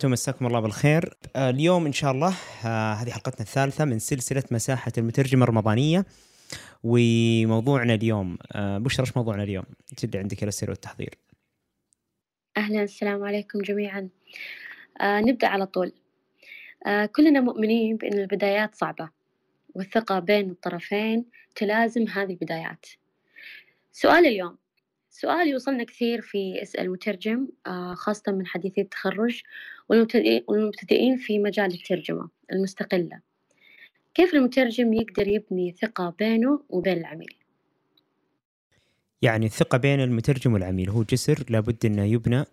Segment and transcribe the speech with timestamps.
[0.00, 1.14] وبركاته مساكم الله بالخير.
[1.36, 6.06] آه، اليوم إن شاء الله آه، هذه حلقتنا الثالثة من سلسلة مساحة المترجمة الرمضانية.
[6.84, 9.64] وموضوعنا اليوم آه، بشرى إيش موضوعنا اليوم؟
[10.02, 11.14] جد عندك الأسئلة والتحضير.
[12.56, 14.08] أهلا السلام عليكم جميعا.
[15.00, 15.92] آه نبدأ على طول.
[16.86, 19.10] آه كلنا مؤمنين بأن البدايات صعبة
[19.74, 21.24] والثقة بين الطرفين
[21.54, 22.86] تلازم هذه البدايات.
[23.92, 24.59] سؤال اليوم
[25.20, 29.42] سؤال يوصلنا كثير في اسأل المترجم آه خاصة من حديثي التخرج
[30.48, 33.20] والمبتدئين في مجال الترجمة المستقلة.
[34.14, 37.34] كيف المترجم يقدر يبني ثقة بينه وبين العميل؟
[39.22, 42.44] يعني الثقة بين المترجم والعميل هو جسر لابد أنه يبنى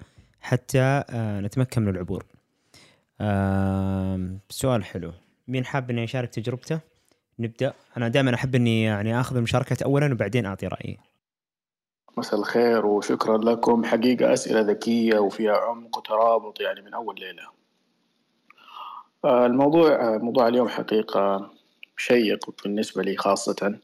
[0.42, 2.26] حتى آه، نتمكن من العبور.
[4.50, 5.14] سؤال حلو.
[5.48, 6.80] مين حاب أنه يشارك تجربته؟
[7.40, 7.74] نبدأ.
[7.98, 10.98] أنا دائما أحب أني يعني أخذ المشاركة أولا وبعدين أعطي رأيي.
[12.18, 13.86] مساء الخير وشكرا لكم.
[13.86, 17.44] حقيقة أسئلة ذكية وفيها عمق وترابط يعني من أول ليلة.
[19.26, 21.52] آه، الموضوع آه، موضوع اليوم حقيقة
[21.98, 23.80] شيق بالنسبة لي خاصة.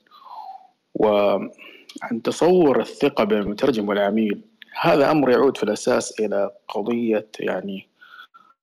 [0.96, 4.42] وعن تصور الثقة بين المترجم والعميل
[4.82, 7.88] هذا أمر يعود في الأساس إلى قضية يعني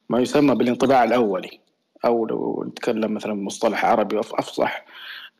[0.08, 1.60] ما يسمى بالانطباع الأولي.
[2.04, 4.84] أو لو نتكلم مثلا بمصطلح عربي أفصح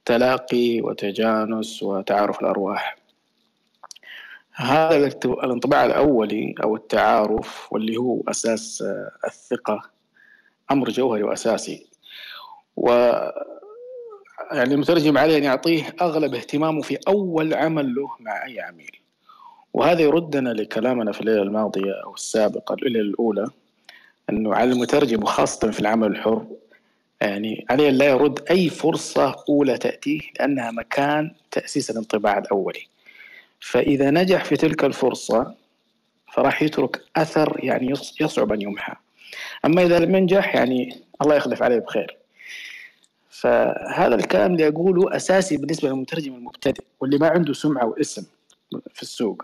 [0.04, 2.99] تلاقي وتجانس وتعارف الأرواح.
[4.60, 9.82] هذا الانطباع الأولي أو التعارف واللي هو أساس آه، الثقة
[10.70, 11.86] أمر جوهري وأساسي.
[12.76, 12.90] و
[14.52, 18.96] يعني المترجم عليه أن يعطيه أغلب اهتمامه في أول عمل له مع أي عميل.
[19.74, 23.46] وهذا يردنا لكلامنا في الليلة الماضية أو السابقة الليلة الأولى
[24.30, 26.46] أنه على المترجم وخاصة في العمل الحر
[27.20, 32.86] يعني عليه لا يرد أي فرصة أولى تأتيه لأنها مكان تأسيس الانطباع الأولي.
[33.60, 35.54] فإذا نجح في تلك الفرصة
[36.32, 38.94] فراح يترك أثر يعني يصعب أن يمحى.
[39.64, 42.16] أما إذا لم ينجح يعني الله يخلف عليه بخير.
[43.30, 48.26] فهذا الكلام اللي أقوله أساسي بالنسبة للمترجم المبتدئ واللي ما عنده سمعة واسم
[48.94, 49.42] في السوق.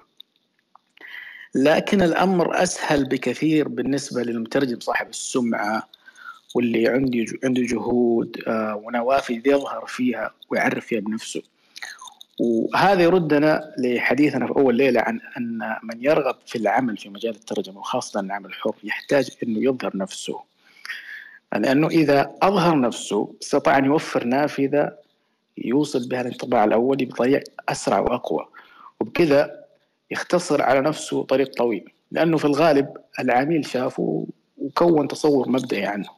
[1.55, 5.89] لكن الأمر أسهل بكثير بالنسبة للمترجم صاحب السمعة
[6.55, 11.43] واللي عنده عنده جهود آه، ونوافذ يظهر فيها ويعرف فيها بنفسه.
[12.41, 17.79] وهذا يردنا لحديثنا في أول ليلة عن أن من يرغب في العمل في مجال الترجمة
[17.79, 20.41] وخاصة العمل الحر يحتاج أنه يظهر نفسه.
[21.53, 24.93] لأنه إذا أظهر نفسه استطاع أن يوفر نافذة
[25.59, 28.47] يوصل بها الانطباع الأولي بطريقة أسرع وأقوى.
[29.01, 29.65] وبكذا
[30.11, 31.93] يختصر على نفسه طريق طويل.
[32.11, 32.89] لأنه في الغالب
[33.21, 34.27] العميل شافه
[34.59, 36.09] وكون تصور مبدئي عنه.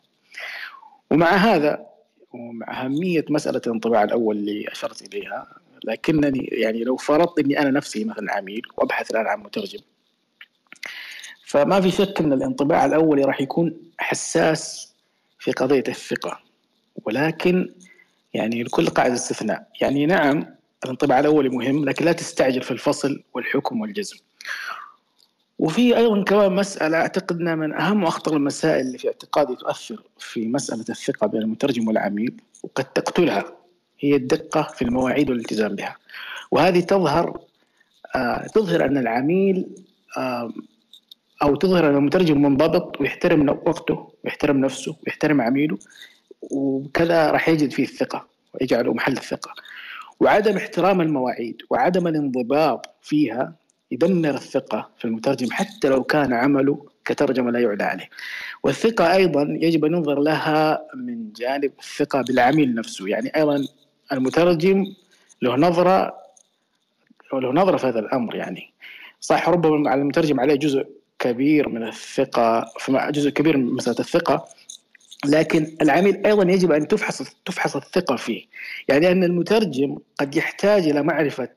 [1.11, 1.87] ومع هذا
[2.33, 8.05] ومع أهمية مسألة الانطباع الأول اللي أشرت إليها لكنني يعني لو فرضت إني أنا نفسي
[8.05, 9.81] مثلا عميل وأبحث الآن عن مترجم
[11.45, 14.93] فما في شك إن الانطباع الاولي راح يكون حساس
[15.39, 16.41] في قضية الثقة
[17.05, 17.75] ولكن
[18.35, 19.69] يعني لكل قاعدة استثناء.
[19.81, 20.47] يعني نعم
[20.85, 24.17] الانطباع الاولي مهم لكن لا تستعجل في الفصل والحكم والجزم.
[25.59, 30.49] وفي أيضا كمان مسألة أعتقد إنها من أهم وأخطر المسائل اللي في اعتقادي تؤثر في
[30.49, 33.58] مسألة الثقة بين المترجم والعميل وقد تقتلها.
[34.01, 35.97] هي الدقة في المواعيد والالتزام بها.
[36.51, 37.41] وهذه تظهر
[38.17, 39.67] آه تظهر أن العميل
[40.17, 40.53] آه
[41.43, 45.79] أو تظهر أن المترجم منضبط ويحترم وقته ويحترم نفسه ويحترم عميله
[46.43, 49.53] وكذا راح يجد فيه الثقة ويجعله محل الثقة.
[50.21, 53.55] وعدم احترام المواعيد وعدم الانضباط فيها
[53.91, 58.09] يدمر الثقة في المترجم حتى لو كان عمله كترجمة لا يعلى عليه.
[58.63, 63.09] والثقة أيضا يجب أن ينظر لها من جانب الثقة بالعميل نفسه.
[63.09, 63.67] يعني أيضا
[64.13, 64.87] المترجم
[65.43, 66.15] له نظرة
[67.33, 68.73] له نظرة في هذا الأمر يعني.
[69.21, 70.87] صح ربما على المترجم عليه جزء
[71.19, 74.49] كبير من الثقة جزء كبير من مسألة الثقة
[75.27, 78.45] لكن العميل أيضا يجب أن تفحص تفحص الثقة فيه،
[78.89, 81.49] يعني أن المترجم قد يحتاج إلى معرفة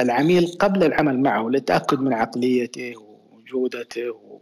[0.00, 2.94] العميل قبل العمل معه للتأكد من عقليته
[3.32, 4.40] وجودته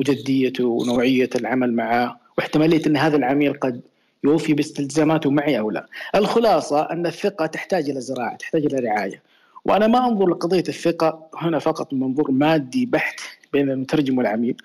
[0.00, 3.80] وجديته ونوعية العمل معه واحتمالية أن هذا العميل قد
[4.24, 5.86] يوفي باستلزاماته معي أو لا.
[6.14, 9.22] الخلاصة أن الثقة تحتاج إلى زراعة، تحتاج إلى رعاية.
[9.64, 13.20] وأنا ما أنظر لقضية الثقة هنا فقط من منظور مادي بحت
[13.52, 14.56] بين المترجم والعميل،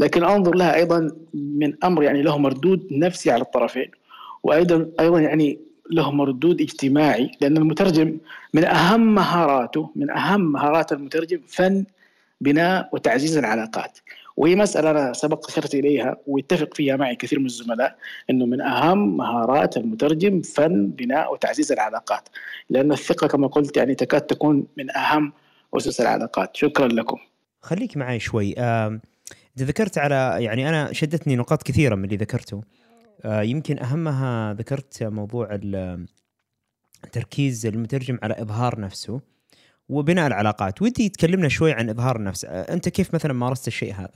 [0.00, 3.90] لكن أنظر لها أيضا من أمر يعني له مردود نفسي على الطرفين.
[4.42, 5.58] وأيضا أيضا يعني
[5.90, 8.18] له مردود اجتماعي لأن المترجم
[8.54, 11.84] من أهم مهاراته من أهم مهارات المترجم فن
[12.40, 13.98] بناء وتعزيز العلاقات
[14.38, 17.98] وهي مسألة أنا سبق أشرت إليها ويتفق فيها معي كثير من الزملاء
[18.30, 22.28] أنه من أهم مهارات المترجم فن بناء وتعزيز العلاقات.
[22.70, 25.32] لأن الثقة كما قلت يعني تكاد تكون من أهم
[25.74, 26.56] أسس العلاقات.
[26.56, 27.16] شكرا لكم.
[27.60, 28.54] خليك معي شوي.
[28.58, 29.00] انت
[29.58, 32.62] ذكرت على يعني أنا شدتني نقاط كثيرة من اللي ذكرته.
[33.24, 35.58] آه، يمكن أهمها ذكرت موضوع
[37.04, 39.20] التركيز المترجم على إظهار نفسه.
[39.88, 40.82] وبناء العلاقات.
[40.82, 42.44] ودي تكلمنا شوي عن إظهار النفس.
[42.44, 44.10] آه، أنت كيف مثلا مارست الشيء هذا؟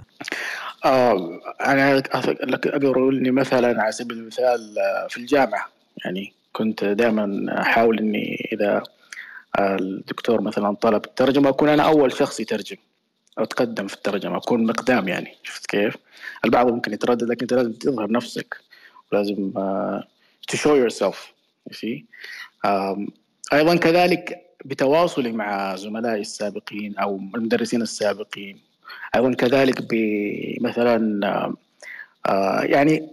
[0.84, 5.68] آه أنا أقدر إني مثلا على سبيل المثال آه، في الجامعة.
[6.04, 8.82] يعني كنت دائما أحاول إني إذا
[9.60, 12.76] الدكتور مثلا طلب الترجمة أكون أنا أول شخص يترجم
[13.38, 15.36] أو اتقدم في الترجمة أكون مقدام يعني.
[15.42, 15.96] شفت كيف؟
[16.44, 18.56] البعض ممكن يتردد لكن أنت لازم تظهر نفسك.
[19.12, 19.52] ولازم
[20.64, 21.16] yourself
[21.68, 22.04] you see
[22.66, 23.10] um,
[23.52, 28.58] أيضا كذلك بتواصلي مع زملائي السابقين أو المدرسين السابقين؟
[29.14, 31.54] أيضا كذلك بمثلا
[32.28, 32.30] uh,
[32.64, 33.08] يعني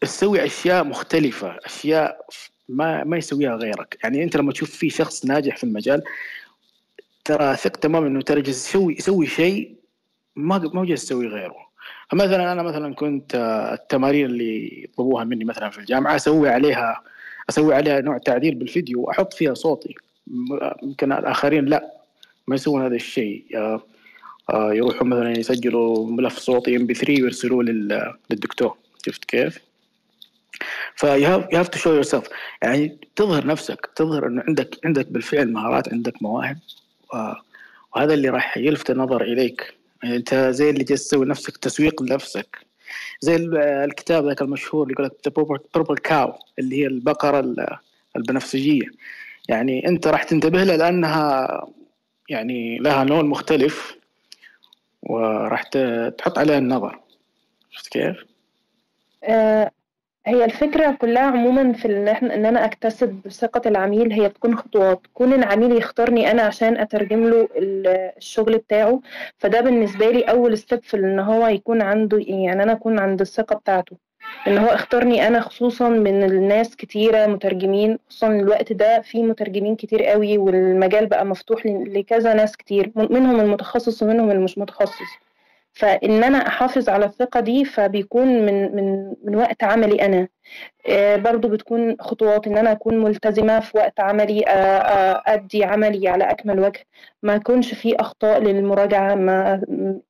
[0.00, 2.26] تسوي أشياء مختلفة أشياء
[2.68, 3.98] ما ما يسويها غيرك.
[4.04, 6.02] يعني أنت لما تشوف في شخص ناجح في المجال
[7.24, 9.74] ترى ثق تماما إنه ترى يسوي يسوي شيء
[10.36, 11.64] ما ما جالس يسوي غيره.
[12.10, 17.02] فمثلا أنا مثلا كنت آه، التمارين اللي يطلبوها مني مثلا في الجامعة أسوي عليها
[17.48, 19.94] أسوي عليها نوع تعديل بالفيديو واحط فيها صوتي.
[20.82, 21.92] يمكن الآخرين لا
[22.48, 23.44] ما يسوون هذا الشيء.
[23.54, 23.82] آه،
[24.50, 27.62] آه، يروحوا مثلا يسجلوا ملف صوتي ام بي 3 ويرسلوه
[28.30, 28.76] للدكتور.
[29.06, 29.58] شفت كيف؟
[30.96, 32.28] ف you have to show yourself.
[32.62, 36.58] يعني تظهر نفسك تظهر إنه عندك عندك بالفعل مهارات عندك مواهب.
[37.12, 39.74] وهذا اللي راح يلفت النظر إليك.
[40.02, 42.58] يعني أنت زي اللي جالس تسوي نفسك تسويق لنفسك.
[43.20, 43.36] زي
[43.84, 47.54] الكتاب ذاك المشهور اللي يقول لك بيربل كاو اللي هي البقرة
[48.16, 48.86] البنفسجية.
[49.48, 51.66] يعني انت راح تنتبه لها لأنها
[52.28, 53.96] يعني لها لون مختلف
[55.02, 55.62] وراح
[56.18, 57.00] تحط عليها النظر.
[57.70, 58.16] شفت كيف؟
[59.24, 59.70] آه،
[60.26, 65.00] هي الفكرة كلها عموما في إن إحنا إن أنا أكتسب ثقة العميل هي تكون خطوات
[65.14, 69.00] كون العميل يختارني أنا عشان أترجم له الشغل بتاعه.
[69.38, 73.56] فده بالنسبة لي أول ستيب في إن هو يكون عنده يعني أنا أكون عند الثقة
[73.56, 73.96] بتاعته.
[74.46, 80.04] ان هو اختارني أنا خصوصا من الناس كتيرة مترجمين خصوصا الوقت ده في مترجمين كتير
[80.04, 85.23] قوي والمجال بقى مفتوح لكذا ناس كتير منهم المتخصص ومنهم المش متخصص.
[85.74, 90.28] فإن أنا أحافظ على الثقة دي فبيكون من من من وقت عملي أنا.
[90.88, 96.08] آه، برضو بتكون خطوات إن أنا أكون ملتزمة في وقت عملي آه، آه، أدي عملي
[96.08, 96.86] على أكمل وجه.
[97.22, 99.60] ما يكونش في أخطاء للمراجعة ما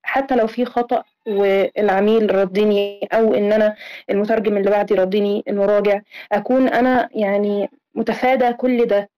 [0.02, 3.75] حتى لو في خطأ والعميل ردني أو إن أنا
[4.10, 6.00] المترجم اللي بعدي ردني المراجع
[6.32, 9.10] أكون أنا يعني متفادى كل ده.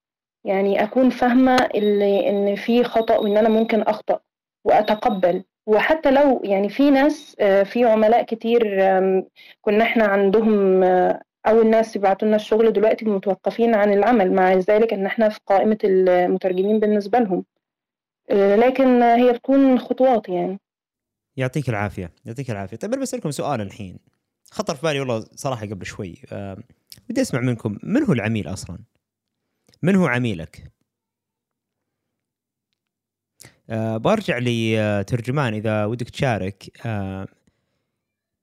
[0.45, 4.19] يعني أكون فاهمة إن في خطأ وإن أنا ممكن أخطأ
[4.65, 5.43] وأتقبل.
[5.67, 8.63] وحتى لو يعني في ناس آه، في عملاء كتير
[9.61, 14.93] كنا إحنا عندهم آه، أو الناس يبعتوا لنا الشغل دلوقتي متوقفين عن العمل مع ذلك
[14.93, 17.45] إن إحنا في قائمة المترجمين بالنسبة لهم
[18.29, 20.59] آه، لكن هي بتكون خطوات يعني
[21.37, 23.99] يعطيك العافية يعطيك العافية طيب أنا بسألكم سؤال الحين
[24.51, 26.21] خطر في بالي والله صراحة قبل شوي
[27.09, 28.77] بدي أسمع منكم من هو العميل أصلا؟
[29.81, 30.76] من هو عميلك؟
[33.69, 37.27] آه برجع لترجمان إذا ودك تشارك آه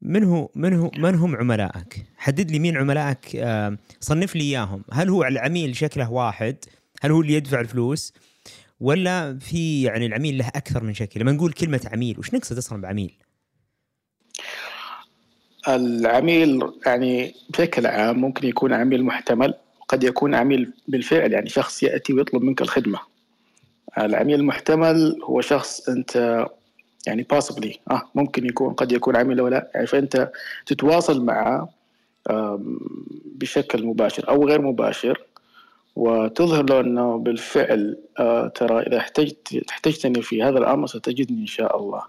[0.02, 4.84] من هو من هو من هم عملائك؟ حدد لي مين عملائك آه صنف لي إياهم،
[4.92, 6.56] هل هو العميل شكله واحد؟
[7.00, 8.12] هل هو اللي يدفع الفلوس؟
[8.80, 12.80] ولا في يعني العميل له أكثر من شكل؟ لما نقول كلمة عميل وش نقصد أصلا
[12.80, 13.12] بعميل؟
[15.68, 22.12] العميل يعني بشكل عام ممكن يكون عميل محتمل وقد يكون عميل بالفعل يعني شخص يأتي
[22.12, 23.13] ويطلب منك الخدمة
[23.98, 26.46] العميل المحتمل هو شخص أنت
[27.06, 30.32] يعني possibly آه ممكن يكون قد يكون عميل أو لا يعني فأنت
[30.66, 31.68] تتواصل معه
[33.24, 35.22] بشكل مباشر أو غير مباشر
[35.96, 41.78] وتظهر له أنه بالفعل آه ترى إذا احتجت احتجتني في هذا الأمر ستجدني إن شاء
[41.78, 42.02] الله.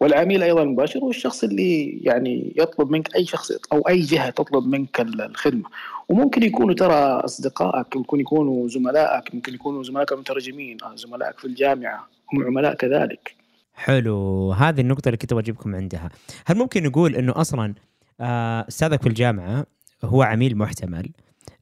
[0.00, 4.66] والعميل أيضا المباشر هو الشخص اللي يعني يطلب منك أي شخص أو أي جهة تطلب
[4.66, 5.64] منك الخدمة.
[6.12, 12.08] وممكن يكونوا ترى أصدقائك ممكن يكونوا زملائك ممكن يكونوا زملائك المترجمين آه، زملائك في الجامعة
[12.32, 13.34] هم عملاء كذلك.
[13.74, 16.08] حلو هذه النقطة اللي كنت بجيبكم عندها.
[16.46, 17.74] هل ممكن نقول إنه أصلا
[18.20, 19.66] آه، أستاذك في الجامعة
[20.04, 21.10] هو عميل محتمل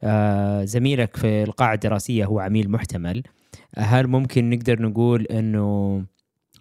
[0.02, 3.23] آه، زميلك في القاعة الدراسية هو عميل محتمل
[3.76, 6.04] هل ممكن نقدر نقول إنه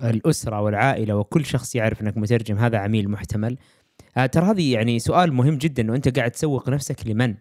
[0.03, 3.57] الأسرة والعائلة وكل شخص يعرف إنك مترجم هذا عميل محتمل؟
[4.31, 7.35] ترى هذه يعني سؤال مهم جدا انه انت قاعد تسوق نفسك لمن؟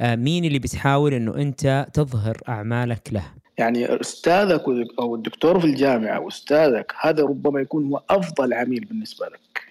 [0.00, 3.24] مين اللي بتحاول إنه أنت تظهر أعمالك له؟
[3.58, 4.62] يعني أستاذك
[4.98, 9.62] أو الدكتور في الجامعة واستاذك هذا ربما يكون هو أفضل عميل بالنسبة لك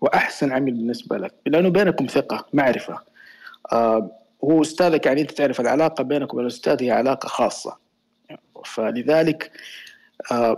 [0.00, 2.98] وأحسن عميل بالنسبة لك لأنه بينكم ثقة معرفة.
[3.72, 4.10] آه
[4.44, 7.76] هو أستاذك يعني أنت تعرف العلاقة بينك وبين الأستاذ هي علاقة خاصة.
[8.64, 9.52] فلذلك
[10.32, 10.56] آه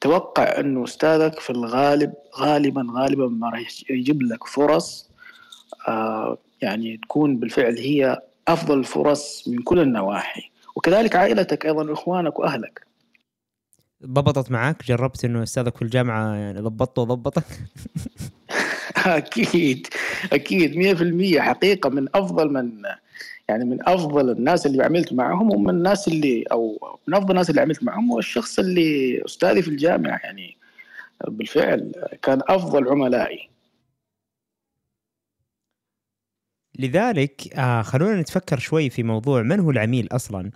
[0.00, 5.10] توقع انه أستاذك في الغالب غالبا غالبا ما راح يجيب لك فرص
[5.88, 10.50] آه يعني تكون بالفعل هي أفضل الفرص من كل النواحي.
[10.76, 12.86] وكذلك عائلتك أيضا إخوانك وأهلك.
[14.06, 17.44] ضبطت معك جربت إنه أستاذك في الجامعة يعني ضبطته وضبطك؟
[19.06, 19.86] أكيد
[20.32, 20.96] أكيد
[21.36, 22.82] 100% حقيقة من أفضل من
[23.48, 27.60] يعني من أفضل الناس اللي عملت معهم ومن الناس اللي أو من أفضل الناس اللي
[27.60, 30.20] عملت معهم هو الشخص اللي أستاذي في الجامعة.
[30.24, 30.56] يعني
[31.28, 33.48] بالفعل كان أفضل عملائي.
[36.78, 40.50] لذلك آه خلونا نتفكر شوي في موضوع من هو العميل أصلا.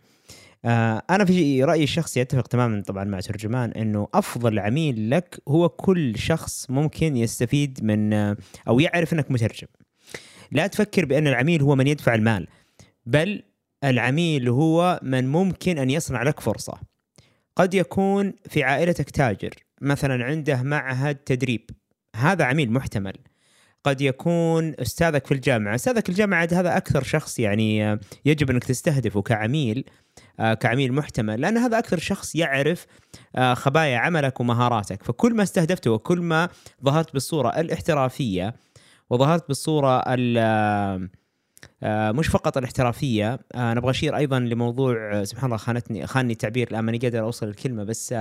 [0.65, 5.69] آه أنا في رأيي الشخصي أتفق تماما طبعا مع ترجمان إنه أفضل عميل لك هو
[5.69, 8.37] كل شخص ممكن يستفيد من آه
[8.69, 9.67] أو يعرف إنك مترجم.
[10.53, 12.47] لا تفكر بأن العميل هو من يدفع المال
[13.07, 13.43] بل
[13.85, 16.79] العميل هو من ممكن أن يصنع لك فرصة.
[17.57, 21.71] قد يكون في عائلتك تاجر مثلا عنده معهد تدريب
[22.17, 23.15] هذا عميل محتمل.
[23.85, 25.75] قد يكون أستاذك في الجامعة.
[25.75, 29.85] أستاذك الجامعة هذا أكثر شخص يعني يجب أنك تستهدفه كعميل
[30.61, 32.87] كعميل محتمل لأن هذا أكثر شخص يعرف
[33.53, 35.03] خبايا عملك ومهاراتك.
[35.03, 36.49] فكل ما استهدفته وكل ما
[36.85, 38.55] ظهرت بالصورة الاحترافية
[39.11, 40.05] وظهرت بالصورة
[42.13, 46.99] مش فقط الاحترافية أنا أبغى أشير أيضا لموضوع سبحان الله خانتني خانني التعبير الآن ماني
[46.99, 48.15] قادر أوصل الكلمة بس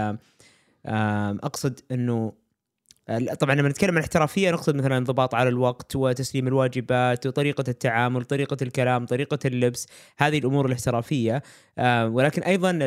[0.85, 2.33] أقصد إنه
[3.39, 8.57] طبعا لما نتكلم عن الاحترافية نقصد مثلا الانضباط على الوقت وتسليم الواجبات وطريقة التعامل طريقة
[8.61, 9.87] الكلام طريقة اللبس
[10.17, 11.43] هذه الأمور الاحترافية.
[12.03, 12.79] ولكن أيضا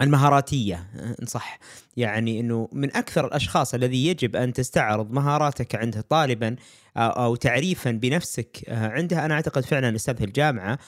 [0.00, 0.86] المهاراتية
[1.22, 1.58] إن صح.
[1.96, 6.56] يعني إنه من أكثر الأشخاص الذي يجب أن تستعرض مهاراتك عنده طالبا
[6.96, 10.78] أو تعريفا بنفسك عنده أنا أعتقد فعلا الاستاذ في الجامعة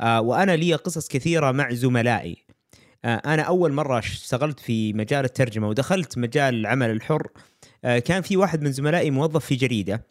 [0.00, 2.45] وأنا لي قصص كثيرة مع زملائي.
[3.06, 7.28] أنا أول مرة اشتغلت في مجال الترجمة ودخلت مجال العمل الحر
[7.82, 10.06] كان في واحد من زملائي موظف في جريدة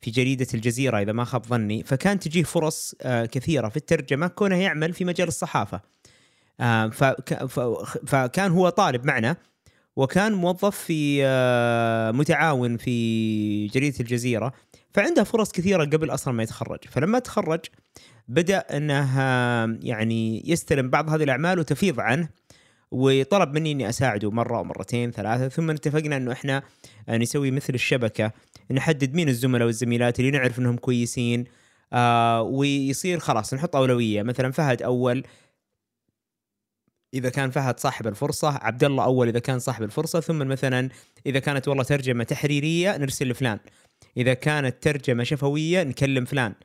[0.00, 4.92] في جريدة الجزيرة إذا ما خاب ظني فكان تجيه فرص كثيرة في الترجمة كونه يعمل
[4.92, 5.80] في مجال الصحافة.
[8.06, 9.36] فكان هو طالب معنا
[9.96, 11.22] وكان موظف في
[12.14, 14.52] متعاون في جريدة الجزيرة
[14.94, 16.78] فعنده فرص كثيرة قبل أصلا ما يتخرج.
[16.90, 17.60] فلما تخرج
[18.28, 19.20] بدأ أنه
[19.82, 22.28] يعني يستلم بعض هذه الأعمال وتفيض عنه
[22.90, 26.62] وطلب مني إني أساعده مرة أو مرتين ثلاثة ثم اتفقنا إنه إحنا
[27.08, 28.32] نسوي مثل الشبكة
[28.70, 31.44] نحدد مين الزملاء والزميلات اللي نعرف إنهم كويسين
[31.92, 34.22] آه ويصير خلاص نحط أولوية.
[34.22, 35.24] مثلا فهد أول
[37.14, 40.88] إذا كان فهد صاحب الفرصة عبد الله أول إذا كان صاحب الفرصة ثم مثلا
[41.26, 43.58] إذا كانت والله ترجمة تحريرية نرسل لفلان
[44.16, 46.50] إذا كانت ترجمة شفوية نكلم فلان.
[46.50, 46.56] آه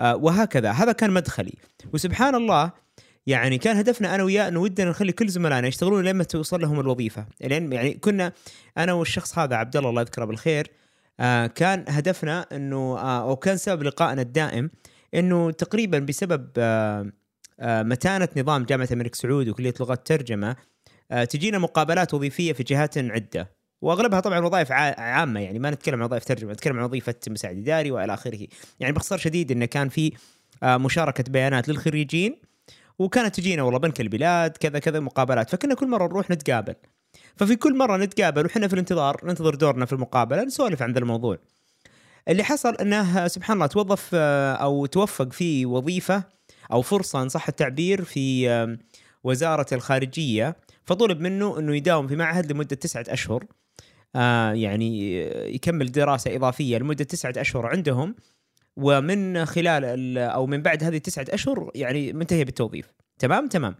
[0.00, 0.70] وهكذا.
[0.70, 1.54] هذا كان مدخلي.
[1.92, 2.72] وسبحان الله
[3.26, 7.26] يعني كان هدفنا أنا وياه أنه ودنا نخلي كل زملائنا يشتغلون لما توصل لهم الوظيفة.
[7.40, 8.32] لأن يعني كنا
[8.78, 10.70] أنا والشخص هذا عبد الله الله يذكره بالخير
[11.20, 14.70] آه كان هدفنا أنه آه أو كان سبب لقائنا الدائم
[15.14, 17.12] أنه تقريبا بسبب آه
[17.60, 20.56] آه متانة نظام جامعة الملك سعود وكلية لغات ترجمة
[21.10, 23.57] آه تجينا مقابلات وظيفية في جهات عدة.
[23.82, 27.90] واغلبها طبعا وظائف عامة يعني ما نتكلم عن وظائف ترجمة نتكلم عن وظيفة مساعد إداري
[27.90, 28.46] وإلى آخره.
[28.80, 30.12] يعني باختصار شديد انه كان في
[30.62, 32.36] آه مشاركة بيانات للخريجين
[32.98, 35.50] وكانت تجينا والله بنك البلاد كذا كذا مقابلات.
[35.50, 36.74] فكنا كل مرة نروح نتقابل.
[37.36, 41.38] ففي كل مرة نتقابل وحنا في الانتظار ننتظر دورنا في المقابلة نسولف عن ذا الموضوع.
[42.28, 46.24] اللي حصل إنه سبحان الله توظف أو توفق في وظيفة
[46.72, 48.48] أو فرصة إن صح التعبير في
[49.24, 53.44] وزارة الخارجية فطلب منه إنه يداوم في معهد لمدة تسعة أشهر.
[53.44, 53.57] آه
[54.54, 55.16] يعني
[55.54, 58.14] يكمل دراسة إضافية لمدة تسعة أشهر عندهم
[58.76, 62.86] ومن خلال أو من بعد هذه التسعة أشهر يعني منتهي بالتوظيف.
[63.18, 63.74] تمام؟ تمام.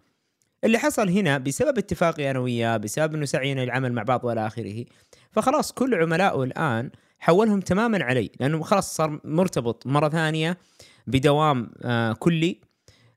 [0.65, 4.85] اللي حصل هنا بسبب اتفاقي أنا وياه بسبب إنه سعينا للعمل مع بعض وإلى آخره
[5.31, 10.59] فخلاص كل عملائه الآن حولهم تماما علي لأنه خلاص صار مرتبط مرة ثانية
[11.07, 12.61] بدوام آه كلي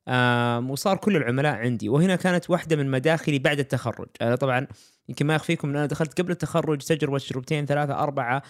[0.08, 1.90] آه وصار كل العملاء عندي.
[1.90, 4.08] وهنا كانت واحدة من مداخلي بعد التخرج.
[4.22, 4.68] أنا طبعا
[5.12, 8.42] يمكن ما يخفيكم ان أنا دخلت قبل التخرج تجربة تجربتين ثلاثة أربعة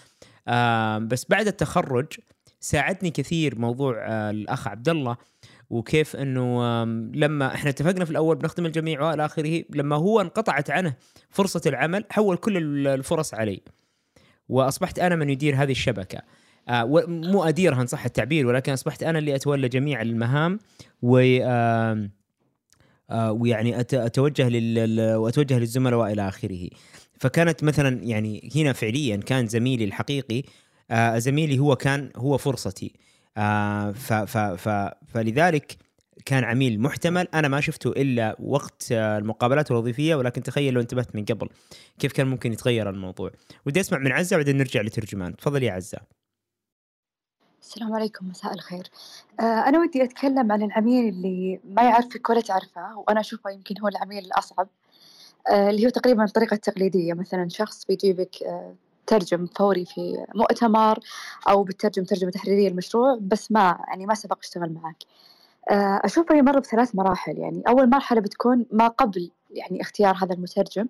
[0.47, 2.07] آه بس بعد التخرج
[2.59, 5.17] ساعدني كثير موضوع آه الأخ عبد الله
[5.69, 10.93] وكيف إنه لما إحنا اتفقنا في الأول بنخدم الجميع وإلى آخره لما هو انقطعت عنه
[11.29, 13.61] فرصة العمل حول كل الفرص علي
[14.49, 16.21] وأصبحت أنا من يدير هذه الشبكة.
[16.69, 20.59] آه مو أديرها إن صح التعبير ولكن أصبحت أنا اللي أتولى جميع المهام
[21.01, 22.09] و آه
[23.11, 26.69] ويعني أتوجه لل وأتوجه للزملاء وإلى آخره.
[27.19, 30.43] فكانت مثلا يعني هنا فعليا كان زميلي الحقيقي
[30.91, 32.93] آه زميلي هو كان هو فرصتي.
[33.37, 35.77] آه ف ف ف فلذلك
[36.25, 37.27] كان عميل محتمل.
[37.33, 41.47] أنا ما شفته إلا وقت آه، المقابلات الوظيفية ولكن تخيل لو انتبهت من قبل
[41.99, 43.31] كيف كان ممكن يتغير الموضوع.
[43.65, 45.35] ودي أسمع من عزة وبعدين نرجع لترجمان.
[45.35, 46.20] تفضل يا عزة.
[47.61, 48.89] السلام عليكم مساء الخير.
[49.39, 53.87] آه، أنا ودي أتكلم عن العميل اللي ما يعرفك ولا تعرفه وأنا أشوفه يمكن هو
[53.87, 54.67] العميل الأصعب
[55.49, 57.13] آه، اللي هو تقريبا الطريقة التقليدية.
[57.13, 58.35] مثلا شخص بيجيبك
[59.07, 60.99] ترجم فوري في مؤتمر
[61.49, 65.03] أو بترجم ترجمة تحريرية المشروع بس ما يعني ما سبق أشتغل معك
[65.71, 67.37] آه، أشوفه يمر بثلاث مراحل.
[67.37, 70.87] يعني أول مرحلة بتكون ما قبل يعني اختيار هذا المترجم.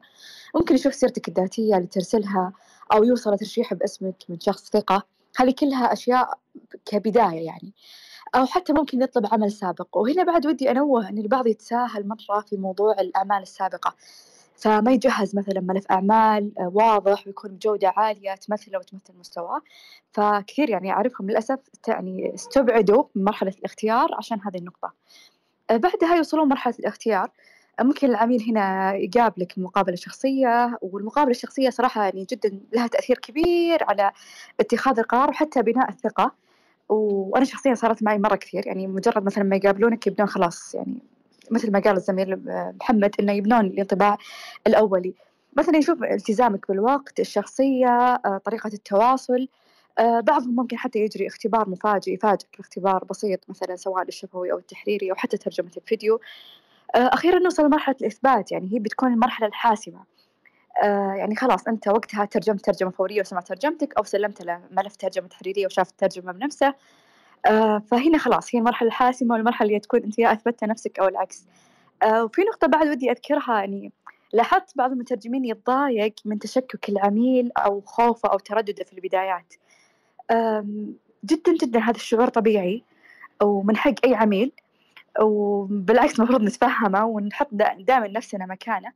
[0.55, 2.53] ممكن يشوف سيرتك الذاتية اللي ترسلها
[2.93, 5.03] أو يوصل ترشيح باسمك من شخص ثقة.
[5.37, 6.39] هذه كلها أشياء
[6.85, 7.73] كبداية يعني.
[8.35, 9.97] أو حتى ممكن يطلب عمل سابق.
[9.97, 13.95] وهنا بعد ودي أنوه أن البعض يتساهل مرة في موضوع الأعمال السابقة.
[14.57, 19.61] فما يجهز مثلا ملف أعمال آه، واضح ويكون بجودة عالية تمثله وتمثل مستواه.
[20.11, 24.93] فكثير يعني أعرفهم للأسف يعني استبعدوا من مرحلة الاختيار عشان هذه النقطة.
[25.69, 27.31] آه، بعدها يوصلون مرحلة الاختيار.
[27.83, 34.11] ممكن العميل هنا يقابلك مقابلة شخصية والمقابلة الشخصية صراحة يعني جدا لها تأثير كبير على
[34.59, 36.31] اتخاذ القرار وحتى بناء الثقة.
[36.89, 40.97] وأنا شخصيا صارت معي مرة كثير يعني مجرد مثلا ما يقابلونك يبدون خلاص يعني
[41.51, 42.39] مثل ما قال الزميل
[42.81, 44.17] محمد إنه يبنون الانطباع
[44.67, 45.13] الأولي.
[45.57, 47.87] مثلا يشوف التزامك بالوقت الشخصية
[48.25, 49.47] آه، طريقة التواصل
[49.99, 55.11] آه، بعضهم ممكن حتى يجري اختبار مفاجئ يفاجئك اختبار بسيط مثلا سواء الشفوي أو التحريري
[55.11, 56.19] أو حتى ترجمة الفيديو.
[56.95, 60.03] آه، أخيرا نوصل لمرحلة الإثبات يعني هي بتكون المرحلة الحاسمة.
[61.17, 65.65] يعني خلاص أنت وقتها ترجمت ترجمة فورية وسمع ترجمتك أو سلمت له ملف ترجمة تحريرية
[65.65, 66.73] وشاف الترجمه بنفسه.
[67.45, 71.45] آه، فهنا خلاص هي المرحلة الحاسمة والمرحلة اللي تكون أنت يا أثبتت نفسك أو العكس.
[72.03, 73.91] آه، وفي نقطة بعد ودي أذكرها يعني
[74.33, 79.53] لاحظت بعض المترجمين يتضايق من تشكك العميل أو خوفه أو تردده في البدايات.
[81.25, 82.83] جدا جدا هذا الشعور طبيعي
[83.43, 84.51] ومن حق أي عميل.
[85.19, 88.91] وبالعكس المفروض نتفهمه ونحط دائما نفسنا مكانه.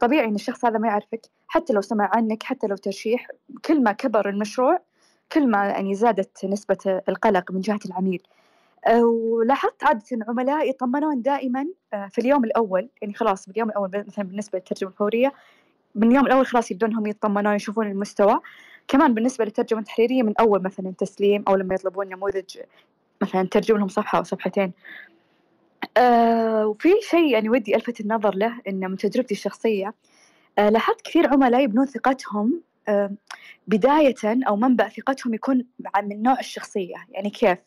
[0.00, 3.28] طبيعي إن الشخص هذا ما يعرفك حتى لو سمع عنك حتى لو ترشيح
[3.64, 4.78] كل ما كبر المشروع
[5.32, 8.22] كل ما يعني زادت نسبة القلق من جهة العميل.
[8.86, 14.24] آه، ولاحظت عادة عملاء يطمنون دائما آه، في اليوم الأول يعني خلاص باليوم الأول مثلا
[14.24, 15.32] بالنسبة للترجمة الفورية
[15.94, 18.40] من اليوم الأول خلاص يبدون هم يطمنون يشوفون المستوى.
[18.88, 22.58] كمان بالنسبة للترجمة التحريرية من أول مثلا تسليم أو لما يطلبون نموذج
[23.22, 24.72] مثلا ترجم لهم صفحة أو صفحتين.
[25.96, 29.94] أه وفي شيء يعني ودي ألفت النظر له إنه من تجربتي الشخصية
[30.58, 32.62] أه لاحظت كثير عملاء يبنون ثقتهم
[33.66, 34.14] بداية
[34.48, 35.64] أو منبع ثقتهم يكون
[36.02, 36.94] من نوع الشخصية.
[37.10, 37.58] يعني كيف؟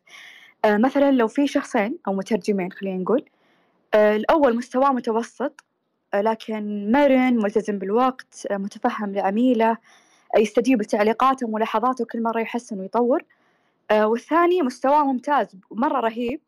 [0.66, 3.26] آه، مثلا لو في شخصين أو مترجمين خلينا نقول
[3.94, 5.64] آه، الأول مستواه متوسط
[6.14, 9.78] آه، لكن مرن ملتزم بالوقت متفهم لعميله
[10.38, 13.24] يستجيب لتعليقاته وملاحظاته كل مرة يحسن ويطور
[13.92, 16.42] والثاني مستواه ممتاز مرة رهيب.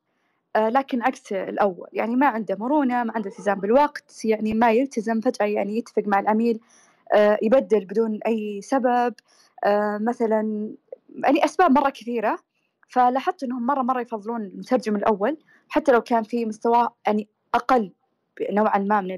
[0.57, 1.87] لكن عكس الأول.
[1.93, 6.19] يعني ما عنده مرونة ما عنده التزام بالوقت يعني ما يلتزم فجأة يعني يتفق مع
[6.19, 6.59] العميل
[7.13, 9.13] آه، يبدل بدون أي سبب.
[9.65, 10.71] آه، مثلا
[11.23, 12.39] يعني أسباب مرة كثيرة.
[12.89, 15.37] فلاحظت أنهم مرة مرة يفضلون المترجم الأول
[15.69, 17.91] حتى لو كان في مستوى يعني أقل
[18.51, 19.17] نوعا ما من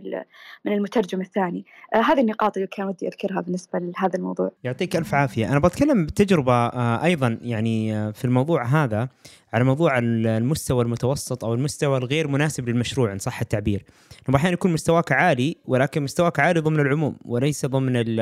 [0.66, 1.66] من المترجم الثاني.
[1.96, 4.52] آه هذه النقاط اللي كان ودي أذكرها بالنسبة لهذا الموضوع.
[4.64, 5.52] يعطيك ألف عافية.
[5.52, 9.10] أنا بتكلم بتجربة آه أيضا يعني آه في الموضوع هذا
[9.54, 13.84] على موضوع المستوى المتوسط أو المستوى الغير مناسب للمشروع إن صح التعبير.
[14.30, 18.20] إنه أحيانا يكون مستواك عالي ولكن مستواك عالي ضمن العموم وليس ضمن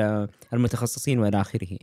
[0.52, 1.78] المتخصصين وإلى آخره.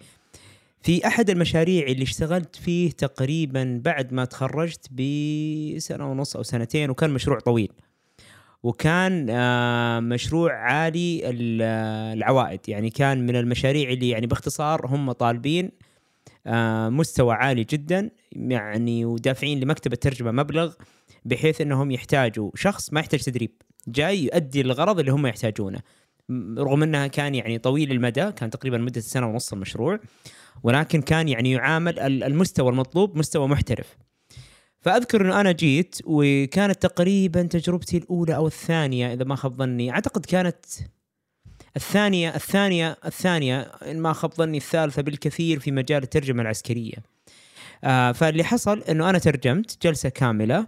[0.83, 7.09] في أحد المشاريع اللي اشتغلت فيه تقريبا بعد ما تخرجت بسنة ونص أو سنتين وكان
[7.09, 7.71] مشروع طويل.
[8.63, 11.21] وكان آه، مشروع عالي
[12.13, 12.59] العوائد.
[12.67, 15.71] يعني كان من المشاريع اللي يعني باختصار هم طالبين
[16.47, 20.73] آه، مستوى عالي جدا يعني ودافعين لمكتب الترجمة مبلغ
[21.25, 23.51] بحيث إنهم يحتاجوا شخص ما يحتاج تدريب.
[23.87, 25.79] جاي يؤدي الغرض اللي هم يحتاجونه.
[26.57, 29.99] رغم إنها كان يعني طويل المدى كان تقريبا مدة سنة ونص المشروع
[30.63, 33.97] ولكن كان يعني يعامل المستوى المطلوب مستوى محترف.
[34.81, 39.91] فأذكر إنه أنا جيت وكانت تقريبا تجربتي الأولى أو الثانية إذا ما خاب ظني.
[39.91, 40.65] أعتقد كانت
[41.75, 46.95] الثانية الثانية الثانية إن ما خاب ظني الثالثة بالكثير في مجال الترجمة العسكرية.
[47.83, 50.67] آه فاللي حصل إنه أنا ترجمت جلسة كاملة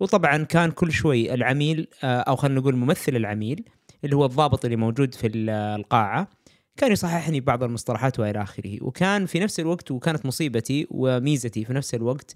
[0.00, 3.64] وطبعا كان كل شوي العميل آه أو خلينا نقول ممثل العميل
[4.04, 6.28] اللي هو الضابط اللي موجود في القاعة
[6.76, 8.78] كان يصححني بعض المصطلحات وإلى آخره.
[8.82, 12.34] وكان في نفس الوقت وكانت مصيبتي وميزتي في نفس الوقت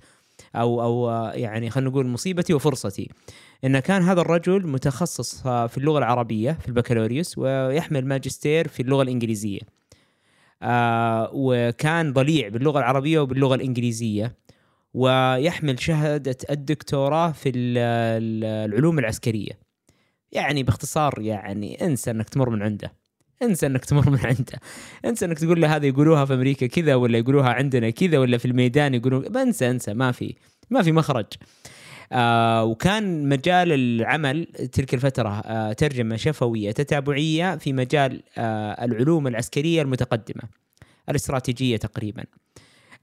[0.56, 3.10] أو أو يعني خلينا نقول مصيبتي وفرصتي.
[3.64, 9.60] إن كان هذا الرجل متخصص في اللغة العربية في البكالوريوس ويحمل ماجستير في اللغة الإنجليزية.
[10.62, 14.36] آه وكان ضليع باللغة العربية وباللغة الإنجليزية.
[14.94, 19.58] ويحمل شهادة الدكتوراه في ال- ال- العلوم العسكرية.
[20.32, 22.92] يعني باختصار يعني انسى إنك تمر من عنده.
[23.44, 24.60] انسى انك تمر من عنده.
[25.04, 28.44] انسى انك تقول له هذا يقولوها في أمريكا كذا ولا يقولوها عندنا كذا ولا في
[28.44, 30.34] الميدان يقولون انسى انسى ما في
[30.70, 31.26] ما في مخرج.
[32.12, 39.82] آه وكان مجال العمل تلك الفترة آه ترجمة شفوية تتابعية في مجال آه العلوم العسكرية
[39.82, 40.42] المتقدمة
[41.08, 42.24] الاستراتيجية تقريبا.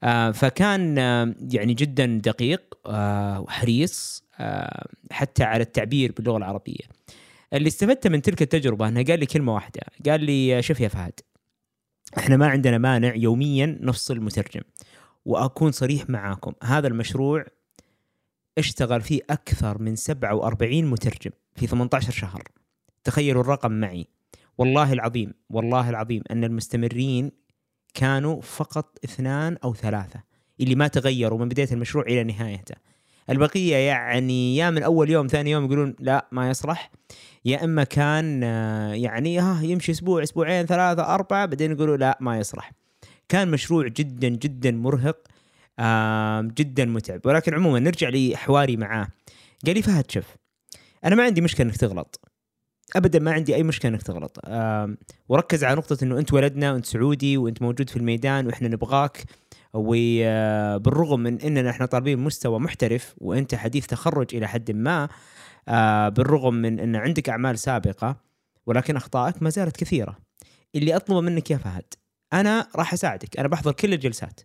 [0.03, 7.01] آه فكان آه يعني جدا دقيق آه وحريص آه حتى على التعبير باللغة العربية.
[7.53, 9.81] اللي استفدته من تلك التجربة أنه قال لي كلمة واحدة.
[10.05, 11.19] قال لي شوف يا فهد
[12.17, 14.61] إحنا ما عندنا مانع يوميا نفصل مترجم
[15.25, 16.53] وأكون صريح معاكم.
[16.63, 17.45] هذا المشروع
[18.57, 22.43] اشتغل فيه أكثر من 47 مترجم في 18 شهر.
[23.03, 24.07] تخيلوا الرقم معي.
[24.57, 27.31] والله العظيم والله العظيم أن المستمرين
[27.93, 30.23] كانوا فقط اثنان أو ثلاثة
[30.59, 32.75] اللي ما تغيروا من بداية المشروع إلى نهايته.
[33.29, 36.91] البقية يعني يا من أول يوم ثاني يوم يقولون لا ما يصلح.
[37.45, 42.39] يا إما كان آه، يعني ها يمشي أسبوع أسبوعين ثلاثة أربعة بعدين يقولوا لا ما
[42.39, 42.71] يصلح.
[43.29, 45.17] كان مشروع جدا جدا مرهق
[46.53, 47.21] جدا متعب.
[47.25, 49.07] ولكن عموما نرجع لحواري معاه.
[49.65, 50.25] قال لي فهد شوف
[51.05, 52.19] أنا ما عندي مشكلة إنك تغلط.
[52.95, 54.39] ابدا ما عندي أي مشكلة إنك تغلط.
[55.29, 59.23] وركز على نقطة إنه أنت ولدنا وأنت سعودي وأنت موجود في الميدان وإحنا نبغاك.
[59.73, 65.09] وبالرغم من إننا إحنا طالبين مستوى محترف وإنت حديث تخرج إلى حد ما
[65.67, 68.15] آه، بالرغم من إن عندك أعمال سابقة
[68.65, 70.17] ولكن أخطائك ما زالت كثيرة.
[70.75, 71.83] اللي اطلبه منك يا فهد
[72.33, 74.41] أنا راح أساعدك أنا بحضر كل الجلسات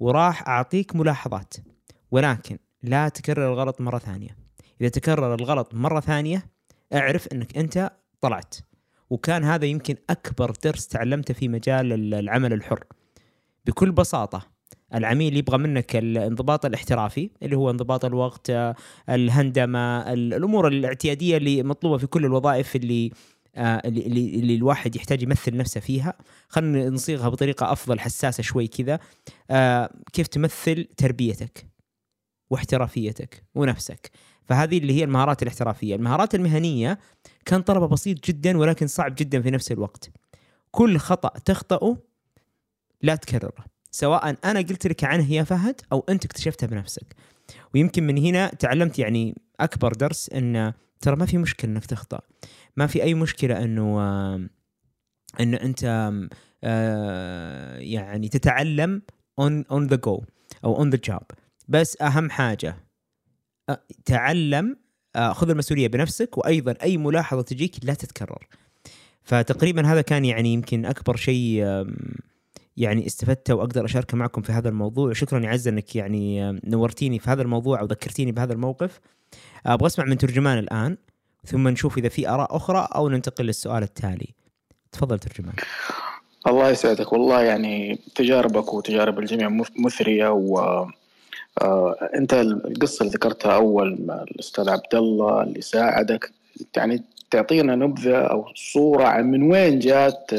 [0.00, 1.54] وراح أعطيك ملاحظات
[2.10, 4.36] ولكن لا تكرر الغلط مرة ثانية.
[4.80, 6.46] إذا تكرر الغلط مرة ثانية
[6.94, 8.54] أعرف إنك أنت طلعت.
[9.10, 12.84] وكان هذا يمكن أكبر درس تعلمته في مجال ال- العمل الحر.
[13.66, 14.53] بكل بساطة
[14.94, 18.52] العميل يبغى منك الانضباط الاحترافي اللي هو انضباط الوقت
[19.08, 23.10] الهندمة ال- الأمور الاعتيادية اللي مطلوبة في كل الوظائف اللي
[23.56, 26.14] آه، اللي, اللي اللي الواحد يحتاج يمثل نفسه فيها.
[26.48, 28.98] خلينا نصيغها بطريقة أفضل حساسة شوي كذا.
[29.50, 31.66] آه، كيف تمثل تربيتك
[32.50, 34.10] واحترافيتك ونفسك؟
[34.44, 35.94] فهذه اللي هي المهارات الاحترافية.
[35.96, 36.98] المهارات المهنية
[37.44, 40.10] كان طلبه بسيط جدا ولكن صعب جدا في نفس الوقت.
[40.70, 41.96] كل خطأ تخطئه
[43.02, 43.73] لا تكرره.
[43.94, 47.16] سواء أنا قلت لك عنه يا فهد أو أنت اكتشفته بنفسك.
[47.74, 52.20] ويمكن من هنا تعلمت يعني أكبر درس إن ترى ما في مشكلة إنك تخطأ.
[52.76, 54.50] ما في أي مشكلة إنه آم،
[55.40, 56.10] انه أنت
[56.64, 59.02] آه، يعني تتعلم
[59.38, 60.22] on on the go
[60.64, 61.22] أو on the job
[61.68, 62.76] بس أهم حاجة
[64.04, 64.76] تعلم
[65.16, 68.46] آه، خذ المسؤولية بنفسك وأيضا أي ملاحظة تجيك لا تتكرر.
[69.22, 71.64] فتقريبا هذا كان يعني يمكن أكبر شيء
[72.76, 75.12] يعني استفدته وأقدر أشاركه معكم في هذا الموضوع.
[75.12, 79.00] شكرا يا عز إنك يعني نورتيني في هذا الموضوع أو ذكرتيني بهذا الموقف.
[79.66, 80.96] أبغى أسمع من ترجمان الآن
[81.46, 84.28] ثم نشوف إذا في آراء أخرى أو ننتقل للسؤال التالي.
[84.92, 85.54] تفضل ترجمان.
[86.46, 87.12] الله يسعدك.
[87.12, 90.58] والله يعني تجاربك وتجارب الجميع مث- مثرية و
[91.62, 96.30] آه، أنت القصة اللي ذكرتها أول الأستاذ عبد الله اللي ساعدك
[96.76, 97.02] يعني
[97.34, 100.30] تعطينا نبذة أو صورة عن من وين جات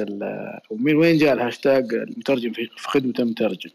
[0.69, 3.69] ومن وين جاء الهاشتاج المترجم في خدمة المترجم.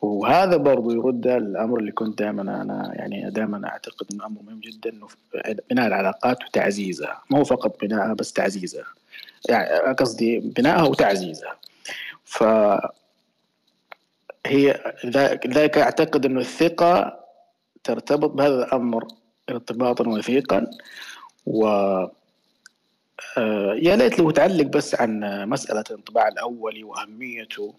[0.00, 4.92] وهذا برضو يرد الأمر اللي كنت دائما أنا يعني دائما أعتقد إنه أمر مهم جدا
[5.70, 7.22] بناء العلاقات وتعزيزها.
[7.30, 8.84] مو فقط بناءها بس تعزيزها.
[9.48, 11.56] يعني قصدي بنائها وتعزيزها.
[12.24, 12.44] ف
[14.46, 14.94] هي
[15.44, 17.20] لذلك أعتقد إنه الثقة
[17.84, 19.08] ترتبط بهذا الأمر
[19.50, 20.70] ارتباطا وثيقا.
[21.46, 21.66] و
[23.38, 27.74] آه، يا ليت لو تعلق بس عن مسألة الانطباع الأولي وأهميته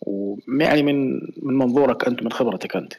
[0.00, 2.92] ويعني من من منظورك أنت من خبرتك أنت.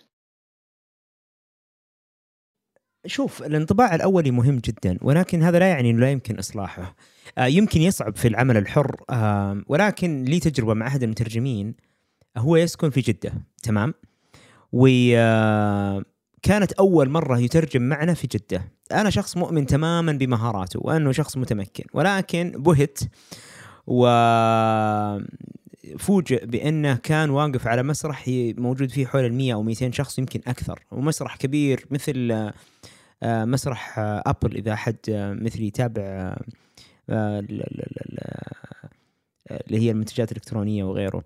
[3.05, 6.95] شوف الانطباع الأولي مهم جدا ولكن هذا لا يعني إنه لا يمكن إصلاحه.
[7.37, 11.75] آه، يمكن يصعب في العمل الحر آه، ولكن لي تجربة مع أحد المترجمين
[12.37, 13.33] هو يسكن في جدة
[13.63, 13.93] تمام؟
[14.71, 18.76] وكانت أول مرة يترجم معنا في جدة.
[18.91, 22.99] أنا شخص مؤمن تماما بمهاراته وأنه شخص متمكن ولكن بهت
[23.87, 24.07] و
[25.97, 28.25] فوجئ بأنه كان واقف على مسرح
[28.57, 30.79] موجود فيه حول ال 100 أو 200 شخص يمكن أكثر.
[30.91, 32.31] ومسرح كبير مثل
[33.23, 36.01] آه، مسرح آه، أبل إذا أحد آه، مثلي يتابع
[37.09, 38.19] ال- ال- ال-
[39.51, 41.23] ال- اللي هي المنتجات الإلكترونية وغيره.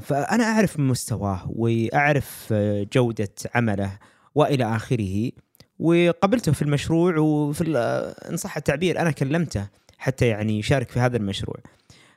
[0.00, 2.52] فأنا أعرف مستواه وأعرف
[2.92, 3.98] جودة عمله
[4.34, 5.30] وإلى آخره.
[5.78, 9.66] وقبلته في المشروع وفي آه، إن صح التعبير أنا كلمته
[9.98, 11.56] حتى يعني يشارك في هذا المشروع.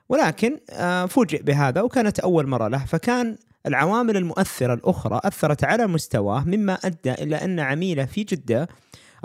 [0.10, 6.44] ولكن آه، فوجئ بهذا وكانت أول مرة له فكان العوامل المؤثرة الأخرى أثرت على مستواه
[6.44, 8.68] مما أدى إلى أن عميله في جدة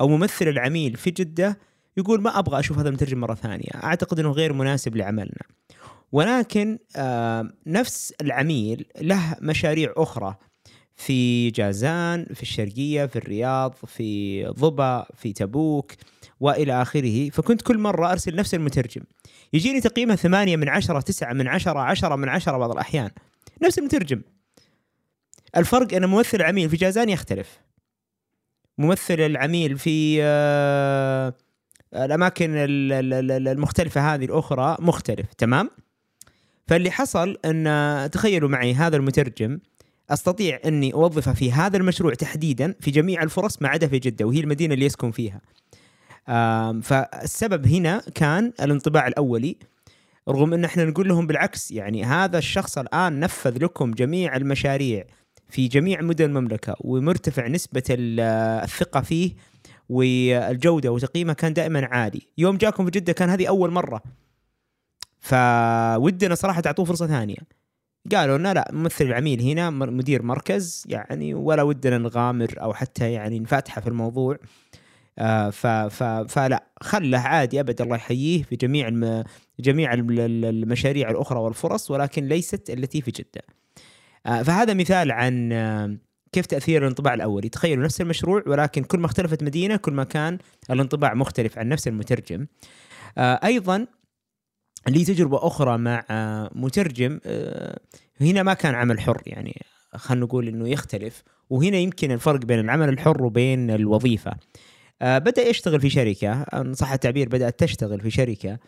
[0.01, 1.59] أو ممثل العميل في جدة
[1.97, 5.43] يقول ما أبغى أشوف هذا المترجم مرة ثانية أعتقد أنه غير مناسب لعملنا.
[6.13, 10.37] ولكن آه نفس العميل له مشاريع أخرى
[10.97, 15.93] في جازان في الشرقية في الرياض في ضبا في تبوك
[16.41, 17.31] وإلى آخره.
[17.31, 19.03] فكنت كل مرة أرسل نفس المترجم.
[19.53, 23.11] يجيني تقييمه ثمانية من عشرة تسعة من عشرة عشرة من عشرة بعض الأحيان.
[23.63, 24.23] نفس المترجم.
[25.57, 27.61] الفرق أن ممثل العميل في جازان يختلف.
[28.79, 31.35] ممثل العميل في آه
[31.95, 35.71] الأماكن المختلفة هذه الأخرى مختلف تمام؟
[36.67, 39.59] فاللي حصل أن تخيلوا معي هذا المترجم
[40.11, 44.41] أستطيع أني اوظفه في هذا المشروع تحديدا في جميع الفرص ما عدا في جدة وهي
[44.41, 45.41] المدينة اللي يسكن فيها.
[46.83, 49.57] فالسبب هنا كان الانطباع الأولي
[50.29, 55.05] رغم أن إحنا نقول لهم بالعكس يعني هذا الشخص الآن نفذ لكم جميع المشاريع
[55.49, 59.33] في جميع مدن المملكة ومرتفع نسبة الثقة فيه
[59.89, 64.03] والجودة وتقييمه كان دائما عالي، يوم جاكم في جدة كان هذه أول مرة.
[65.21, 67.37] فودنا صراحة تعطوه فرصة ثانية.
[68.13, 73.39] قالوا لنا لا ممثل العميل هنا مدير مركز يعني ولا ودنا نغامر أو حتى يعني
[73.39, 74.39] نفاتحه في الموضوع
[75.19, 79.25] آه ف ف فلا خله عادي أبد الله يحييه في جميع الم
[79.61, 83.43] جميع المشاريع الأخرى والفرص ولكن ليست التي في جدة.
[84.27, 85.97] آه فهذا مثال عن آه
[86.33, 90.39] كيف تأثير الانطباع الأولي، تخيلوا نفس المشروع ولكن كل ما اختلفت مدينة كل ما كان
[90.71, 92.47] الانطباع مختلف عن نفس المترجم.
[93.19, 93.87] آه أيضا
[94.89, 96.05] لي تجربة أخرى مع
[96.55, 97.21] مترجم
[98.21, 99.63] هنا ما كان عمل حر يعني
[99.95, 101.23] خلينا نقول إنه يختلف.
[101.51, 104.33] وهنا يمكن الفرق بين العمل الحر وبين الوظيفة.
[105.03, 108.59] بدأ يشتغل في شركة إن صح التعبير بدأت تشتغل في شركة.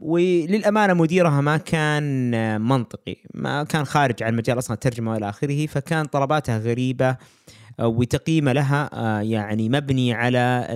[0.00, 6.06] وللأمانة مديرها ما كان منطقي ما كان خارج عن مجال أصلا الترجمة وإلى آخره فكان
[6.06, 7.16] طلباتها غريبة
[7.78, 8.90] وتقييمه لها
[9.22, 10.66] يعني مبني على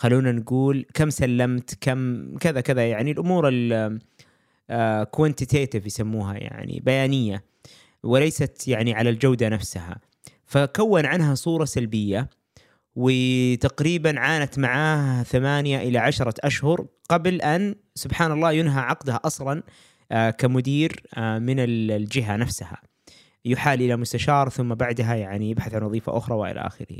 [0.00, 2.86] خلونا نقول كم سلمت كم كذا كذا.
[2.90, 3.50] يعني الأمور
[5.04, 7.44] كوانتيتيف يسموها يعني بيانية
[8.02, 10.00] وليست يعني على الجودة نفسها.
[10.44, 12.30] فكون عنها صورة سلبية
[12.96, 19.62] وتقريبا عانت معاه ثمانية إلى عشرة أشهر قبل أن سبحان الله ينهى عقدها أصلا
[20.38, 22.80] كمدير من الجهة نفسها.
[23.44, 26.98] يحال إلى مستشار ثم بعدها يعني يبحث عن وظيفة أخرى وإلى آخره.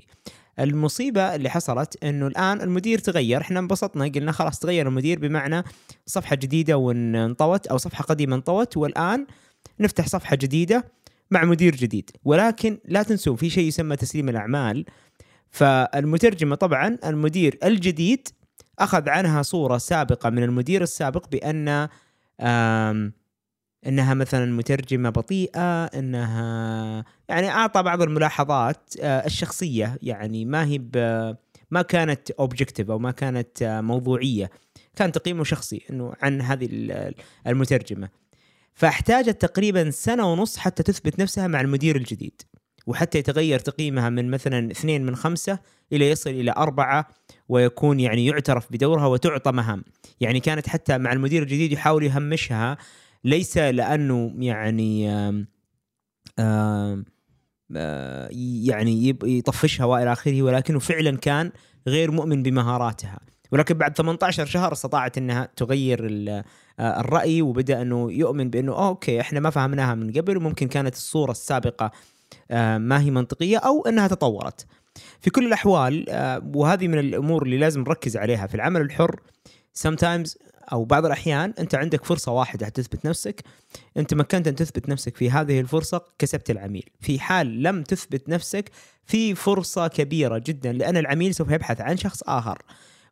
[0.60, 3.40] المصيبة اللي حصلت إنه الآن المدير تغير.
[3.40, 5.64] إحنا انبسطنا قلنا خلاص تغير المدير بمعنى
[6.06, 9.26] صفحة جديدة وانطوت أو صفحة قديمة انطوت والآن
[9.80, 10.84] نفتح صفحة جديدة
[11.30, 12.10] مع مدير جديد.
[12.24, 14.84] ولكن لا تنسون في شيء يسمى تسليم الأعمال.
[15.50, 18.28] فالمترجمة طبعا المدير الجديد
[18.78, 21.88] أخذ عنها صورة سابقة من المدير السابق بأن
[23.86, 29.98] إنها مثلا مترجمة بطيئة إنها يعني أعطى بعض الملاحظات آه، الشخصية.
[30.02, 30.78] يعني ما هي
[31.70, 34.50] ما كانت اوبجكتيف أو ما كانت آه، موضوعية.
[34.96, 36.68] كان تقييمه شخصي إنه عن هذه
[37.46, 38.08] المترجمة.
[38.74, 42.42] فاحتاجت تقريبا سنة ونص حتى تثبت نفسها مع المدير الجديد.
[42.86, 45.58] وحتى يتغير تقييمها من مثلا اثنين من خمسة
[45.92, 47.08] إلى يصل إلى أربعة
[47.48, 49.84] ويكون يعني يعترف بدورها وتعطى مهام.
[50.20, 52.76] يعني كانت حتى مع المدير الجديد يحاول يهمشها
[53.24, 55.10] ليس لأنه يعني
[57.76, 58.28] آه،
[58.64, 61.52] يعني يطفشها وإلى آخره ولكنه فعلا كان
[61.86, 63.20] غير مؤمن بمهاراتها
[63.52, 66.44] ولكن بعد 18 شهر استطاعت إنها تغير آه،
[67.00, 71.90] الرأي وبدأ أنه يؤمن بأنه أوكي إحنا ما فهمناها من قبل وممكن كانت الصورة السابقة
[72.50, 74.66] آه، ما هي منطقية أو أنها تطورت.
[75.20, 76.04] في كل الأحوال
[76.54, 79.20] وهذه من الأمور اللي لازم نركز عليها في العمل الحر
[79.78, 80.34] sometimes
[80.72, 83.44] أو بعض الأحيان أنت عندك فرصة واحدة تثبت نفسك
[83.96, 86.90] أنت مكنت أن تثبت نفسك في هذه الفرصة كسبت العميل.
[87.00, 88.70] في حال لم تثبت نفسك
[89.04, 92.62] في فرصة كبيرة جدا لأن العميل سوف يبحث عن شخص آخر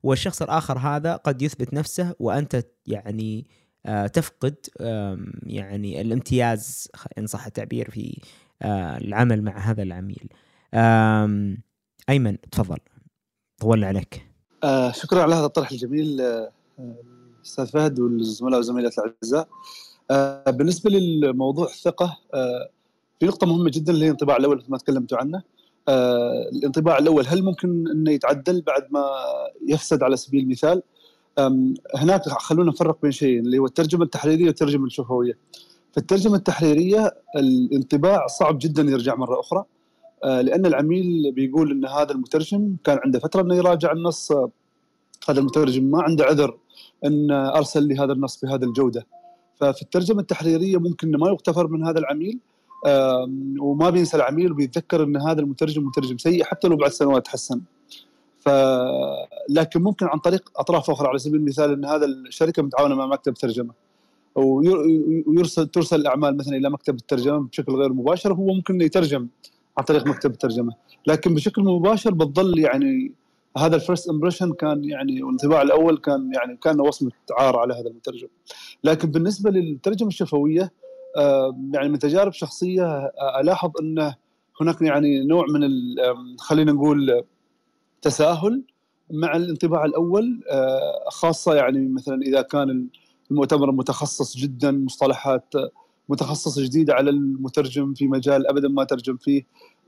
[0.03, 3.47] والشخص الآخر هذا قد يثبت نفسه وأنت يعني
[3.87, 4.55] آه تفقد
[5.47, 8.21] يعني الامتياز إن صح التعبير في
[8.63, 10.29] آه العمل مع هذا العميل.
[12.09, 12.79] أيمن تفضل.
[13.59, 14.27] طولنا عليك.
[14.65, 16.21] آه شكرا على هذا الطرح الجميل.
[16.21, 16.51] آه
[17.49, 19.49] أستاذ فهد والزملاء والزميلات الأعزاء.
[20.11, 22.71] آه، بالنسبة للموضوع الثقة آه،
[23.21, 25.43] في نقطة مهمة جدا اللي هي الانطباع الأول ما تكلمتوا عنه.
[25.89, 29.07] آه، الانطباع الأول هل ممكن إنه يتعدل بعد ما
[29.69, 30.83] يفسد على سبيل المثال؟
[31.95, 35.39] هناك خلونا نفرق بين شيئين اللي هو الترجمة التحريرية والترجمة الشفوية.
[35.93, 39.65] في الترجمه التحريرية الانطباع صعب جدا يرجع مرة أخرى.
[40.25, 44.33] لأن العميل بيقول إن هذا المترجم كان عنده فترة إنه يراجع النص
[45.29, 46.57] هذا المترجم ما عنده عذر.
[47.05, 49.07] أن أرسل لي هذا النص بهذه الجودة.
[49.61, 52.39] ففي الترجمة التحريرية ممكن ما يغتفر من هذا العميل
[53.61, 57.61] وما بينسى العميل وبيتذكر إن هذا المترجم مترجم سيء حتى لو بعد سنوات تحسن.
[58.39, 58.49] ف
[59.49, 63.35] لكن ممكن عن طريق أطراف أخرى على سبيل المثال إن هذا الشركة متعاونة مع مكتب
[63.35, 63.71] ترجمة.
[64.35, 69.27] ويرسل ترسل الأعمال مثلا إلى مكتب الترجمة بشكل غير مباشر هو ممكن يترجم
[69.79, 70.73] عن طريق مكتب الترجمة.
[71.07, 73.13] لكن بشكل مباشر بتظل يعني
[73.57, 77.89] هذا ال first impression كان يعني والانطباع الأول كان يعني كان وصمة عار على هذا
[77.89, 78.29] المترجم.
[78.85, 80.73] لكن بالنسبة للترجمة الشفوية
[81.73, 84.17] يعني من تجارب شخصية ألاحظ أنه
[84.61, 85.71] هناك يعني نوع من
[86.39, 87.23] خلينا نقول
[88.03, 88.63] تساهل
[89.11, 90.41] مع الانطباع الأول
[91.09, 92.87] خاصة يعني مثلا إذا كان
[93.31, 95.55] المؤتمر متخصص جدا مصطلحات
[96.09, 99.43] متخصصة جديدة على المترجم في مجال ابدا ما ترجم فيه.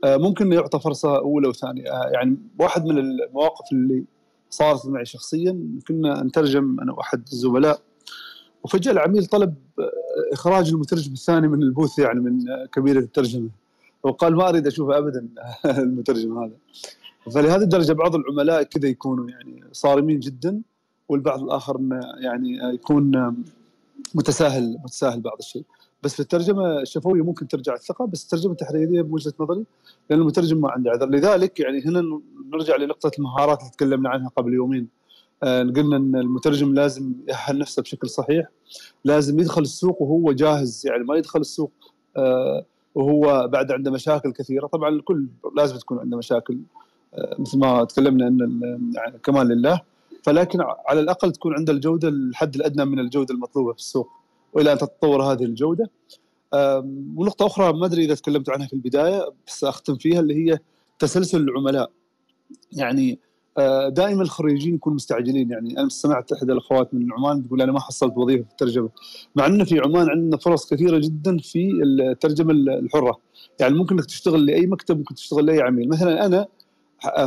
[0.05, 1.83] ممكن يعطى فرصة أولى وثانية.
[2.13, 4.03] يعني واحد من المواقف اللي
[4.49, 7.81] صارت معي شخصيا كنا نترجم أنا وأحد الزملاء
[8.63, 9.55] وفجأة العميل طلب
[10.33, 12.39] إخراج المترجم الثاني من البوث يعني من
[12.73, 13.49] كبيره الترجمة.
[14.03, 15.27] وقال ما أريد أشوف ابدا
[15.65, 16.55] المترجم هذا.
[17.31, 20.61] فلهذه الدرجة بعض العملاء كذا يكونوا يعني صارمين جدا
[21.09, 21.79] والبعض الآخر
[22.19, 23.35] يعني يكون
[24.15, 25.65] متساهل متساهل بعض الشيء.
[26.03, 29.63] بس في الترجمة الشفويه ممكن ترجع الثقة بس الترجمة التحريريه بوجهه نظري
[30.09, 31.09] لأن المترجم ما عنده عذر.
[31.09, 32.21] لذلك يعني هنا
[32.53, 34.87] نرجع لنقطة المهارات اللي تكلمنا عنها قبل يومين.
[35.43, 38.47] آه قلنا إن المترجم لازم يأهل نفسه بشكل صحيح
[39.05, 41.71] لازم يدخل السوق وهو جاهز يعني ما يدخل السوق
[42.17, 44.67] آه وهو بعد عنده مشاكل كثيرة.
[44.67, 46.57] طبعا الكل لازم تكون عنده مشاكل
[47.13, 48.39] آه مثل ما تكلمنا إن
[48.95, 49.81] يعني كمان لله.
[50.23, 54.20] فلكن على الأقل تكون عنده الجودة الحد الأدنى من الجودة المطلوبة في السوق.
[54.53, 55.89] وإلى أن تتطور هذه الجودة.
[57.15, 60.59] ونقطة أخرى ما أدري إذا تكلمت عنها في البداية بس أختم فيها اللي هي
[60.99, 61.91] تسلسل العملاء.
[62.71, 63.19] يعني
[63.87, 65.51] دائما الخريجين يكونوا مستعجلين.
[65.51, 68.89] يعني أنا سمعت إحدى الأخوات من عمان تقول أنا ما حصلت وظيفة في الترجمة
[69.35, 73.19] مع إن في عمان عندنا فرص كثيرة جدا في الترجمة الحرة.
[73.59, 75.89] يعني ممكن إنك تشتغل لأي مكتب ممكن تشتغل لأي عميل.
[75.89, 76.47] مثلا أنا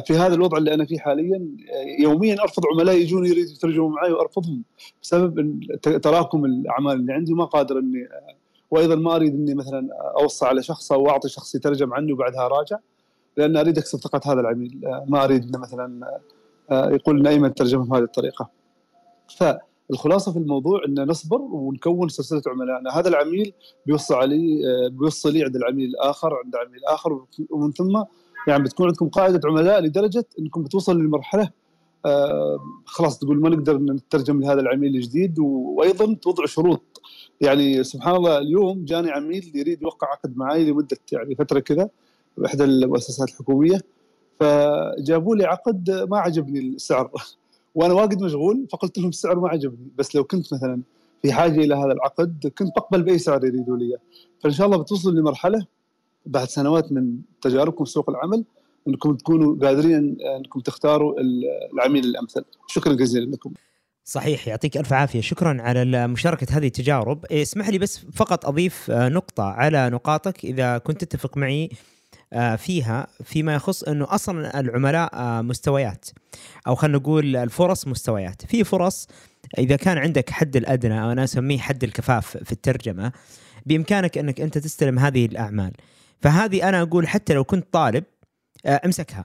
[0.06, 1.48] في هذا الوضع اللي أنا فيه حاليا
[1.98, 4.62] يوميا أرفض عملاء يجون يريدوا يترجموا معي وأرفضهم
[5.02, 5.60] بسبب
[6.02, 8.08] تراكم الأعمال اللي عندي ما قادر إني
[8.70, 12.78] وأيضا ما أريد إني مثلا أوصى على شخص أو أعطي شخص يترجم عني وبعدها راجع
[13.36, 16.20] لأن أريد أكسب ثقة هذا العميل ما أريد مثلا
[16.70, 18.50] يقول ان أيمن ترجمه بهذه الطريقة.
[19.36, 23.52] فالخلاصة في الموضوع إن نصبر ونكون سلسلة عملائنا، هذا العميل
[23.86, 28.02] بيوصل علي بيوصل لي عند العميل الآخر عند عميل اخر ومن ثم
[28.48, 31.50] يعني بتكون عندكم قاعدة عملاء لدرجة إنكم بتوصل لمرحله
[32.06, 37.02] آه خلاص تقول ما نقدر نترجم لهذا العميل الجديد وأيضا توضع شروط.
[37.40, 41.88] يعني سبحان الله اليوم جاني عميل يريد يوقع عقد معي لمدة يعني فترة كذا
[42.38, 43.80] بإحدى المؤسسات الحكومية
[44.40, 47.10] فجابوا لي عقد ما عجبني السعر.
[47.74, 49.88] وأنا واجد مشغول فقلت لهم السعر ما عجبني.
[49.98, 50.82] بس لو كنت مثلا
[51.22, 53.96] في حاجة إلى هذا العقد كنت بقبل بأي سعر يريدوا لي
[54.40, 55.66] فإن شاء الله بتوصل لمرحلة
[56.26, 58.44] بعد سنوات من تجاربكم في سوق العمل
[58.88, 61.14] انكم تكونوا قادرين انكم تختاروا
[61.74, 62.44] العميل الأمثل.
[62.66, 63.52] شكرا جزيلا لكم.
[64.04, 65.20] صحيح يعطيك ألف عافية.
[65.20, 67.24] شكرا على مشاركة هذه التجارب.
[67.26, 71.70] اسمح لي بس فقط أضيف نقطة على نقاطك إذا كنت تتفق معي
[72.56, 76.08] فيها فيما يخص إنه أصلا العملاء مستويات
[76.66, 78.46] أو خلينا نقول الفرص مستويات.
[78.46, 79.08] في فرص
[79.58, 83.12] إذا كان عندك حد الأدنى أو أنا أسميه حد الكفاف في الترجمة
[83.66, 85.72] بإمكانك إنك أنت تستلم هذه الأعمال.
[86.22, 88.04] فهذه أنا أقول حتى لو كنت طالب
[88.66, 89.24] أمسكها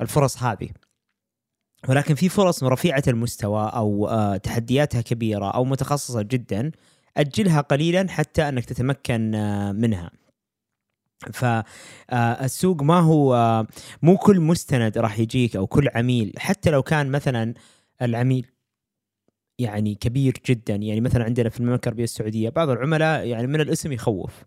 [0.00, 0.68] الفرص هذه.
[1.88, 4.08] ولكن في فرص رفيعة المستوى أو
[4.42, 6.70] تحدياتها كبيرة أو متخصصة جدا
[7.16, 9.30] أجلها قليلا حتى أنك تتمكن
[9.76, 10.10] منها.
[11.32, 13.66] فالسوق ما هو
[14.02, 16.32] مو كل مستند راح يجيك أو كل عميل.
[16.38, 17.54] حتى لو كان مثلا
[18.02, 18.46] العميل
[19.58, 23.92] يعني كبير جدا يعني مثلا عندنا في المملكة العربية السعودية بعض العملاء يعني من الاسم
[23.92, 24.44] يخوف.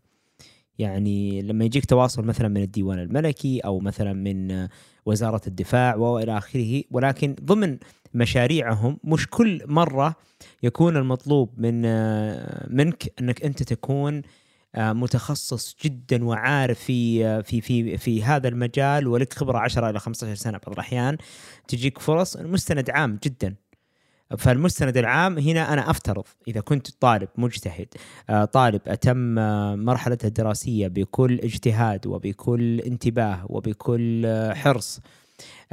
[0.79, 4.67] يعني لما يجيك تواصل مثلا من الديوان الملكي أو مثلا من
[5.05, 7.77] وزارة الدفاع والى آخره ولكن ضمن
[8.13, 10.15] مشاريعهم مش كل مرة
[10.63, 11.81] يكون المطلوب من
[12.77, 14.21] منك إنك أنت تكون
[14.77, 20.57] متخصص جدا وعارف في في في في هذا المجال ولك خبرة 10 إلى 15 سنة
[20.57, 21.17] بعض الأحيان
[21.67, 23.55] تجيك فرص مستند عام جدا.
[24.37, 27.87] فالمستند العام هنا أنا أفترض إذا كنت طالب مجتهد
[28.53, 29.35] طالب أتم
[29.85, 34.99] مرحلته الدراسية بكل اجتهاد وبكل انتباه وبكل حرص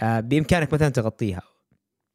[0.03, 1.43] بإمكانك مثلا تغطيها.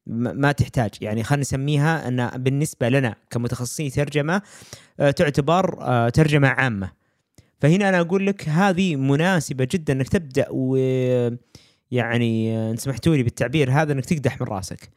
[0.08, 0.92] ما تحتاج.
[1.02, 4.42] يعني خلينا نسميها أن بالنسبة لنا كمتخصصين ترجمة
[4.98, 6.92] تعتبر ترجمة عامة.
[7.60, 10.76] فهنا أنا أقول لك هذه مناسبة جدا إنك تبدأ و
[11.92, 14.90] يعني إن سمحتوا لي بالتعبير هذا إنك تقدح من راسك.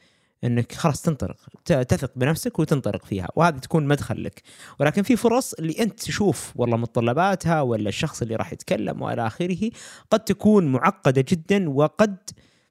[0.45, 4.43] إنك خلاص تنطلق تثق بنفسك وتنطلق فيها وهذه تكون مدخل لك.
[4.81, 9.71] ولكن في فرص اللي أنت تشوف والله متطلباتها ولا الشخص اللي راح يتكلم وإلى آخره
[10.11, 12.17] قد تكون معقدة جدا وقد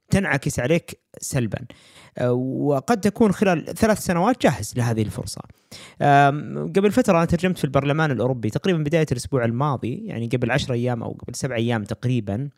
[0.10, 1.60] تنعكس عليك سلبا.
[2.18, 5.42] أه، وقد تكون خلال ثلاث سنوات جاهز لهذه الفرصة.
[6.02, 10.74] أم، قبل فترة أنا ترجمت في البرلمان الأوروبي تقريبا بداية الأسبوع الماضي يعني قبل عشر
[10.74, 12.50] أيام أو قبل سبع أيام تقريبا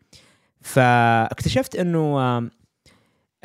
[0.61, 2.51] فاكتشفت أم،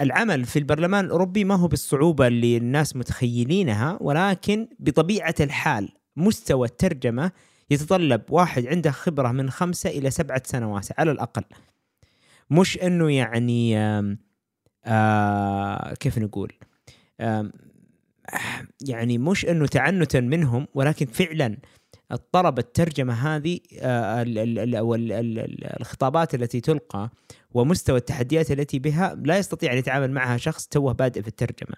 [0.01, 7.33] العمل في البرلمان الأوروبي ما هو بالصعوبة اللي الناس متخيلينها ولكن بطبيعة الحال مستوى الترجمة
[7.71, 11.45] يتطلب واحد عنده خبرة من خمسة إلى سبعة سنوات على الأقل.
[12.51, 13.79] مش إنه يعني
[14.85, 16.53] آه كيف نقول؟
[18.89, 21.57] يعني مش إنه تعنتا منهم ولكن فعلا
[22.13, 27.11] الطلب الترجمة هذه آه، ال- الخطابات التي تلقى
[27.55, 31.77] ومستوى التحديات التي بها لا يستطيع أن يتعامل معها شخص توه بادئ في الترجمة.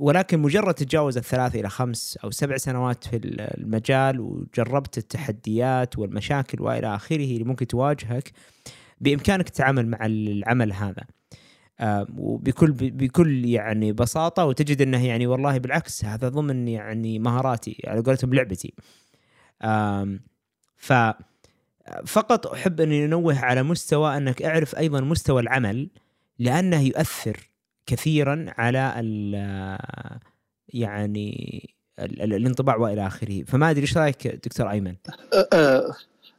[0.00, 6.62] ولكن مجرد تجاوز الثلاث إلى خمس أو سبع سنوات في ال- المجال وجربت التحديات والمشاكل
[6.62, 8.32] وإلى آخره اللي ممكن تواجهك
[9.00, 11.02] بإمكانك تتعامل مع العمل هذا.
[11.80, 18.00] آم، وبكل بكل يعني بساطة وتجد إنه يعني والله بالعكس هذا ضمن يعني مهاراتي على
[18.00, 18.74] قولتهم لعبتي.
[20.76, 20.92] ف
[22.06, 25.90] فقط أحب اني انوه على مستوى أنك أعرف أيضا مستوى العمل
[26.38, 27.50] لأنه يؤثر
[27.86, 29.34] كثيرا على ال
[30.68, 31.68] يعني
[31.98, 33.42] ال- ال- الانطباع وإلى آخره.
[33.42, 34.94] فما أدري إيش رأيك دكتور أيمن؟
[35.34, 35.96] آه، آه،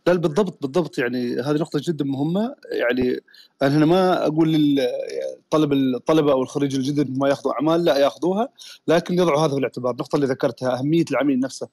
[0.07, 2.55] لا بالضبط بالضبط يعني هذه نقطة جدا مهمة.
[2.71, 3.19] يعني
[3.61, 8.49] أنا هنا ما أقول للطلب الطلبة أو الخريج الجدد ما يأخذوا أعمال لا يأخذوها
[8.87, 9.91] لكن يضعوا هذا في الاعتبار.
[9.91, 11.67] النقطة اللي ذكرتها أهمية العميل نفسه.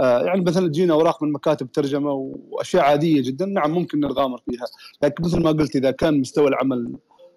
[0.00, 2.12] آه، يعني مثلا تجينا أوراق من مكاتب ترجمة
[2.50, 4.66] وأشياء عادية جدا نعم ممكن نتغامر فيها.
[5.02, 6.92] لكن مثل ما قلت إذا كان مستوى العمل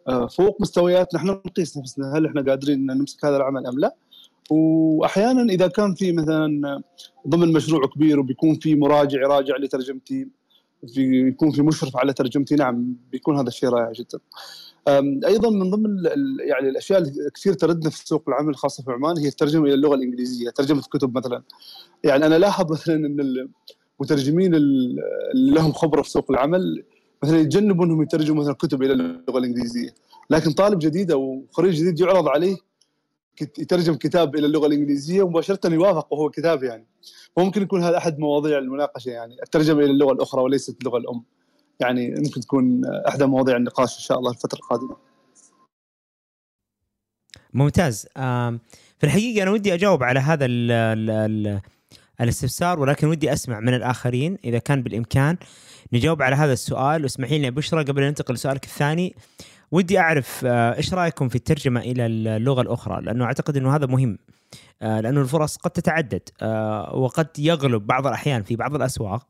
[0.07, 3.95] آه، فوق مستوياتنا إحنا نقيس نفسنا هل إحنا قادرين نمسك هذا العمل أم لا؟
[4.51, 6.81] وأحيانا إذا كان في مثلا
[7.27, 10.27] ضمن مشروع كبير وبيكون في مراجع يراجع لترجمتي
[10.93, 14.19] في يكون في مشرف على ترجمتي نعم بيكون هذا الشيء رائع جدا.
[15.27, 16.05] أيضا من ضمن
[16.47, 19.95] يعني الأشياء اللي كثير تردنا في سوق العمل الخاصه في عمان هي الترجمة إلى اللغة
[19.95, 21.43] الإنجليزية ترجمة كتب مثلا.
[22.03, 23.45] يعني أنا لاحظ مثلا إن
[23.99, 24.99] المترجمين ال-
[25.33, 26.83] اللي لهم خبرة في سوق العمل
[27.23, 29.89] مثلا يتجنبوا إنهم يترجموا مثلا كتب إلى اللغة الإنجليزية.
[30.29, 32.57] لكن طالب جديد أو خريج جديد يعرض عليه
[33.41, 36.87] يترجم كتاب إلى اللغة الإنجليزية ومباشره يوافق وهو كتاب يعني.
[37.37, 39.43] ممكن يكون هذا أحد مواضيع المناقشة يعني.
[39.43, 41.23] الترجمة إلى اللغة الأخرى وليست اللغة الأم.
[41.79, 44.95] يعني ممكن تكون احدى مواضيع النقاش إن شاء الله الفترة القادمة.
[47.53, 48.07] ممتاز.
[48.97, 51.61] في الحقيقة أنا ودي أجاوب على هذا ال ال ال
[52.21, 55.37] الاستفسار ولكن ودي أسمع من الآخرين إذا كان بالإمكان
[55.93, 57.03] نجاوب على هذا السؤال.
[57.03, 59.15] واسمحي لي بشرى قبل أن ننتقل لسؤالك الثاني.
[59.71, 64.17] ودي أعرف آه، إيش رأيكم في الترجمة إلى اللغة الأخرى لأنه أعتقد إنه هذا مهم
[64.81, 69.27] آه، لأنه الفرص قد تتعدد آه، وقد يغلب بعض الأحيان في بعض الأسواق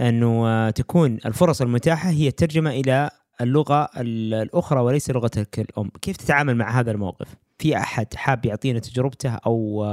[0.00, 3.10] إنه تكون الفرص المتاحة هي الترجمة إلى
[3.40, 7.26] اللغة ال- الأخرى وليس لغتك الأم، كيف تتعامل مع هذا الموقف؟
[7.58, 9.86] في أحد حاب يعطينا تجربته أو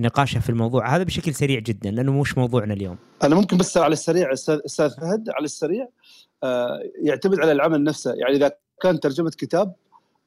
[0.00, 2.96] نقاشه في الموضوع هذا بشكل سريع جدا لأنه مش موضوعنا اليوم.
[3.22, 5.88] أنا ممكن بس على السريع أستاذ فهد على السريع
[7.02, 8.52] يعتمد على العمل نفسه يعني إذا
[8.82, 9.72] كان ترجمة كتاب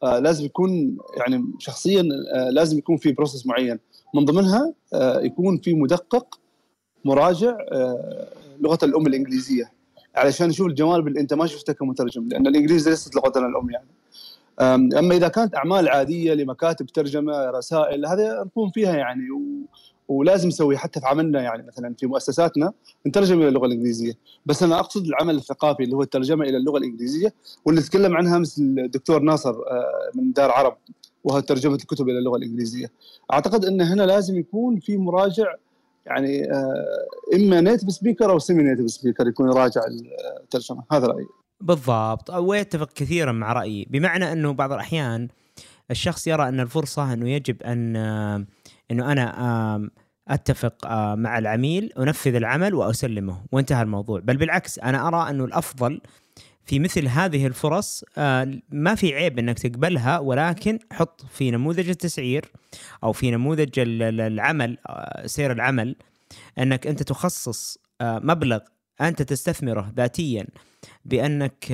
[0.03, 3.79] آه، لازم يكون يعني شخصيا آه، لازم يكون في بروسس معين
[4.13, 6.39] من ضمنها آه، يكون في مدقق
[7.05, 7.57] مراجع
[8.59, 9.71] لغة الأم الإنجليزية
[10.15, 13.87] علشان يشوف الجوانب اللي أنت ما شفتها كمترجم لأن الانجليزي ليست لغتنا الأم يعني
[14.99, 19.21] أما إذا كانت أعمال عادية لمكاتب ترجمة رسائل هذا نقوم فيها يعني.
[20.07, 22.73] ولازم نسوي حتى في عملنا يعني مثلا في مؤسساتنا
[23.07, 24.13] نترجم إلى اللغة الإنجليزية.
[24.45, 27.33] بس أنا أقصد العمل الثقافي اللي هو الترجمة إلى اللغة الإنجليزية
[27.65, 30.77] واللي تكلم عنها مثل الدكتور ناصر آه، من دار عرب
[31.23, 32.91] وهو ترجمة الكتب إلى اللغة الإنجليزية.
[33.33, 35.55] أعتقد إن هنا لازم يكون في مراجع
[36.05, 39.81] يعني آه، إما نيتف سبيكر أو سيمي نيتف سبيكر يكون يراجع
[40.43, 40.83] الترجمة.
[40.91, 41.27] هذا رأيي.
[41.61, 42.29] بالضبط.
[42.29, 43.87] ويتفق كثيرا مع رأيي.
[43.89, 45.27] بمعنى أنه بعض الأحيان
[45.91, 48.45] الشخص يرى أن الفرصة أنه يجب أن آه،
[48.91, 49.89] إنه أنا
[50.27, 53.45] أتفق مع العميل أنفذ العمل وأسلمه.
[53.51, 54.19] وانتهى الموضوع.
[54.19, 56.01] بل بالعكس أنا أرى أنه الأفضل
[56.65, 58.03] في مثل هذه الفرص
[58.69, 62.51] ما في عيب إنك تقبلها ولكن حط في نموذج التسعير
[63.03, 64.77] أو في نموذج ال- ال- العمل
[65.25, 65.95] سير العمل
[66.59, 68.59] إنك أنت تخصص مبلغ
[69.01, 70.47] أنت تستثمره ذاتيا
[71.05, 71.65] بأنك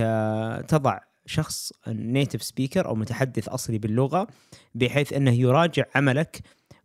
[0.67, 4.27] تضع شخص نيتف سبيكر أو متحدث أصلي باللغة
[4.75, 6.39] بحيث إنه يراجع عملك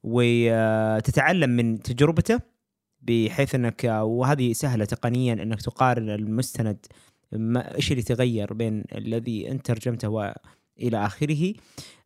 [0.07, 2.40] وتتعلم من تجربته
[3.02, 6.86] بحيث إنك وهذه سهلة تقنيا إنك تقارن المستند
[7.57, 10.32] إيش اللي تغير بين الذي أنت ترجمته
[10.80, 11.54] إلى آخره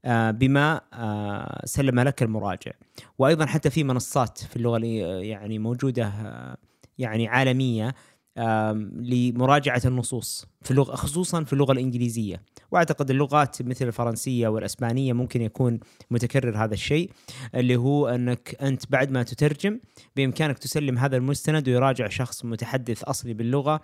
[0.05, 2.73] آه، بما آه، سلم لك المراجع.
[3.19, 6.57] وأيضا حتى في منصات في اللغة يعني موجودة آه،
[6.99, 7.95] يعني عالمية
[8.37, 12.43] لمراجعة النصوص في اللغة خصوصا في اللغة الإنجليزية.
[12.71, 17.11] وأعتقد اللغات مثل الفرنسية والإسبانية ممكن يكون متكرر هذا الشيء
[17.55, 19.81] اللي هو أنك أنت بعد ما تترجم
[20.17, 23.81] بإمكانك تسلم هذا المستند ويراجع شخص متحدث أصلي باللغة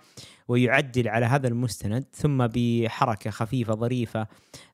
[0.47, 4.27] ويعدل على هذا المستند ثم بحركة خفيفة ظريفة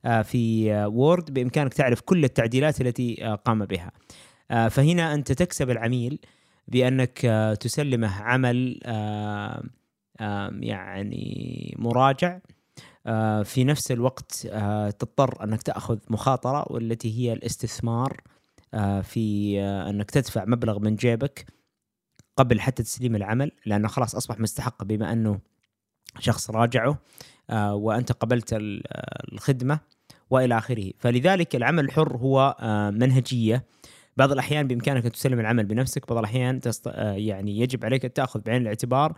[0.06, 3.92] آه، في وورد بإمكانك تعرف كل التعديلات التي آه، قام بها.
[4.52, 6.20] آه، فهنا أنت تكسب العميل
[6.68, 7.18] بأنك
[7.60, 8.80] تسلمه عمل
[10.62, 12.40] يعني مراجع
[13.08, 18.22] آه، في نفس الوقت آه، تضطر أنك تأخذ مخاطرة والتي هي الاستثمار
[18.74, 21.46] آه، في أنك تدفع مبلغ من جيبك
[22.38, 25.40] قبل حتى تسليم العمل لأنه خلاص أصبح مستحق بما أنه
[26.20, 26.98] شخص راجعه
[27.52, 28.50] وأنت قبلت
[29.32, 29.80] الخدمة
[30.30, 30.92] وإلى آخره.
[31.00, 32.56] فلذلك العمل الحر هو
[32.96, 33.66] منهجية
[34.18, 36.88] بعض الأحيان بإمكانك أن تسلم العمل بنفسك بعض الأحيان تست...
[36.88, 39.14] آه، يعني يجب عليك أن تأخذ بعين الاعتبار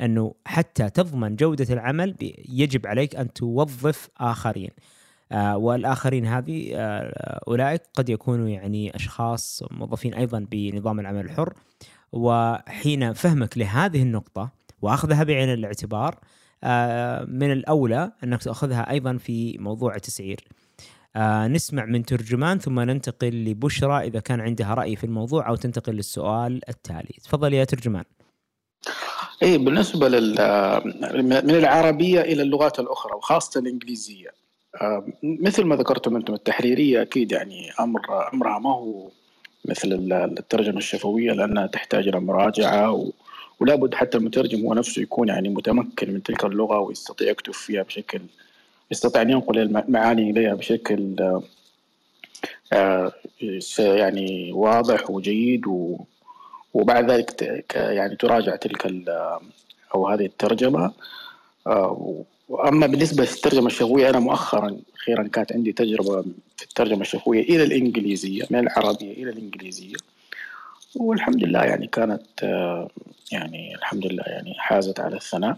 [0.00, 2.14] أنه حتى تضمن جودة العمل
[2.48, 4.70] يجب عليك أن توظف آخرين.
[5.32, 11.54] آه والآخرين هذه آه أولئك قد يكونوا يعني أشخاص موظفين أيضا بنظام العمل الحر.
[12.12, 14.50] وحين فهمك لهذه النقطة
[14.82, 16.14] وأخذها بعين الاعتبار
[17.28, 20.44] من الأولى أنك تأخذها أيضا في موضوع التسعير.
[21.16, 25.92] آه نسمع من ترجمان ثم ننتقل لبشرى إذا كان عندها رأي في الموضوع أو تنتقل
[25.92, 27.14] للسؤال التالي.
[27.24, 28.04] تفضل يا ترجمان.
[29.42, 30.34] اي بالنسبة لل
[31.44, 34.28] من العربية إلى اللغات الأخرى وخاصة الإنجليزية
[34.80, 38.00] آه، مثل ما ذكرتم أنتم التحريرية أكيد يعني أمر
[38.34, 39.10] أمرها ما هو
[39.64, 43.10] مثل الترجمة الشفوية لأنها تحتاج إلى مراجعة و...
[43.60, 47.82] ولا بد حتى المترجم هو نفسه يكون يعني متمكن من تلك اللغة ويستطيع يكتب فيها
[47.82, 48.20] بشكل
[48.90, 51.16] يستطيع أن ينقل المعاني إليها بشكل
[52.72, 53.12] آه،
[53.78, 55.62] يعني واضح وجيد
[56.74, 57.42] وبعد ذلك
[57.74, 58.86] يعني تراجع تلك
[59.94, 60.92] أو هذه الترجمة.
[61.66, 62.24] آه،
[62.68, 66.22] أما بالنسبة للترجمة الشفوية أنا مؤخرا أخيرا كانت عندي تجربة
[66.56, 69.96] في الترجمة الشفوية إلى الإنجليزية من العربية إلى الإنجليزية.
[70.96, 72.88] والحمد لله يعني كانت آه،
[73.32, 75.56] يعني الحمد لله يعني حازت على الثناء.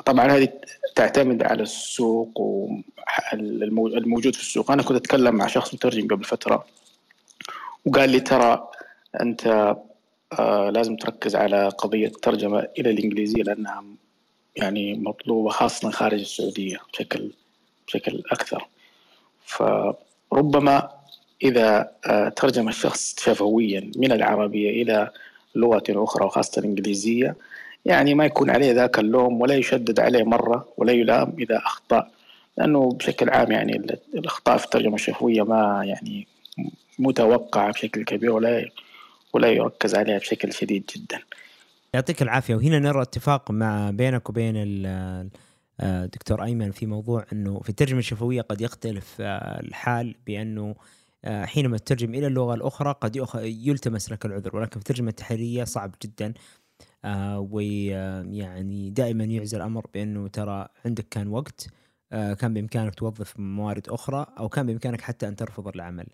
[0.00, 0.48] طبعا هذه
[0.94, 4.70] تعتمد على السوق والموجود في السوق.
[4.70, 6.64] أنا كنت أتكلم مع شخص مترجم قبل فترة
[7.84, 8.68] وقال لي ترى
[9.20, 9.76] أنت
[10.38, 13.84] آه لازم تركز على قضية الترجمة إلى الإنجليزية لأنها
[14.56, 17.32] يعني مطلوبة خاصة خارج السعودية بشكل
[17.86, 18.68] بشكل أكثر.
[19.46, 20.90] فربما
[21.42, 25.10] إذا آه ترجم الشخص شفويا من العربية إلى
[25.54, 27.36] لغة أخرى وخاصة الإنجليزية
[27.84, 32.10] يعني ما يكون عليه ذاك اللوم ولا يشدد عليه مرة ولا يلام إذا أخطأ.
[32.58, 33.76] لأنه بشكل عام يعني
[34.14, 36.26] الأخطاء في الترجمة الشفوية ما يعني
[36.98, 38.68] متوقعة بشكل كبير ولا
[39.32, 41.20] ولا يركز عليها بشكل شديد جدا.
[41.94, 42.54] يعطيك العافية.
[42.54, 44.54] وهنا نرى اتفاق مع بينك وبين
[45.80, 50.74] الدكتور أيمن في موضوع أنه في الترجمة الشفوية قد يختلف الحال بأنه
[51.26, 56.26] حينما تترجم إلى اللغة الأخرى قد يلتمس لك العذر ولكن في الترجمة التحريرية صعب جدا
[56.26, 56.32] آه
[57.38, 61.66] ويعني دائما يعزى الأمر بأنه ترى عندك كان وقت
[62.12, 66.06] آه كان بإمكانك توظف موارد أخرى أو كان بإمكانك حتى أن ترفض العمل.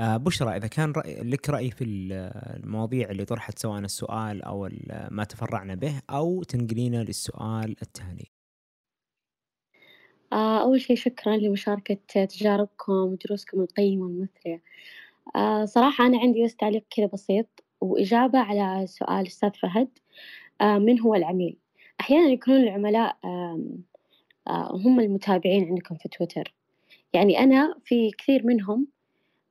[0.00, 4.68] آه بشرى إذا كان رأي لك رأي في المواضيع اللي طرحت سواء السؤال أو
[5.10, 8.30] ما تفرعنا به أو تنقلينا للسؤال الثاني.
[10.32, 14.62] آه أول شيء شكرا لمشاركة تجاربكم ودروسكم القيمة والمثرية
[15.36, 17.46] آه صراحة أنا عندي بس تعليق كذا بسيط
[17.80, 20.05] وإجابة على سؤال أستاذ فهد آه،
[20.62, 21.56] من هو العميل.
[22.00, 23.16] أحيانا يكونون العملاء
[24.48, 26.54] آه، هم المتابعين عندكم في تويتر.
[27.12, 28.86] يعني أنا في كثير منهم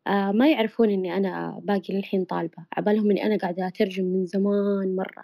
[0.07, 2.65] آه، ما يعرفون إني أنا باقي للحين طالبة.
[2.77, 5.23] عبالهم إني أنا قاعدة أترجم من زمان مرة.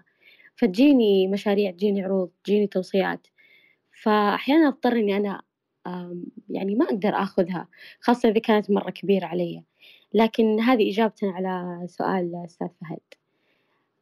[0.55, 3.27] فتجيني مشاريع تجيني عروض تجيني توصيات.
[4.03, 5.41] فأحيانا أضطر إني أنا
[6.49, 7.67] يعني ما أقدر آخذها
[7.99, 9.63] خاصة إذا كانت مرة كبيرة علي.
[10.13, 13.20] لكن هذه إجابة على سؤال أستاذ فهد.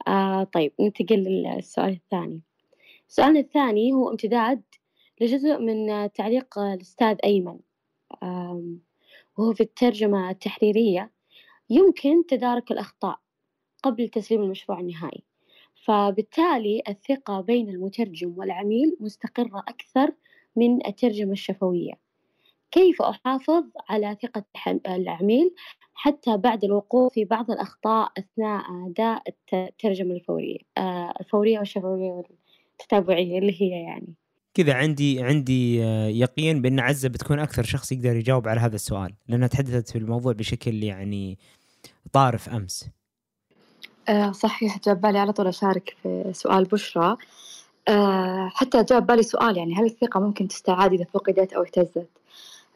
[0.09, 2.41] آه طيب ننتقل للسؤال الثاني.
[3.07, 4.63] سؤالنا الثاني هو امتداد
[5.21, 7.59] لجزء من تعليق الأستاذ أيمن.
[9.37, 11.11] وهو في الترجمة التحريرية.
[11.69, 13.19] يمكن تدارك الأخطاء
[13.83, 15.23] قبل تسليم المشروع النهائي.
[15.85, 20.13] فبالتالي الثقة بين المترجم والعميل مستقرة أكثر
[20.55, 22.08] من الترجمة الشفوية.
[22.71, 24.43] كيف أحافظ على ثقة
[24.87, 25.55] العميل
[25.93, 33.61] حتى بعد الوقوع في بعض الأخطاء أثناء أداء الترجمة الفورية آه، الفورية والشفوية والتتابعية اللي
[33.61, 34.13] هي يعني.
[34.53, 39.13] كذا عندي عندي آه، يقين بأن عزة بتكون أكثر شخص يقدر يجاوب على هذا السؤال
[39.27, 41.37] لأنها تحدثت في الموضوع بشكل يعني
[42.13, 42.89] طارف أمس.
[44.09, 47.17] آه صحيح جاب بالي على طول أشارك في سؤال بشرى.
[48.49, 52.09] حتى جاب بالي سؤال يعني هل الثقة ممكن تستعاد إذا فقدت أو اهتزت؟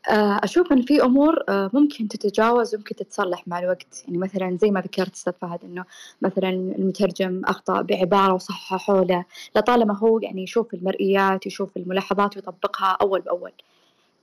[0.09, 4.03] أشوف إن في أمور آه ممكن تتجاوز وممكن تتصلح مع الوقت.
[4.05, 5.85] يعني مثلا زي ما ذكرت أستاذ فهد إنه
[6.21, 9.25] مثلا المترجم أخطأ بعبارة وصححوا له
[9.55, 13.51] لطالما هو يعني يشوف المرئيات يشوف الملاحظات ويطبقها أول بأول.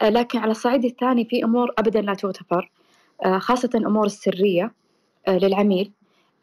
[0.02, 2.70] آه لكن على الصعيد الثاني في أمور أبدا لا تغتفر
[3.24, 4.72] آه خاصة أمور السرية
[5.28, 5.92] آه للعميل.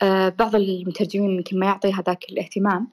[0.01, 2.87] آه، بعض المترجمين يمكن ما يعطي هذاك الاهتمام.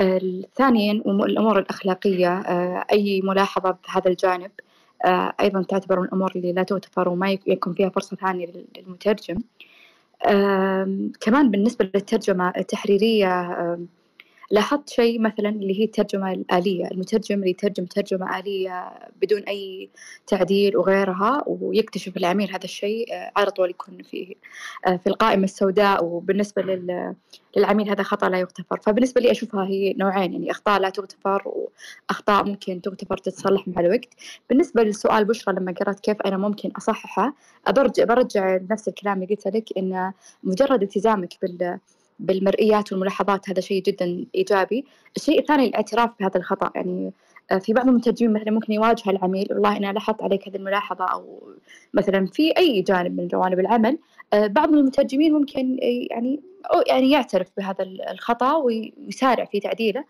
[0.00, 4.50] آه، ثانيا الأمور الأخلاقية آه، أي ملاحظة بهذا الجانب.
[5.40, 8.46] أيضا تعتبر من الأمور اللي لا تغتفر وما يكون فيها فرصة ثانية
[8.76, 9.38] للمترجم.
[11.20, 13.58] كمان بالنسبة للترجمة التحريرية
[14.50, 18.92] لاحظت شيء مثلا اللي هي الترجمة الآلية المترجم اللي يترجم ترجمة آلية
[19.22, 19.90] بدون أي
[20.26, 24.36] تعديل وغيرها ويكتشف العميل هذا الشيء آه، على طول يكون في
[24.86, 26.62] آه، في القائمة السوداء وبالنسبة
[27.56, 28.80] للعميل هذا خطأ لا يغتفر.
[28.80, 34.08] فبالنسبة لي أشوفها هي نوعين يعني أخطاء لا تغتفر وأخطاء ممكن تغتفر تتصلح مع الوقت.
[34.50, 37.34] بالنسبة للسؤال بشرى لما قرأت كيف أنا ممكن أصححها
[37.68, 41.78] برجع برجع نفس الكلام اللي قلت لك إن مجرد التزامك بال
[42.18, 44.84] بالمرئيات والملاحظات هذا شيء جدا إيجابي.
[45.16, 46.70] الشيء الثاني الاعتراف بهذا الخطأ.
[46.74, 47.12] يعني
[47.50, 51.52] آه، في بعض المترجمين مثلا ممكن يواجه العميل والله أنا لاحظت عليك هذه الملاحظة أو
[51.94, 53.98] مثلا في أي جانب من جوانب العمل
[54.32, 55.78] آه، بعض المترجمين ممكن
[56.10, 56.40] يعني
[56.86, 60.04] يعني يعترف بهذا الخطأ ويسارع في تعديله.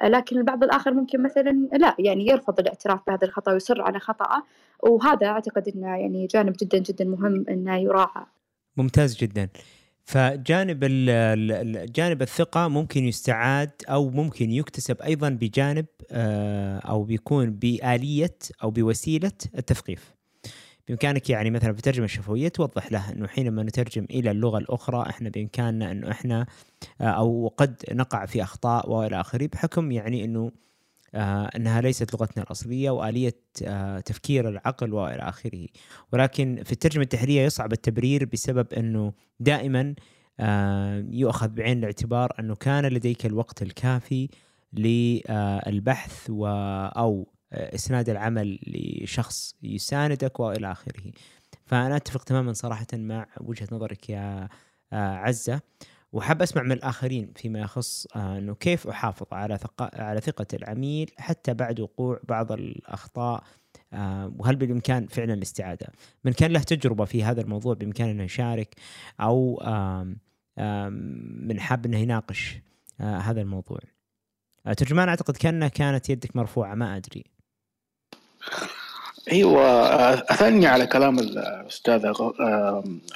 [0.00, 4.42] آه، لكن البعض الآخر ممكن مثلا لا يعني يرفض الاعتراف بهذا الخطأ ويصر على خطأه.
[4.82, 8.24] وهذا أعتقد أنه يعني جانب جدا جدا مهم أنه يراعى.
[8.76, 9.48] ممتاز جدا.
[10.10, 10.84] فجانب
[11.92, 19.32] جانب الثقة ممكن يستعاد أو ممكن يكتسب أيضا بجانب آه، أو بيكون بآلية أو بوسيلة
[19.58, 20.14] التثقيف.
[20.88, 25.28] بإمكانك يعني مثلا في الترجمة الشفوية توضح له أنه حينما نترجم إلى اللغة الأخرى إحنا
[25.28, 26.46] بإمكاننا أنه إحنا
[27.00, 30.52] آه، أو قد نقع في أخطاء وإلى آخره بحكم يعني أنه
[31.14, 35.66] آه، إنها ليست لغتنا الأصلية وآلية آه، تفكير العقل وإلى آخره.
[36.12, 39.94] ولكن في الترجمة التحريرية يصعب التبرير بسبب إنه دائما
[40.40, 44.28] آه، يؤخذ بعين الاعتبار إنه كان لديك الوقت الكافي
[44.72, 46.46] للبحث و
[46.96, 51.12] أو إسناد العمل لشخص يساندك وإلى آخره.
[51.66, 54.48] فأنا أتفق تماما صراحة مع وجهة نظرك يا
[54.92, 55.60] عزة.
[56.12, 61.54] وحاب أسمع من الآخرين فيما يخص آه، إنه كيف أحافظ على على ثقة العميل حتى
[61.54, 63.44] بعد وقوع بعض الأخطاء
[63.92, 65.86] آه، وهل بالإمكان فعلا الاستعادة؟
[66.24, 68.74] من كان له تجربة في هذا الموضوع بامكانه انه يشارك
[69.20, 69.62] أو
[71.48, 72.58] من حاب انه يناقش
[73.00, 73.78] آه، هذا الموضوع.
[74.76, 77.24] ترجمان أعتقد كانها كانت يدك مرفوعة ما أدري.
[79.32, 79.62] أيوه
[80.14, 82.32] أثني على كلام الأستاذة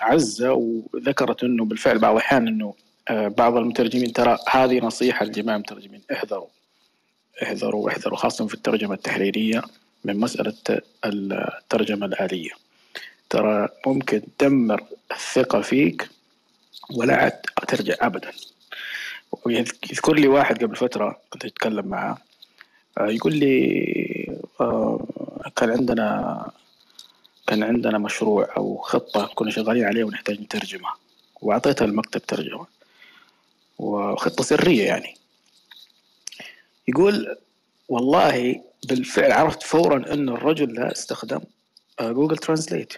[0.00, 2.74] عزة وذكرت إنه بالفعل بعض الأحيان إنه
[3.10, 6.46] بعض المترجمين ترى هذه نصيحة لجميع المترجمين احذروا.
[7.42, 9.62] احذروا احذروا خاصة في الترجمة التحريرية
[10.04, 10.54] من مسألة
[11.04, 12.50] الترجمة الآلية.
[13.30, 16.08] ترى ممكن تدمر الثقة فيك
[16.90, 18.30] ولا عاد ترجع أبدا.
[19.46, 22.18] يذكر لي واحد قبل فترة كنت أتكلم معاه
[22.98, 25.06] آه، يقول لي آه،
[25.56, 26.50] كان عندنا
[27.46, 30.96] كان عندنا مشروع أو خطة كنا شغالين عليه ونحتاج نترجمها
[31.42, 32.66] وأعطيتها المكتب ترجمة.
[33.78, 35.14] وخطة سرية يعني.
[36.88, 37.36] يقول
[37.88, 41.40] والله بالفعل عرفت فورا أن الرجل لا استخدم
[42.00, 42.94] Google Translate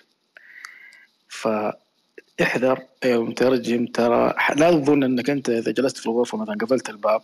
[1.29, 7.22] فاحذر يا مترجم ترى لا تظن إنك أنت إذا جلست في الغرفة مثلا قفلت الباب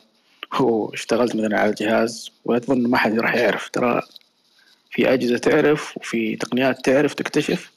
[0.61, 3.69] واشتغلت مثلا على الجهاز ولا تظن ما حد راح يعرف.
[3.69, 4.03] ترى
[4.91, 7.73] في أجهزة تعرف وفي تقنيات تعرف تكتشف.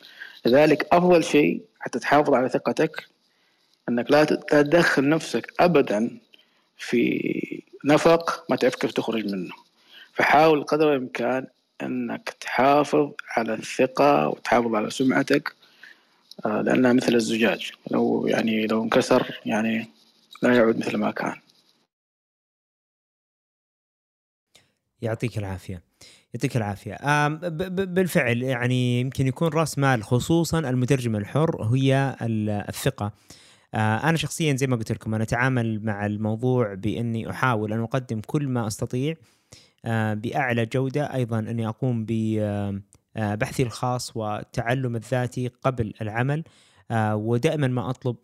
[0.45, 3.07] لذلك افضل شيء حتى تحافظ على ثقتك
[3.89, 6.17] أنك لا تدخل نفسك ابدا
[6.77, 9.53] في نفق ما تعرف كيف تخرج منه.
[10.13, 11.47] فحاول قدر الإمكان
[11.81, 15.55] أنك تحافظ على الثقة وتحافظ على سمعتك
[16.45, 17.71] آه، لأنها مثل الزجاج.
[17.91, 19.87] لو يعني لو انكسر يعني
[20.41, 21.35] لا يعود مثل ما كان.
[25.01, 25.81] يعطيك العافية.
[26.33, 26.97] يعطيك العافية.
[27.67, 32.15] بالفعل يعني يمكن يكون رأس مال خصوصا المترجم الحر هي
[32.69, 33.11] الثقة.
[33.75, 38.47] أنا شخصيا زي ما قلت لكم أنا أتعامل مع الموضوع بإني أحاول أن أقدم كل
[38.47, 39.15] ما أستطيع
[39.85, 46.43] آه، بأعلى جودة أيضا أني أقوم ببحثي آه، الخاص والتعلم الذاتي قبل العمل
[47.13, 48.15] ودائما ما أطلب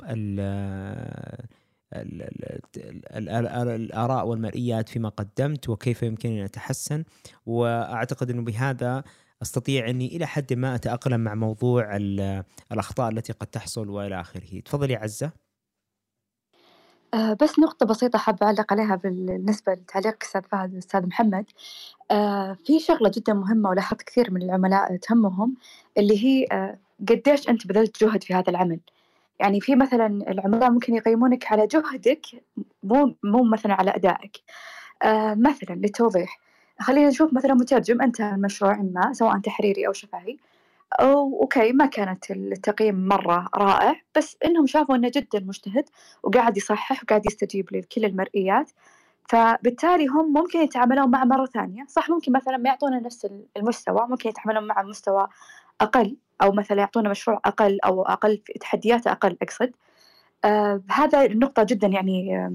[3.15, 7.03] الآراء والمرئيات فيما قدمت وكيف يمكنني أن أتحسن.
[7.45, 9.03] وأعتقد أنه بهذا
[9.41, 11.97] أستطيع أني إلى حد ما أتأقلم مع موضوع
[12.71, 14.59] الأخطاء التي قد تحصل وإلى آخره.
[14.59, 15.31] تفضلي عزة.
[17.13, 21.45] آه بس نقطة بسيطة حابة أعلق عليها بالنسبة لتعليق أستاذ فهد والأستاذ محمد.
[22.11, 25.55] آه في شغلة جدا مهمة ولاحظت كثير من العملاء تهمهم
[25.97, 26.77] اللي هي آه
[27.09, 28.79] قديش أنت بذلت جهد في هذا العمل.
[29.39, 32.25] يعني في مثلا العملاء ممكن يقيمونك على جهدك
[32.83, 34.37] مو مو مثلا على أدائك.
[35.35, 36.39] مثلا للتوضيح
[36.79, 40.37] خلينا نشوف مثلا مترجم انتهى المشروع ما سواء تحريري أو شفهي.
[40.99, 45.89] أوكي ما كانت التقييم مرة رائع بس إنهم شافوا إنه جدا مجتهد
[46.23, 48.71] وقاعد يصحح وقاعد يستجيب لكل المرئيات.
[49.29, 51.85] فبالتالي هم ممكن يتعاملون معه مرة ثانية.
[51.87, 53.27] صح ممكن مثلا ما يعطونا نفس
[53.57, 55.27] المستوى ممكن يتعاملون مع مستوى
[55.81, 59.71] أقل أو مثلا يعطونا مشروع أقل أو أقل تحديات أقل أقصد.
[60.45, 62.49] آه هذا النقطة جدا يعني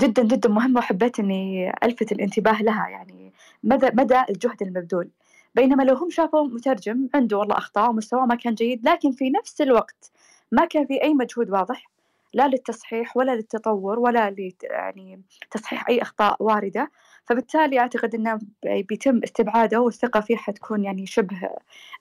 [0.00, 2.88] جدا جدا مهمة وحبيت إني ألفت الانتباه لها.
[2.88, 3.32] يعني
[3.64, 5.10] مدى مدى الجهد المبذول.
[5.56, 9.60] بينما لو هم شافوا مترجم عنده والله أخطاء ومستواه ما كان جيد لكن في نفس
[9.60, 10.10] الوقت
[10.52, 11.90] ما كان في أي مجهود واضح
[12.34, 16.90] لا للتصحيح ولا للتطور ولا يعني تصحيح أي أخطاء واردة.
[17.24, 21.50] فبالتالي أعتقد أنه بيتم استبعاده والثقة فيه حتكون يعني شبه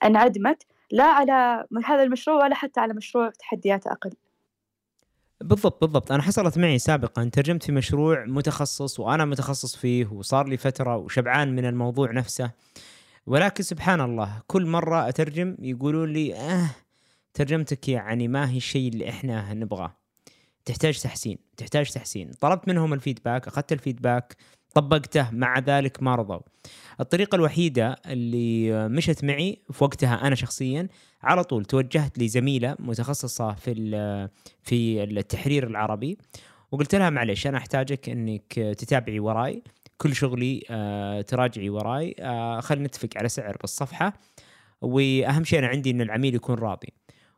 [0.04, 4.12] انعدمت لا على هذا المشروع ولا حتى على مشروع تحديات أقل.
[5.42, 6.12] بالضبط بالضبط.
[6.12, 11.56] أنا حصلت معي سابقا ترجمت في مشروع متخصص وأنا متخصص فيه وصار لي فترة وشبعان
[11.56, 12.52] من الموضوع نفسه.
[13.28, 16.70] ولكن سبحان الله كل مرة أترجم يقولون لي آه
[17.34, 19.96] ترجمتك يعني ما هي الشيء اللي إحنا نبغاه.
[20.66, 22.32] تحتاج تحسين تحتاج تحسين.
[22.32, 24.36] طلبت منهم الفيدباك أخذت الفيدباك
[24.74, 26.40] طبقته مع ذلك ما رضوا.
[27.00, 30.88] الطريقة الوحيدة اللي مشت معي في وقتها أنا شخصيا
[31.24, 33.74] على طول توجهت لزميلة متخصصة في
[34.64, 36.18] في التحرير العربي
[36.72, 39.64] وقلت لها معلش أنا أحتاجك أنك تتابعي وراي.
[39.98, 42.16] كل شغلي آه، تراجعي وراي.
[42.20, 44.14] آه، خلينا نتفق على سعر بالصفحة.
[44.82, 46.94] وأهم شيء أنا عندي أن العميل يكون راضي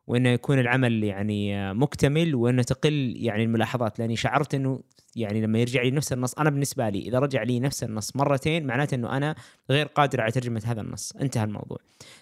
[0.07, 3.99] وإنه يكون العمل يعني مكتمل وإنه تقل يعني الملاحظات.
[3.99, 4.81] لأني شعرت إنه
[5.15, 8.67] يعني لما يرجع لي نفس النص أنا بالنسبة لي إذا رجع لي نفس النص مرتين
[8.67, 9.35] معناته إنه أنا
[9.69, 11.11] غير قادر على ترجمة هذا النص.
[11.21, 11.77] انتهى الموضوع.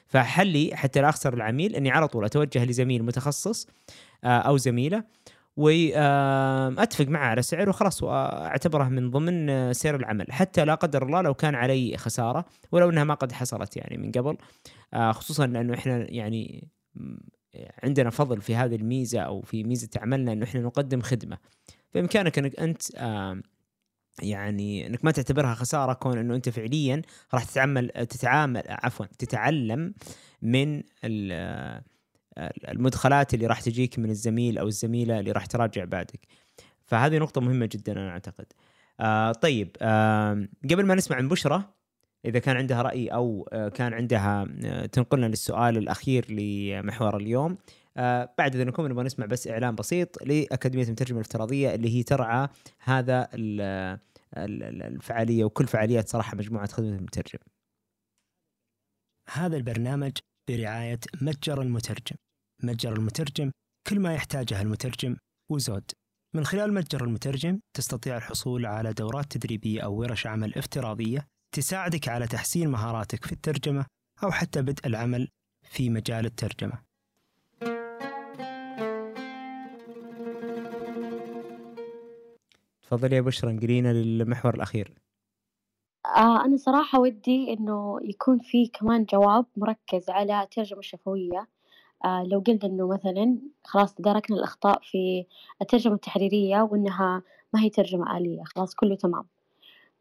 [0.08, 3.68] فحلي حتى لا أخسر العميل إني على طول أتوجه لزميل متخصص
[4.24, 5.04] آه، أو زميلة.
[5.58, 10.32] واتفق معه على سعر وخلاص وأعتبره من ضمن سير العمل.
[10.32, 14.12] حتى لا قدر الله لو كان علي خسارة ولو إنها ما قد حصلت يعني من
[14.12, 14.38] قبل
[14.94, 16.70] آه، خصوصا لأنه إحنا يعني
[17.84, 21.38] عندنا فضل في هذه الميزة أو في ميزة عملنا إنه إحنا نقدم خدمة.
[21.94, 22.82] بامكانك إنك أنت
[24.22, 27.02] يعني إنك ما تعتبرها خسارة كون إنه أنت فعليا
[27.34, 29.94] راح تتعامل تتعامل عفوا تتعلم
[30.42, 30.84] من
[32.68, 36.20] المدخلات اللي راح تجيك من الزميل أو الزميلة اللي راح تراجع بعدك
[36.86, 38.46] فهذه نقطة مهمة جدا أنا أعتقد
[39.00, 41.64] آه طيب آه قبل ما نسمع من بشرى
[42.26, 47.58] إذا كان عندها رأي أو آه، كان عندها آه، تنقلنا للسؤال الأخير لمحور اليوم
[47.98, 52.48] آه بعد إذنكم نبغى نسمع بس إعلان بسيط لأكاديمية المترجمة الافتراضية اللي هي ترعى
[52.80, 53.30] هذا
[54.38, 57.40] الفعالية وكل فعاليات صراحة مجموعة خدمة المترجم.
[59.34, 60.12] هذا البرنامج
[60.50, 62.16] برعاية متجر المترجم.
[62.64, 63.52] متجر المترجم
[63.88, 65.18] كل ما يحتاجه المترجم
[65.52, 65.92] وزود.
[66.34, 72.28] من خلال متجر المترجم تستطيع الحصول على دورات تدريبية أو ورش عمل افتراضية تساعدك على
[72.28, 73.86] تحسين مهاراتك في الترجمة
[74.24, 75.30] أو حتى بدء العمل
[75.64, 76.86] في مجال الترجمة.
[82.82, 84.94] تفضلي يا بشرى انقلينا للمحور الأخير.
[86.06, 91.48] آه أنا صراحة ودي إنه يكون في كمان جواب مركز على الترجمة الشفوية
[92.06, 95.26] لو قلنا إنه مثلا خلاص تداركنا الأخطاء في
[95.62, 97.24] الترجمة التحريرية وإنها
[97.54, 99.26] ما هي ترجمة آلية خلاص كله تمام.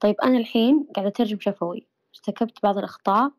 [0.00, 3.32] طيب أنا الحين قاعدة أترجم شفوي ارتكبت بعض الأخطاء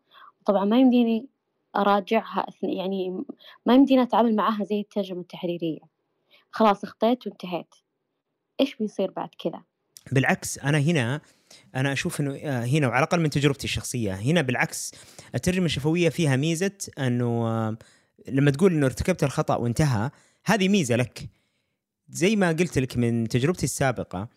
[0.45, 1.27] طبعا ما يمديني
[1.75, 3.23] أراجعها يعني
[3.65, 5.79] ما يمديني أتعامل معاها زي الترجمة التحريرية.
[6.51, 7.75] خلاص أخطيت وانتهيت.
[8.59, 9.63] إيش بيصير بعد كذا؟
[10.11, 11.21] بالعكس أنا هنا
[11.75, 14.95] أنا أشوف إنه آه، هنا وعلى الأقل من تجربتي الشخصية هنا بالعكس
[15.35, 17.77] الترجمة الشفوية فيها ميزة إنه آه،
[18.27, 20.11] لما تقول إنه ارتكبت الخطأ وانتهى
[20.45, 21.29] هذه ميزة لك.
[22.09, 24.27] زي ما قلت لك من تجربتي السابقة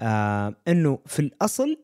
[0.00, 1.78] آه إنه في الأصل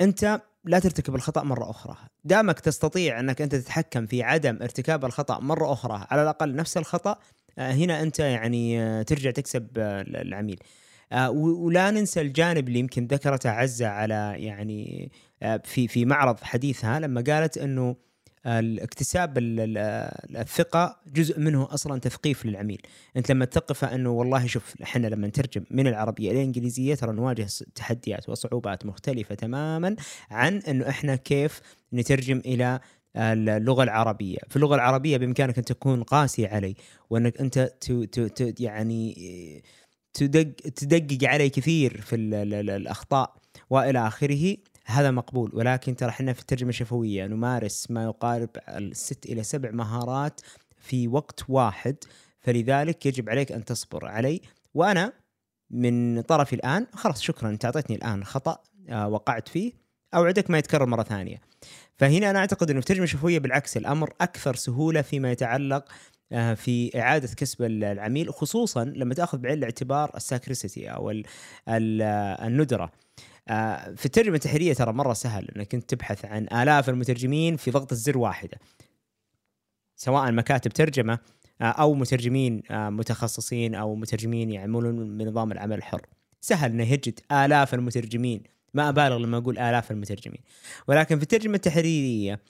[0.00, 1.96] أنت لا ترتكب الخطأ مرة أخرى.
[2.24, 7.18] دامك تستطيع إنك أنت تتحكم في عدم ارتكاب الخطأ مرة أخرى على الأقل نفس الخطأ
[7.58, 10.58] آه هنا أنت يعني آه ترجع تكسب آه العميل.
[11.12, 15.10] آه ولا ننسى الجانب اللي يمكن ذكرته عزة على يعني
[15.42, 17.96] آه في في معرض حديثها لما قالت إنه
[18.46, 22.82] الاكتساب الثقة جزء منه أصلا تثقيف للعميل.
[23.16, 27.46] أنت لما تثقفه انه والله شوف إحنا لما نترجم من العربية إلى الإنجليزية ترى نواجه
[27.74, 29.96] تحديات وصعوبات مختلفة تماما
[30.30, 31.60] عن إنه إحنا كيف
[31.92, 32.80] نترجم إلى
[33.16, 34.38] اللغة العربية.
[34.48, 36.74] في اللغة العربية بإمكانك أن تكون قاسي علي
[37.10, 39.14] وأنك أنت ت ت ت يعني
[40.14, 43.34] تدق تدقق علي كثير في الأخطاء
[43.70, 44.56] وإلى آخره.
[44.84, 50.40] هذا مقبول ولكن ترى إحنا في الترجمة الشفويه نمارس ما يقارب الست إلى سبع مهارات
[50.78, 51.96] في وقت واحد
[52.40, 54.40] فلذلك يجب عليك أن تصبر علي.
[54.74, 55.12] وأنا
[55.70, 58.58] من طرفي الآن خلاص شكرا أنت أعطيتني الآن خطأ
[58.88, 59.72] آه، وقعت فيه
[60.14, 61.40] أوعدك ما يتكرر مرة ثانية.
[61.96, 65.84] فهنا أنا أعتقد إنه في الترجمه الشفويه بالعكس الأمر أكثر سهولة فيما يتعلق
[66.32, 71.22] آه، في إعادة كسب العميل خصوصا لما تأخذ بعين الاعتبار الساكريسيتي أو
[71.68, 72.90] الندره آه،
[73.96, 78.18] في الترجمة التحريرية ترى مرة سهل إنك أنت تبحث عن آلاف المترجمين في ضغطه زر
[78.18, 78.58] واحدة.
[79.96, 81.18] سواء مكاتب ترجمة
[81.60, 86.06] آه، أو مترجمين متخصصين أو مترجمين يعملون بنظام العمل الحر.
[86.40, 88.42] سهل إنه يجد آلاف المترجمين.
[88.74, 90.40] ما أبالغ لما أقول آلاف المترجمين.
[90.88, 92.40] ولكن في الترجمة التحريرية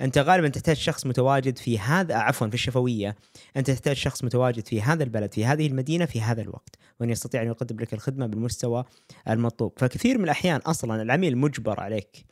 [0.00, 3.16] أنت غالبا تحتاج شخص متواجد في هذا عفوا في الشفوية.
[3.56, 7.42] أنت تحتاج شخص متواجد في هذا البلد في هذه المدينة في هذا الوقت وأن يستطيع
[7.42, 8.84] أن يقدم لك الخدمة بالمستوى
[9.28, 9.72] المطلوب.
[9.76, 12.24] فكثير من الأحيان أصلا العميل مجبر عليك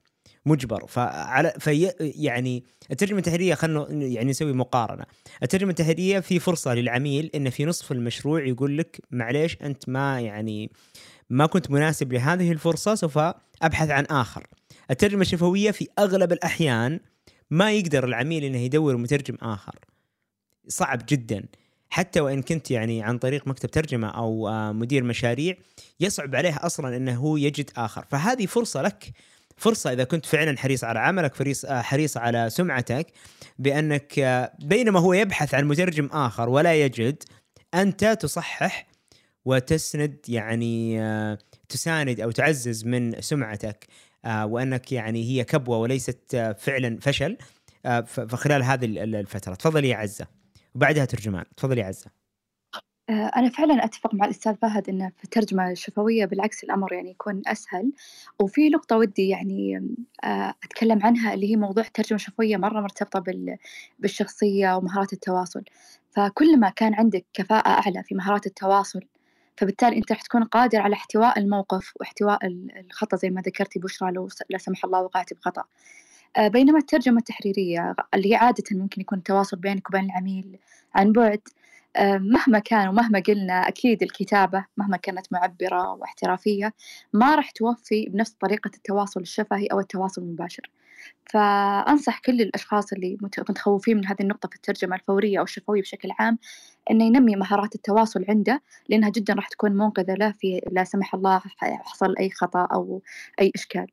[0.47, 0.87] مجبر.
[0.87, 5.05] فعلى في يعني الترجمه التحريريه خلينا يعني نسوي مقارنة.
[5.43, 10.71] الترجمه التحريريه في فرصة للعميل انه في نصف المشروع يقول لك معليش أنت ما يعني
[11.31, 13.19] ما كنت مناسب لهذه الفرصة سوف
[13.63, 14.47] أبحث عن آخر.
[14.91, 17.01] الترجمه الشفوية في أغلب الأحيان
[17.51, 19.79] ما يقدر العميل إنه يدور مترجم آخر.
[20.69, 21.45] صعب جدا.
[21.91, 25.55] حتى وإن كنت يعني عن طريق مكتب ترجمة أو آه، مدير مشاريع
[26.01, 28.05] يصعب عليه أصلا إنه هو يجد آخر.
[28.11, 29.13] فهذه فرصة لك.
[29.57, 33.07] فرصة إذا كنت فعلا حريص على عملك آه، حريص على سمعتك
[33.59, 37.23] بأنك آه، بينما هو يبحث عن مترجم آخر ولا يجد
[37.75, 38.87] أنت تصحح
[39.45, 40.99] وتسند يعني
[41.69, 43.87] تساند أو تعزز من سمعتك.
[44.25, 47.37] وأنك يعني هي كبوة وليست آه، فعلا فشل.
[47.87, 49.55] آه، فخلال هذه الفترة.
[49.55, 50.27] تفضلي يا عزة.
[50.75, 51.45] وبعدها ترجمان.
[51.57, 52.11] تفضلي يا عزة.
[53.11, 57.93] أنا فعلا أتفق مع الأستاذ فهد إن في الترجمة الشفوية بالعكس الأمر يعني يكون أسهل.
[58.41, 59.97] وفي نقطة ودي يعني
[60.65, 63.25] أتكلم عنها اللي هي موضوع الترجمة الشفوية مرة مرتبطة
[63.99, 65.65] بالشخصية ومهارات التواصل.
[66.11, 69.01] فكل ما كان عندك كفاءة أعلى في مهارات التواصل
[69.59, 72.39] فبالتالي أنت راح تكون قادر على احتواء الموقف واحتواء
[72.81, 75.65] الخطأ زي ما ذكرتي بشرى لو لا سمح الله وقعتي بخطأ.
[76.37, 80.59] آه، بينما الترجمة التحريرية اللي عادة ممكن يكون التواصل بينك وبين العميل
[80.95, 81.41] عن بعد
[81.97, 86.75] آه، مهما كان ومهما قلنا أكيد الكتابة مهما كانت معبرة واحترافية
[87.13, 90.71] ما راح توفي بنفس طريقة التواصل الشفهي أو التواصل المباشر.
[91.31, 96.39] فأنصح كل الأشخاص اللي متخوفين من هذه النقطة في الترجمة الفورية أو الشفوية بشكل عام
[96.91, 101.43] إنه ينمي مهارات التواصل عنده لأنها جدا راح تكون منقذة له في لا سمح الله
[101.61, 103.03] حصل أي خطأ أو
[103.41, 103.87] أي إشكال.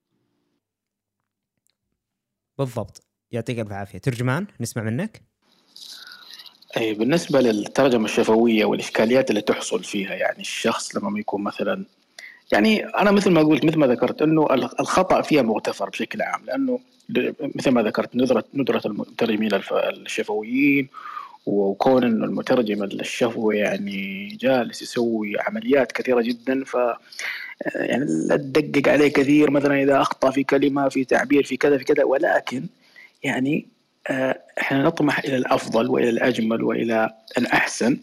[2.58, 3.04] بالضبط.
[3.32, 3.98] يعطيك ألف عافية.
[3.98, 5.22] ترجمان نسمع منك؟
[6.78, 11.86] أي بالنسبة للترجمة الشفوية والإشكاليات اللي تحصل فيها يعني الشخص لما يكون مثلا
[12.52, 16.80] يعني أنا مثل ما قلت مثل ما ذكرت أنه الخطأ فيها مغتفر بشكل عام لأنه
[17.56, 20.90] مثل ما ذكرت ندرة ندرة المترجمين الشفويين
[21.46, 26.78] وكون إنه المترجم الشفوي يعني جالس يسوي عمليات كثيرة جدا ف
[27.76, 31.84] يعني لا تدقق عليه كثير مثلا إذا أخطأ في كلمة في تعبير في كذا في
[31.84, 32.04] كذا.
[32.04, 32.64] ولكن
[33.24, 33.68] يعني
[34.10, 37.98] آه، إحنا نطمح إلى الأفضل وإلى الأجمل وإلى الأحسن.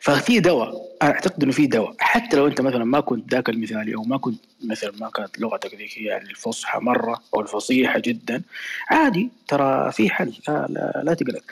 [0.00, 1.94] ففي دواء أنا أعتقد إنه في دواء.
[1.98, 5.74] حتى لو أنت مثلا ما كنت ذاك المثالي أو ما كنت مثلا ما كانت لغتك
[5.74, 8.42] ذيك يعني الفصحى مرة أو الفصيحة جدا
[8.88, 10.32] عادي ترى في حل.
[10.48, 11.42] لا, لا, لا تقلق.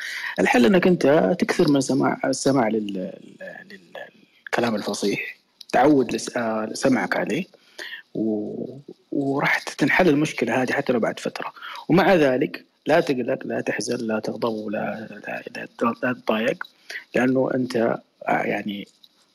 [0.41, 3.13] الحل إنك أنت تكثر من سماع السماع لل...
[4.45, 5.37] للكلام الفصيح.
[5.73, 6.17] تعود
[6.73, 7.45] سمعك عليه.
[8.15, 8.55] و...
[9.13, 11.53] وراح تنحل المشكلة هذه حتى لو بعد فترة.
[11.89, 16.65] ومع ذلك لا تقلق لا تحزن لا تغضب ولا لا, لا, لا تضايق.
[17.15, 17.77] لأنه أنت
[18.29, 18.89] آه، يعني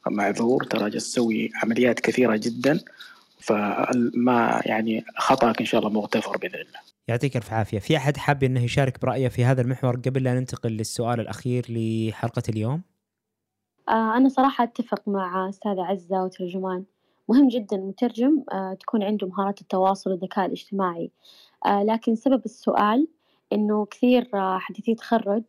[0.07, 2.79] معذور ترى جالس تسوي عمليات كثيرة جدا
[3.39, 6.79] فما يعني خطأك إن شاء الله مغتفر بإذن الله.
[7.07, 10.69] يعطيك الف عافية، في أحد حاب إنه يشارك برأيه في هذا المحور قبل لا ننتقل
[10.69, 12.81] للسؤال الأخير لحلقة اليوم؟
[13.89, 16.83] آه أنا صراحة أتفق مع أستاذة عزة وترجمان،
[17.29, 21.11] مهم جدا المترجم آه تكون عنده مهارات التواصل والذكاء الاجتماعي،
[21.67, 23.07] لكن سبب السؤال
[23.53, 24.29] إنه كثير
[24.59, 25.43] حديثي تخرج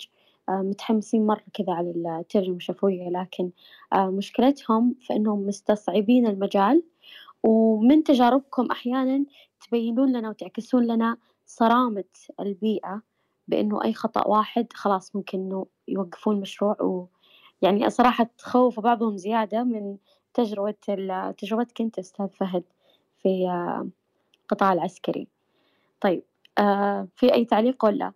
[0.51, 1.90] متحمسين مرة كذا على
[2.20, 3.51] الترجمة الشفوية لكن
[3.92, 6.82] آه، مشكلتهم في إنهم مستصعبين المجال.
[7.42, 9.24] ومن تجاربكم أحيانا
[9.61, 12.05] تبينون لنا وتعكسون لنا صرامة
[12.40, 13.03] البيئة
[13.48, 16.76] بإنه أي خطأ واحد خلاص ممكن إنه يوقفون المشروع
[17.62, 19.96] ويعني صراحة تخوف بعضهم زيادة من
[20.34, 20.74] تجربة
[21.38, 22.64] تجربتك أنت أستاذ فهد
[23.22, 23.46] في
[24.42, 25.28] القطاع العسكري.
[26.01, 26.22] طيب
[26.59, 28.12] آه في أي تعليق ولا؟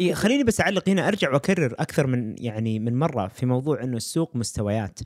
[0.00, 3.96] إيه خليني بس أعلق هنا أرجع وأكرر أكثر من يعني من مرة في موضوع إنه
[3.96, 5.00] السوق مستويات.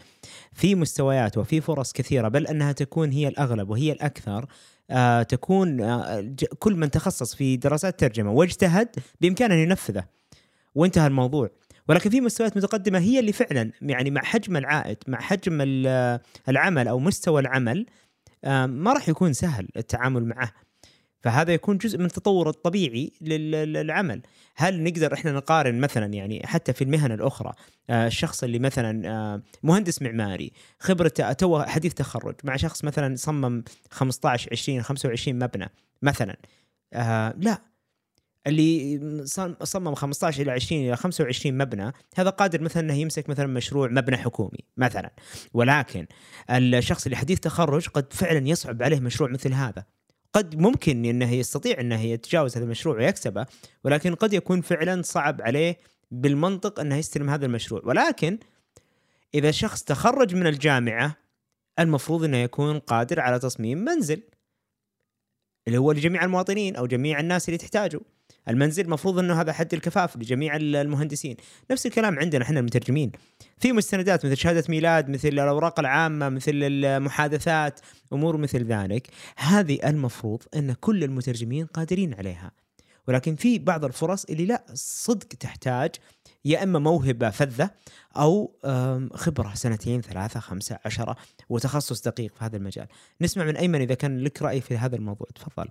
[0.52, 4.46] في مستويات وفي فرص كثيرة بل أنها تكون هي الأغلب وهي الأكثر.
[4.90, 8.88] آه تكون آه كل من تخصص في دراسات ترجمة واجتهد
[9.20, 10.04] بإمكانه أن ينفذه.
[10.74, 11.50] وانتهى الموضوع.
[11.88, 15.58] ولكن في مستويات متقدمة هي اللي فعلا يعني مع حجم العائد مع حجم
[16.48, 17.86] العمل أو مستوى العمل
[18.44, 20.52] آه ما راح يكون سهل التعامل معه.
[21.20, 24.22] فهذا يكون جزء من التطور الطبيعي للعمل.
[24.56, 27.52] هل نقدر إحنا نقارن مثلا يعني حتى في المهن الأخرى
[27.90, 33.64] آه، الشخص اللي مثلا آه، مهندس معماري خبرته تو حديث تخرج مع شخص مثلا صمم
[33.90, 35.70] 15 20 25 مبنى
[36.02, 36.36] مثلا
[36.92, 37.58] آه لا.
[38.46, 39.00] اللي
[39.62, 44.16] صمم 15 إلى 20 إلى 25 مبنى هذا قادر مثلا إنه يمسك مثلا مشروع مبنى
[44.16, 45.10] حكومي مثلا.
[45.54, 46.06] ولكن
[46.50, 49.84] الشخص اللي حديث تخرج قد فعلا يصعب عليه مشروع مثل هذا.
[50.32, 53.46] قد ممكن انه يستطيع انه يتجاوز هذا المشروع ويكسبه
[53.84, 55.78] ولكن قد يكون فعلا صعب عليه
[56.10, 57.82] بالمنطق إنه يستلم هذا المشروع.
[57.84, 58.38] ولكن
[59.34, 61.16] إذا شخص تخرج من الجامعة
[61.78, 64.22] المفروض إنه يكون قادر على تصميم منزل
[65.66, 68.00] اللي هو لجميع المواطنين أو جميع الناس اللي تحتاجه.
[68.48, 71.36] المنزل المفروض إنه هذا حد الكفاف لجميع المهندسين.
[71.70, 73.12] نفس الكلام عندنا إحنا المترجمين.
[73.58, 77.80] في مستندات مثل شهادة ميلاد مثل الأوراق العامة مثل المحادثات
[78.12, 79.08] أمور مثل ذلك.
[79.36, 82.52] هذه المفروض إن كل المترجمين قادرين عليها.
[83.08, 85.90] ولكن في بعض الفرص اللي لا صدق تحتاج
[86.44, 87.70] يا إما موهبة فذة
[88.16, 88.56] أو
[89.14, 91.16] خبرة سنتين ثلاثة خمسة عشرة
[91.48, 92.86] وتخصص دقيق في هذا المجال.
[93.20, 95.26] نسمع من أيمن إذا كان لك رأي في هذا الموضوع.
[95.34, 95.68] تفضل.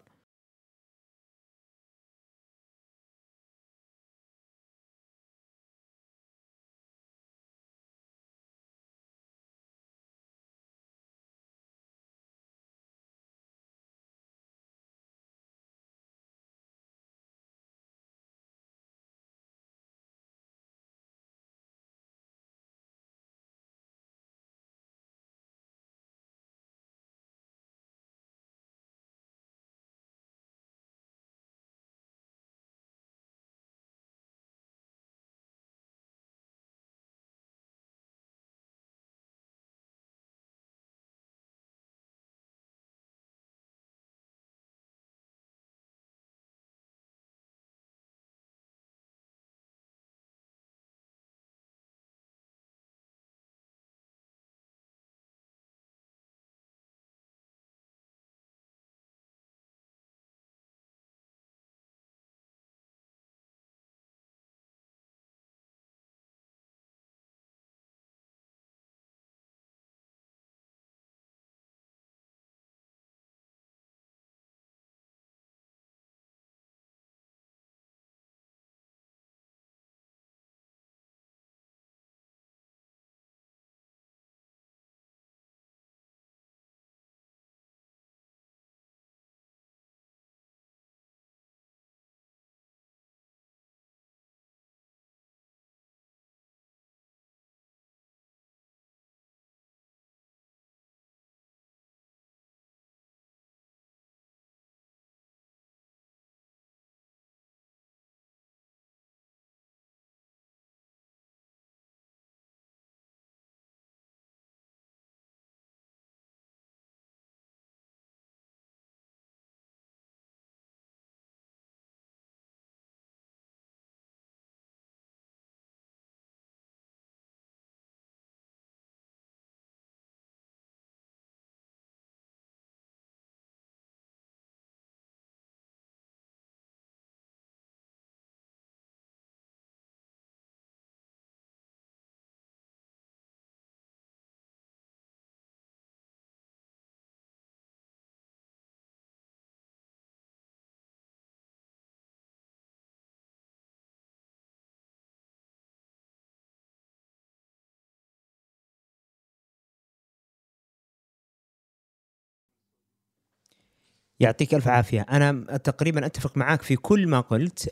[164.19, 165.01] يعطيك ألف عافية.
[165.01, 167.69] أنا تقريبا أتفق معك في كل ما قلت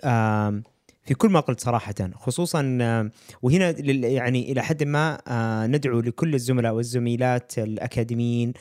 [1.05, 2.61] في كل ما قلت صراحة خصوصا
[3.41, 3.69] وهنا
[4.07, 5.21] يعني إلى حد ما
[5.67, 8.53] ندعو لكل الزملاء والزميلات الأكاديميين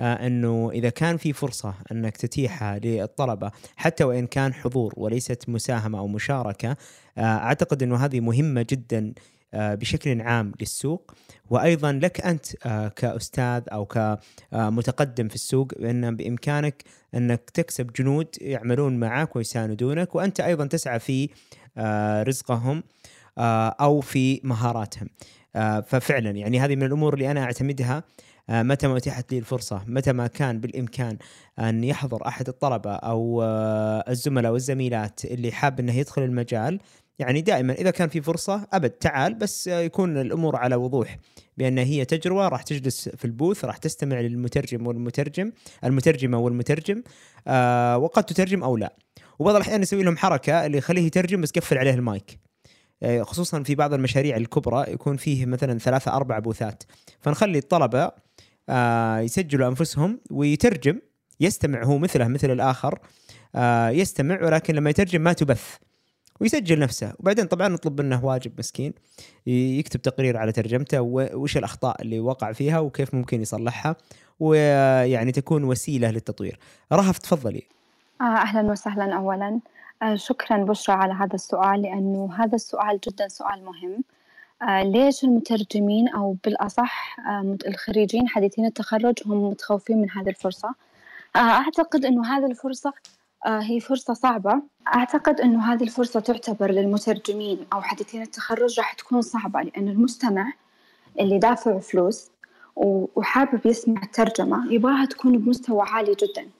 [0.00, 5.98] آه، أنه إذا كان في فرصة أنك تتيحها للطلبة حتى وإن كان حضور وليست مساهمة
[5.98, 6.76] أو مشاركة
[7.18, 9.12] آه، أعتقد أنه هذه مهمة جدا
[9.56, 11.14] بشكل عام للسوق.
[11.50, 16.82] وأيضا لك أنت آه، كأستاذ أو كمتقدم في السوق بان بإمكانك
[17.14, 21.28] إنك تكسب جنود يعملون معك ويساندونك وأنت أيضا تسعى في
[21.78, 22.82] آه، رزقهم
[23.38, 25.08] آه، أو في مهاراتهم.
[25.56, 28.02] آه، ففعلا يعني هذه من الأمور اللي أنا أعتمدها
[28.50, 31.18] آه، متى ما أتيحت لي الفرصة متى ما كان بالإمكان
[31.58, 36.80] أن يحضر أحد الطلبة أو آه، الزملاء والزميلات اللي حاب إنه يدخل المجال
[37.18, 41.18] يعني دائما إذا كان في فرصة أبد تعال بس يكون الأمور على وضوح
[41.56, 45.52] بأن هي تجربه راح تجلس في البوث راح تستمع للمترجم والمترجم
[45.84, 47.02] المترجمة والمترجم
[47.46, 48.96] آه وقد تترجم أو لا.
[49.38, 52.38] وبعض الأحيان نسوي لهم حركة اللي يخليه يترجم بس قفل عليه المايك.
[53.02, 56.82] آه، خصوصا في بعض المشاريع الكبرى يكون فيه مثلا ثلاثة أربع بوثات.
[57.20, 58.10] فنخلي الطلبة
[58.68, 61.00] آه، يسجلوا أنفسهم ويترجم
[61.40, 62.98] يستمع هو مثله مثل الآخر
[63.54, 65.76] آه، يستمع ولكن لما يترجم ما تبث.
[66.40, 67.12] ويسجل نفسه.
[67.20, 68.92] وبعدين طبعا نطلب منه واجب مسكين
[69.46, 71.00] يكتب تقرير على ترجمته
[71.34, 73.96] وش الأخطاء اللي وقع فيها وكيف ممكن يصلحها
[74.40, 76.58] ويعني تكون وسيلة للتطوير.
[76.92, 77.62] رهف تفضلي.
[78.20, 79.60] آه، أهلا وسهلا أولا.
[80.02, 84.04] آه، شكرا بشرى على هذا السؤال لأنه هذا السؤال جدا سؤال مهم.
[84.68, 86.08] آه، ليش المترجمين
[87.28, 90.74] آه، مت- الخريجين حديثين التخرج هم متخوفين من هذه الفرصة؟
[91.36, 92.92] آه، أعتقد أنه هذه الفرصة آه،
[93.46, 94.62] هي فرصة صعبة.
[94.94, 100.52] أعتقد أنه هذه الفرصة تعتبر للمترجمين أو حديثين التخرج راح تكون صعبة لأن المستمع
[101.20, 102.30] اللي دافع فلوس
[102.76, 106.50] وحابب يسمع الترجمة يبغاها تكون بمستوى عالي جدا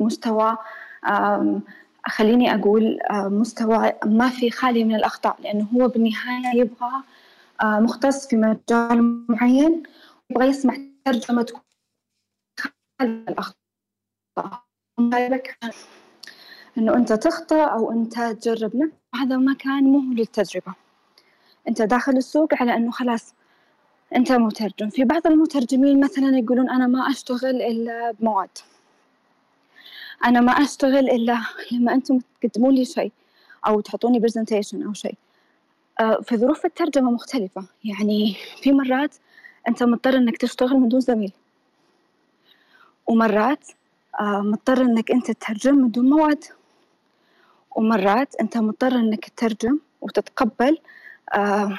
[0.00, 0.56] بمستوى
[2.06, 7.02] خليني أقول آه، مستوى ما في خالي من الأخطاء لأنه هو بالنهاية يبغى
[7.62, 9.82] آه، مختص في مجال معين
[10.30, 11.60] يبغى يسمع ترجمة تكون
[12.60, 14.62] خالية من الأخطاء.
[16.78, 18.76] إنه أنت تخطأ أو أنت تجرب.
[18.76, 20.74] نفسك هذا مكان مو هو للتجربة.
[21.68, 23.34] أنت داخل السوق على إنه خلاص
[24.16, 24.90] أنت مترجم.
[24.90, 28.58] في بعض المترجمين مثلا يقولون أنا ما أشتغل إلا بمواد.
[30.24, 31.38] أنا ما أشتغل إلا
[31.72, 33.12] لما أنتم تقدمون لي شيء
[33.66, 35.14] أو تحطوني برزنتيشن أو شيء.
[36.00, 37.64] آه، في ظروف الترجمة مختلفة.
[37.84, 39.14] يعني في مرات
[39.68, 41.32] أنت مضطر إنك تشتغل من دون زميل.
[43.06, 43.68] ومرات
[44.20, 46.44] آه، مضطر إنك أنت تترجم من دون مواد.
[47.76, 50.78] ومرات أنت مضطر إنك تترجم وتتقبل
[51.34, 51.78] آه،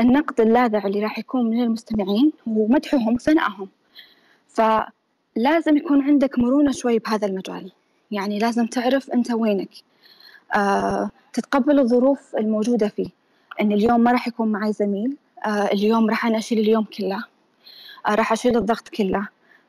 [0.00, 3.68] النقد اللاذع اللي راح يكون من المستمعين ومدحهم وثنائهم.
[4.48, 7.72] فلازم يكون عندك مرونة شوي بهذا المجال.
[8.10, 9.70] يعني لازم تعرف أنت وينك.
[10.54, 13.08] آه، تتقبل الظروف الموجودة فيه.
[13.60, 17.24] إن اليوم ما راح يكون معي زميل آه، اليوم راح أنا أشيل اليوم كله.
[18.06, 19.28] آه، راح أشيل الضغط كله.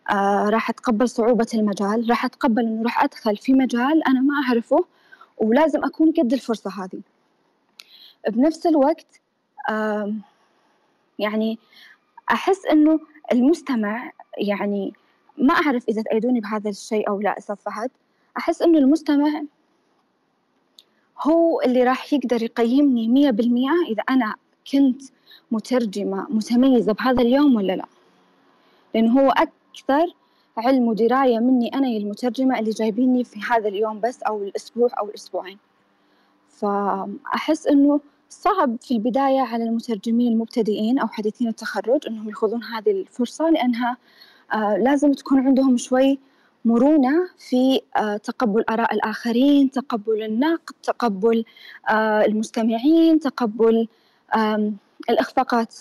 [0.10, 4.86] آه، راح أتقبل صعوبة المجال راح أتقبل إنه راح أدخل في مجال أنا ما أعرفه
[5.38, 7.02] ولازم أكون قد الفرصة هذه.
[8.30, 9.22] بنفس الوقت
[11.20, 11.60] يعني
[12.32, 13.00] أحس إنه
[13.32, 14.94] المستمع يعني
[15.38, 17.90] ما أعرف إذا تأيدوني بهذا الشيء أو لا فهد.
[18.38, 19.42] أحس إنه المستمع
[21.22, 24.36] هو اللي راح يقدر يقيمني مية بالمية إذا أنا
[24.72, 25.02] كنت
[25.52, 27.86] مترجمة متميزة بهذا اليوم ولا لا.
[28.96, 29.30] لأنه هو
[29.76, 30.14] أكثر.
[30.58, 35.58] علم ودراية مني أنا المترجمة اللي جايبيني في هذا اليوم بس أو الأسبوع أو الأسبوعين.
[36.50, 38.00] فأحس إنه
[38.30, 43.98] صعب في البداية على المترجمين المبتدئين أو حديثين التخرج إنهم يخوضون هذه الفرصة لأنها
[44.54, 46.20] آه لازم تكون عندهم شوي
[46.66, 51.46] مرونة في آه تقبل آراء الآخرين تقبل النقد تقبل
[51.90, 53.88] آه المستمعين تقبل
[55.10, 55.76] الإخفاقات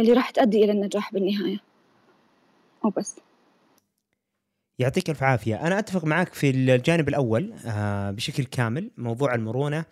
[0.00, 1.58] اللي راح تؤدي إلى النجاح بالنهاية.
[2.84, 3.25] وبس.
[4.78, 5.66] يعطيك ألف عافية.
[5.66, 9.84] أنا أتفق معك في الجانب الأول آه، بشكل كامل موضوع المرونة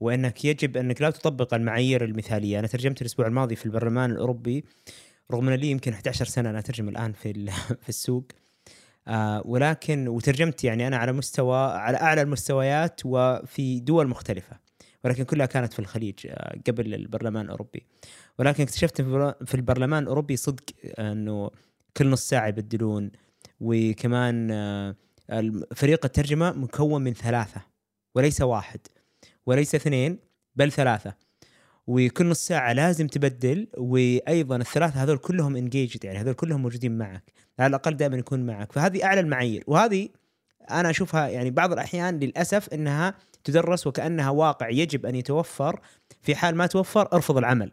[0.00, 2.58] وأنك يجب أنك لا تطبق المعايير المثالية.
[2.58, 4.64] أنا ترجمت الأسبوع الماضي في البرلمان الأوروبي
[5.32, 7.50] رغم أن لي يمكن 11 سنة أنا أترجم الآن في
[7.82, 8.24] في السوق
[9.08, 14.56] آه، ولكن وترجمت يعني أنا على مستوى على أعلى المستويات وفي دول مختلفة
[15.04, 17.86] ولكن كلها كانت في الخليج آه، قبل البرلمان الأوروبي.
[18.38, 19.02] ولكن اكتشفت
[19.44, 20.64] في البرلمان الأوروبي صدق
[20.98, 21.50] إنه
[21.96, 23.10] كل نص ساعة يبدلون
[23.62, 24.94] وكمان آه،
[25.74, 27.60] فريق الترجمة مكون من ثلاثة
[28.14, 28.80] وليس واحد
[29.46, 30.18] وليس اثنين
[30.56, 31.14] بل ثلاثة.
[31.86, 37.32] وكل نص ساعة لازم تبدل وأيضا الثلاثة هذول كلهم انجيجد يعني هذول كلهم موجودين معك
[37.58, 38.72] على الأقل دائما يكون معك.
[38.72, 39.64] فهذه أعلى المعايير.
[39.66, 40.08] وهذه
[40.70, 43.14] أنا أشوفها يعني بعض الأحيان للأسف إنها
[43.44, 45.80] تدرس وكأنها واقع يجب أن يتوفر
[46.22, 47.72] في حال ما توفر ارفض العمل.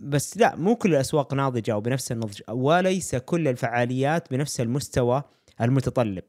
[0.00, 5.22] بس لا مو كل الأسواق ناضجة أو بنفس النضج وليس كل الفعاليات بنفس المستوى
[5.60, 6.24] المتطلب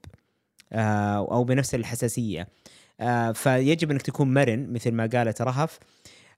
[0.73, 2.47] آه، أو بنفس الحساسية.
[2.99, 5.79] آه، فيجب أنك تكون مرن مثل ما قالت رهف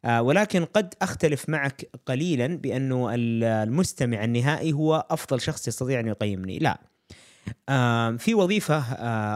[0.06, 6.08] آه، ولكن قد أختلف معك قليلا بانه ال- المستمع النهائي هو أفضل شخص يستطيع أن
[6.08, 6.60] يقيمني.
[6.60, 6.80] لا.
[8.18, 8.80] في وظيفة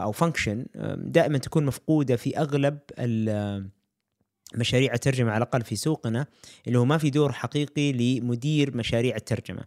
[0.03, 0.65] أو فانكشن
[0.97, 2.79] دائما تكون مفقودة في أغلب
[4.55, 6.25] مشاريع الترجمة على الأقل في سوقنا
[6.67, 9.63] اللي هو ما في دور حقيقي لمدير مشاريع الترجمة.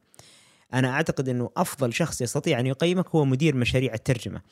[0.74, 4.42] أنا أعتقد إنه أفضل شخص يستطيع أن يقيمك هو مدير مشاريع الترجمة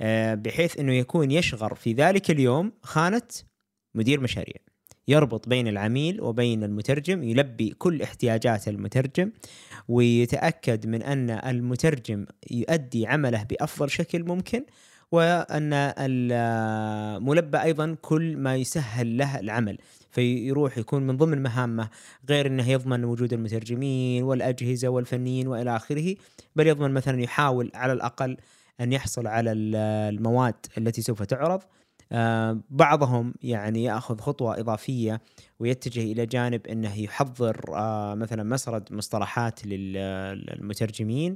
[0.00, 3.22] آه، بحيث إنه يكون يشغر في ذلك اليوم خانة
[3.94, 4.56] مدير مشاريع
[5.08, 9.30] يربط بين العميل وبين المترجم يلبي كل احتياجات المترجم
[9.88, 14.64] ويتأكد من أن المترجم يؤدي عمله بأفضل شكل ممكن
[15.12, 19.78] وأن الملبى أيضا كل ما يسهل له العمل
[20.10, 21.88] فيروح يكون من ضمن مهامه
[22.28, 26.14] غير إنه يضمن وجود المترجمين والأجهزة والفنيين وإلى آخره
[26.56, 28.36] بل يضمن مثلا يحاول على الأقل
[28.80, 29.76] أن يحصل على ال-
[30.14, 31.60] المواد التي سوف تعرض.
[32.14, 35.20] آه، بعضهم يعني يأخذ خطوة إضافية
[35.60, 41.34] ويتجه إلى جانب إنه يحضر آه، مثلا مسرد مصطلحات لل- للمترجمين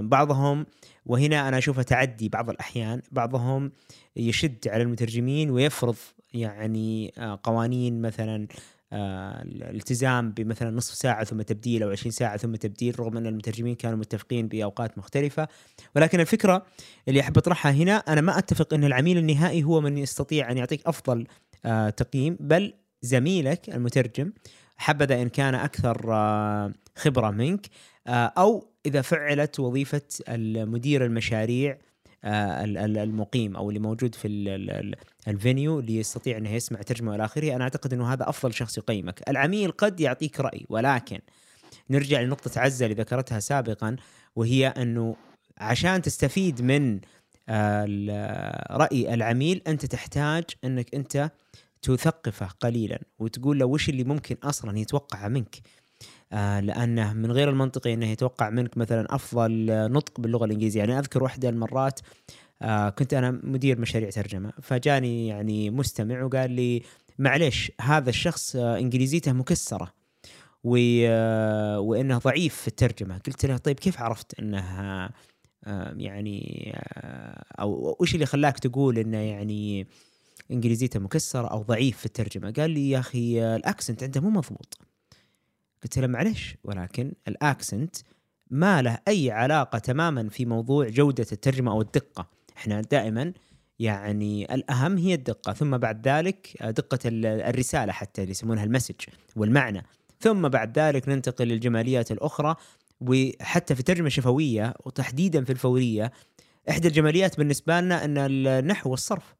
[0.00, 0.66] بعضهم
[1.06, 3.72] وهنا أنا أشوفه تعدي بعض الأحيان بعضهم
[4.16, 5.96] يشد على المترجمين ويفرض
[6.34, 8.46] يعني آه، قوانين مثلا
[8.92, 13.74] آه، الالتزام بمثلا نصف ساعة ثم تبديل أو 20 ساعة ثم تبديل رغم أن المترجمين
[13.74, 15.48] كانوا متفقين بأوقات مختلفة.
[15.96, 16.66] ولكن الفكرة
[17.08, 20.86] اللي أحب أطرحها هنا أنا ما أتفق أن العميل النهائي هو من يستطيع أن يعطيك
[20.86, 21.26] أفضل
[21.64, 24.32] آه، تقييم بل زميلك المترجم
[24.76, 27.66] حبذا إن كان أكثر آه، خبرة منك.
[28.06, 31.78] آه، أو إذا فعلت وظيفة المدير المشاريع
[32.24, 34.94] آه، ال- ال- المقيم أو اللي موجود في ال- ال- ال-
[35.28, 37.56] الفينيو اللي يستطيع إنه يسمع ترجمة والى آخره.
[37.56, 39.30] أنا أعتقد إنه هذا أفضل شخص يقيمك.
[39.30, 41.18] العميل قد يعطيك رأي ولكن
[41.90, 43.96] نرجع لنقطة عزة اللي ذكرتها سابقا
[44.36, 45.16] وهي أنه
[45.58, 47.00] عشان تستفيد من
[47.48, 51.30] آه، رأي العميل أنت تحتاج إنك أنت
[51.82, 55.56] تثقفه قليلا وتقول له وش اللي ممكن أصلا يتوقعه منك.
[56.34, 60.78] آه، لأنه من غير المنطقي إنه يتوقع منك مثلا أفضل نطق باللغة الإنجليزية.
[60.80, 62.00] يعني أذكر واحدة المرات
[62.62, 66.82] آه، كنت أنا مدير مشاريع ترجمة فجاني يعني مستمع وقال لي
[67.18, 69.92] معلش هذا الشخص آه، إنجليزيته مكسرة
[70.64, 73.18] وإنه ضعيف في الترجمة.
[73.18, 75.10] قلت له طيب كيف عرفت إنه
[75.96, 76.72] يعني
[77.60, 79.86] أو وش اللي خلاك تقول إنه يعني
[80.50, 84.78] إنجليزيته مكسرة أو ضعيف في الترجمة؟ قال لي يا أخي ال accent عنده مو مضبوط.
[85.84, 87.96] قلت له معلش ولكن ال accent
[88.50, 92.26] ما له أي علاقة تماما في موضوع جودة الترجمة أو الدقة.
[92.56, 93.32] إحنا دائما
[93.78, 98.94] يعني الأهم هي الدقة ثم بعد ذلك دقة ال- الرسالة حتى اللي يسمونها ال message
[99.36, 99.82] والمعنى.
[100.20, 102.56] ثم بعد ذلك ننتقل للجماليات الأخرى
[103.00, 106.12] وحتى في الترجمه الشفويه وتحديدا في الفورية
[106.70, 109.34] إحدى الجماليات بالنسبة لنا أن النحو والصرف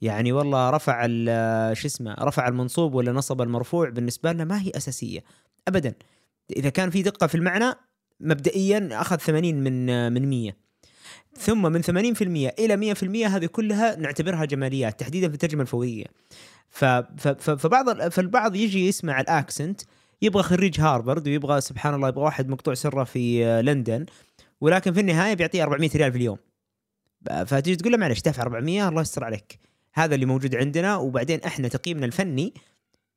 [0.00, 1.06] يعني والله رفع
[1.72, 5.20] شو اسمه رفع المنصوب ولا نصب المرفوع بالنسبة لنا ما هي أساسية.
[5.68, 5.94] ابدا.
[6.56, 7.74] إذا كان في دقة في المعنى
[8.20, 10.52] مبدئيا أخذ 80 من من 100
[11.38, 11.88] ثم من 80%
[12.58, 16.04] إلى 100% هذه كلها نعتبرها جماليات تحديدا في الترجمة الفوريه
[16.70, 19.80] فبعض فالبعض يجي يسمع الأكسنت
[20.22, 24.06] يبغى خريج هارفارد ويبغى سبحان الله يبغى واحد مقطوع سره في لندن
[24.60, 26.38] ولكن في النهاية بيعطيه 400 ريال في اليوم.
[27.46, 29.58] فتيجي تقول له معلش دافع 400 الله يستر عليك.
[29.92, 32.54] هذا اللي موجود عندنا وبعدين إحنا تقييمنا الفني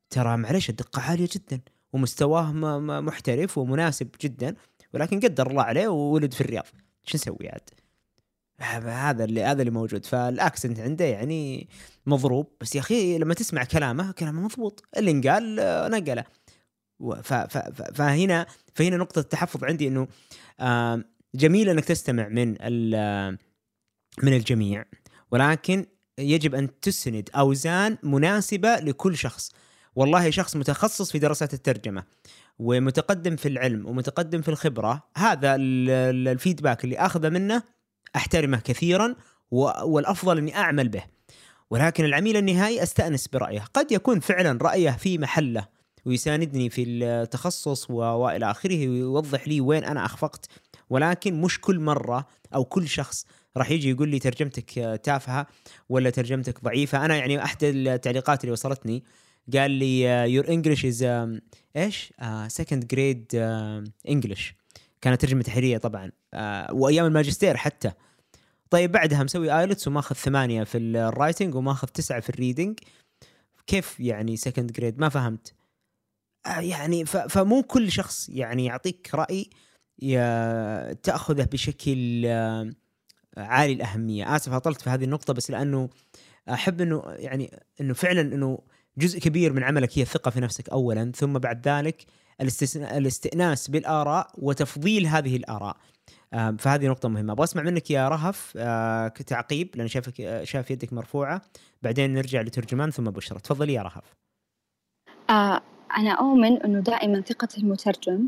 [0.09, 1.61] ترى معلش الدقة عالية جدا.
[1.93, 2.51] ومستواه
[3.01, 4.55] محترف ومناسب جدا
[4.93, 6.65] ولكن قدر الله عليه وولد في الرياض.
[7.03, 7.69] شو نسوي عاد؟
[8.59, 10.05] هذا اللي هذا اللي موجود.
[10.05, 11.69] فالأكسنت عنده يعني
[12.05, 12.47] مضروب.
[12.61, 14.83] بس يا أخي لما تسمع كلامه كلامه مضبوط.
[14.97, 16.23] اللي انقال آه، نقله.
[17.93, 20.07] فهنا فهنا نقطة التحفظ عندي إنه
[21.35, 22.49] جميل إنك تستمع من
[24.23, 24.85] من الجميع.
[25.31, 25.85] ولكن
[26.19, 29.51] يجب أن تسند أوزان مناسبة لكل شخص.
[29.95, 32.03] والله شخص متخصص في دراسات الترجمة
[32.59, 37.63] ومتقدم في العلم ومتقدم في الخبرة هذا ال- ال- الفيدباك اللي أخذه منه
[38.15, 39.15] أحترمه كثيرا
[39.51, 41.03] والأفضل أني أعمل به.
[41.69, 43.65] ولكن العميل النهائي أستأنس برأيه.
[43.73, 45.67] قد يكون فعلا رأيه في محله
[46.05, 50.45] ويساندني في التخصص وإلى آخره ويوضح لي وين أنا أخفقت.
[50.89, 53.25] ولكن مش كل مرة أو كل شخص
[53.57, 55.47] راح يجي يقول لي ترجمتك تافهة
[55.89, 57.05] ولا ترجمتك ضعيفة.
[57.05, 59.03] أنا يعني احد التعليقات اللي وصلتني
[59.57, 60.01] قال لي
[60.33, 61.03] your English is
[61.75, 62.13] إيش?
[62.47, 63.25] second grade
[64.09, 64.55] English
[65.01, 66.11] كانت ترجمة تحريرية طبعا.
[66.33, 67.91] آه، وأيام الماجستير حتى.
[68.69, 72.79] طيب بعدها مسوي IELTS وماخذ ثمانية في ال writing وماخذ تسعة في ال reading
[73.67, 75.53] كيف يعني second grade ما فهمت.
[76.45, 79.49] آه يعني فمو كل شخص يعني يعطيك رأي
[81.03, 82.71] تأخذه بشكل آه
[83.37, 84.35] عالي الأهمية.
[84.35, 85.89] آسف أطلت في هذه النقطة بس لأنه
[86.49, 88.59] أحب إنه يعني إنه فعلا إنه
[88.99, 92.05] جزء كبير من عملك هي الثقة في نفسك اولا ثم بعد ذلك
[92.81, 95.77] الاستئناس بالآراء وتفضيل هذه الآراء.
[96.59, 101.41] فهذه نقطة مهمة، أبغى أسمع منك يا رهف آه، كتعقيب لأن شافك شاف يدك مرفوعة،
[101.81, 104.13] بعدين نرجع لترجمان ثم بشرى، تفضلي يا رهف.
[105.29, 105.61] آه
[105.97, 108.27] أنا أؤمن إنه دائما ثقة المترجم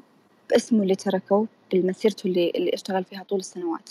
[0.50, 3.90] باسمه اللي تركه بمسيرته اللي, اللي اشتغل فيها طول السنوات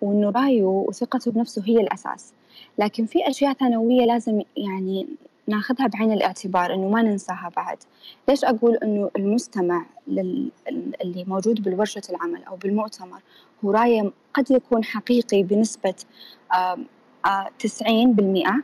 [0.00, 2.32] وإنه رأيه وثقته بنفسه هي الأساس.
[2.78, 5.06] لكن في أشياء ثانوية لازم يعني
[5.46, 7.78] ناخذها بعين الاعتبار إنه ما ننساها بعد.
[8.28, 10.50] ليش أقول إنه المستمع لل...
[11.02, 13.20] اللي موجود بالورشة العمل أو بالمؤتمر
[13.64, 15.46] هو رأية قد يكون حقيقي
[17.58, 18.62] تسعين بالمئة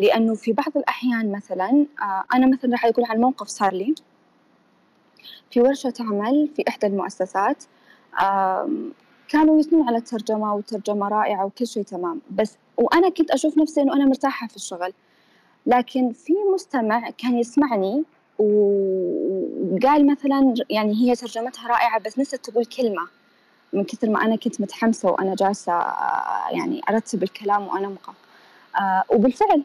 [0.00, 1.86] لأنه في بعض الأحيان مثلا
[2.34, 3.94] أنا مثلا راح أقول عن موقف صار لي.
[5.50, 7.64] في ورشة عمل في إحدى المؤسسات
[9.28, 12.20] كانوا يثنون على الترجمة والترجمة رائعة وكل شيء تمام.
[12.30, 14.92] بس وأنا كنت أشوف نفسي إنه أنا مرتاحة في الشغل.
[15.68, 18.04] لكن في مستمع كان يسمعني
[18.38, 23.08] وقال مثلا يعني هي ترجمتها رائعة بس نسيت تقول كلمة.
[23.72, 25.72] من كثر ما أنا كنت متحمسة وأنا جالسة
[26.50, 28.14] يعني أرتب الكلام وأنمقه
[28.80, 29.62] آه وبالفعل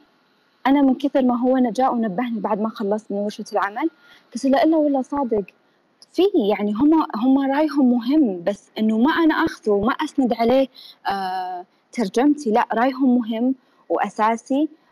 [0.67, 3.89] أنا من كثر ما هو جاء ونبهني بعد ما خلصت من ورشة العمل
[4.33, 5.43] قلت له إلا والله صادق
[6.13, 10.67] في يعني هم هم رأيهم مهم بس إنه ما أنا أخذه وما أسند عليه
[11.07, 13.55] آه ترجمتي لا رأيهم مهم
[13.89, 14.61] وأساسي.
[14.61, 14.82] آه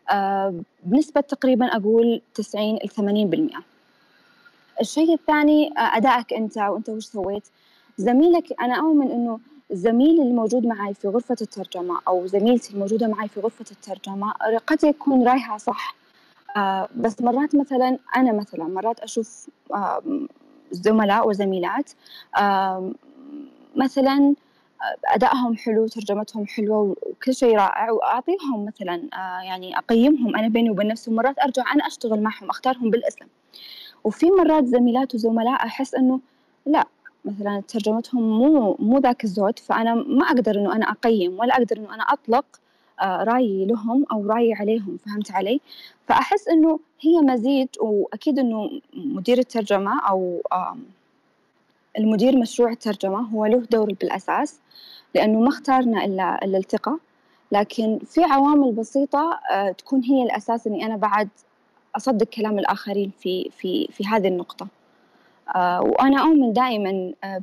[0.84, 3.62] بنسبة تقريبا أقول 90 إلى 80%
[4.82, 7.44] الشيء الثاني آه أدائك أنت وأنت وش سويت؟
[7.98, 9.40] زميلك أنا أؤمن إنه
[9.72, 14.32] الزميل اللي موجود معي في غرفة الترجمة أو زميلتي الموجودة معي في غرفة الترجمة
[14.68, 15.96] قد يكون رايها صح.
[16.58, 20.02] آه بس مرات مثلا أنا مثلا مرات أشوف آه
[20.72, 21.92] زملاء وزميلات
[22.38, 22.92] آه
[23.76, 24.36] مثلا
[25.06, 30.88] أدائهم حلو ترجمتهم حلوة وكل شيء رائع وأعطيهم مثلا آه يعني أقيمهم أنا بيني وبين
[30.88, 33.26] نفسي ومرات أرجع أنا أشتغل معهم أختارهم بالاسم
[34.04, 36.20] وفي مرات زميلات وزملاء أحس إنه
[36.66, 36.86] لا
[37.26, 41.96] مثلا ترجمتهم مو مو ذاك الزود فأنا ما أقدر إنه أنا أقيم ولا أقدر إنه
[41.96, 42.46] أنا أطلق
[43.02, 45.62] آه رايي لهم أو رايي عليهم فهمت علي؟
[46.08, 50.42] فأحس إنه هي مزيج وأكيد إنه مدير الترجمة أو
[51.98, 54.60] المدير مشروع الترجمة هو له دور بالأساس
[55.16, 56.98] لأنه ما اختارنا إلا الالتقاء
[57.52, 61.30] لكن في عوامل بسيطة آه تكون هي الأساس إني أنا بعد
[61.96, 64.68] أصدق كلام الآخرين في في في هذه النقطة.
[65.56, 67.42] آه وأنا أؤمن دائما آه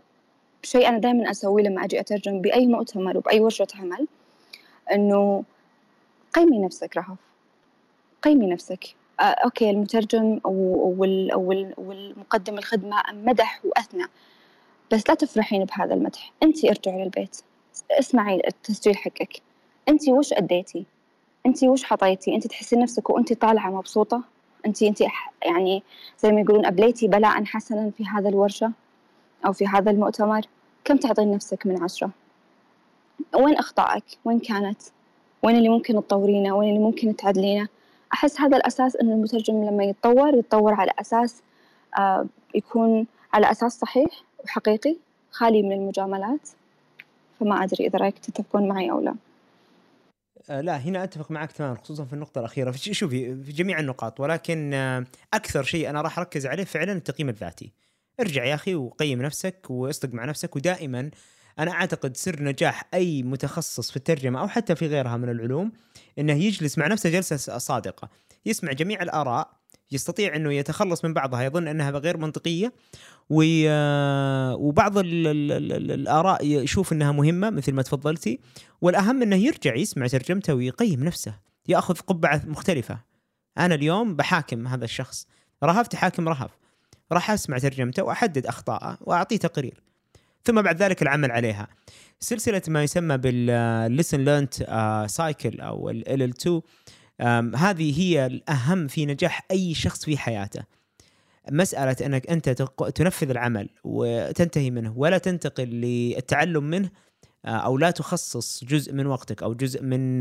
[0.62, 4.06] بشيء أنا دائما أسويه لما أجي أترجم بأي مؤتمر وبأي ورشة عمل
[4.92, 5.44] إنه
[6.34, 7.18] قيمي نفسك رهف
[8.22, 8.94] قيمي نفسك.
[9.20, 14.04] أوكي المترجم وال وال والمقدم الخدمة مدح وأثنى.
[14.92, 16.32] بس لا تفرحين بهذا المدح.
[16.42, 17.36] أنت ارجعي للبيت.
[17.90, 19.42] اسمعي التسجيل حقك.
[19.88, 20.86] أنت وش أديتي؟
[21.46, 24.22] أنت وش حطيتي؟ أنت تحسين نفسك وأنت طالعة مبسوطة؟
[24.66, 25.00] أنت أنت
[25.44, 25.82] يعني
[26.18, 28.72] زي ما يقولون أبليتي بلاء حسنا في هذا الورشة
[29.46, 30.42] أو في هذا المؤتمر؟
[30.84, 32.10] كم تعطين نفسك من عشرة؟
[33.34, 34.82] وين أخطائك؟ وين كانت؟
[35.42, 37.68] وين اللي ممكن تطورينه؟ وين اللي ممكن تعدلينه؟
[38.12, 41.42] أحس هذا الأساس إن المترجم لما يتطور يتطور على أساس
[41.98, 44.27] آه يكون على أساس صحيح.
[44.48, 44.96] وحقيقي
[45.30, 46.48] خالي من المجاملات
[47.40, 49.14] فما أدري إذا رأيك تتفقون معي أو لا.
[50.50, 52.72] آه لا هنا أتفق معك تماما خصوصا في النقطة الأخيرة.
[52.72, 55.04] شوفي في جميع النقاط ولكن آه
[55.34, 57.72] أكثر شيء أنا راح أركز عليه فعلا التقييم الذاتي.
[58.20, 61.10] ارجع يا أخي وقيم نفسك واصدق مع نفسك ودائما
[61.58, 65.72] أنا أعتقد سر نجاح أي متخصص في الترجمة أو حتى في غيرها من العلوم
[66.18, 68.08] إنه يجلس مع نفسه جلسة صادقة
[68.46, 69.57] يسمع جميع الآراء
[69.92, 72.72] يستطيع إنه يتخلص من بعضها يظن إنها غير منطقية
[73.30, 78.40] وبعض ال ال الآراء يشوف إنها مهمة مثل ما تفضلتي
[78.80, 81.34] والأهم إنه يرجع يسمع ترجمته ويقيم نفسه
[81.68, 82.98] يأخذ قبعة مختلفة.
[83.58, 85.26] أنا اليوم بحاكم هذا الشخص
[85.64, 86.50] رهف تحاكم رهف
[87.12, 89.82] راح أسمع ترجمته وأحدد اخطائه وأعطيه تقرير
[90.44, 91.68] ثم بعد ذلك العمل عليها.
[92.20, 94.54] سلسلة ما يسمى بال lesson learned
[95.10, 96.60] cycle أو ال 2
[97.56, 100.64] هذه هي الأهم في نجاح أي شخص في حياته.
[101.50, 102.48] مسألة أنك أنت
[102.94, 106.90] تنفذ العمل وتنتهي منه ولا تنتقل للتعلم منه
[107.44, 110.18] أو لا تخصص جزء من وقتك أو جزء من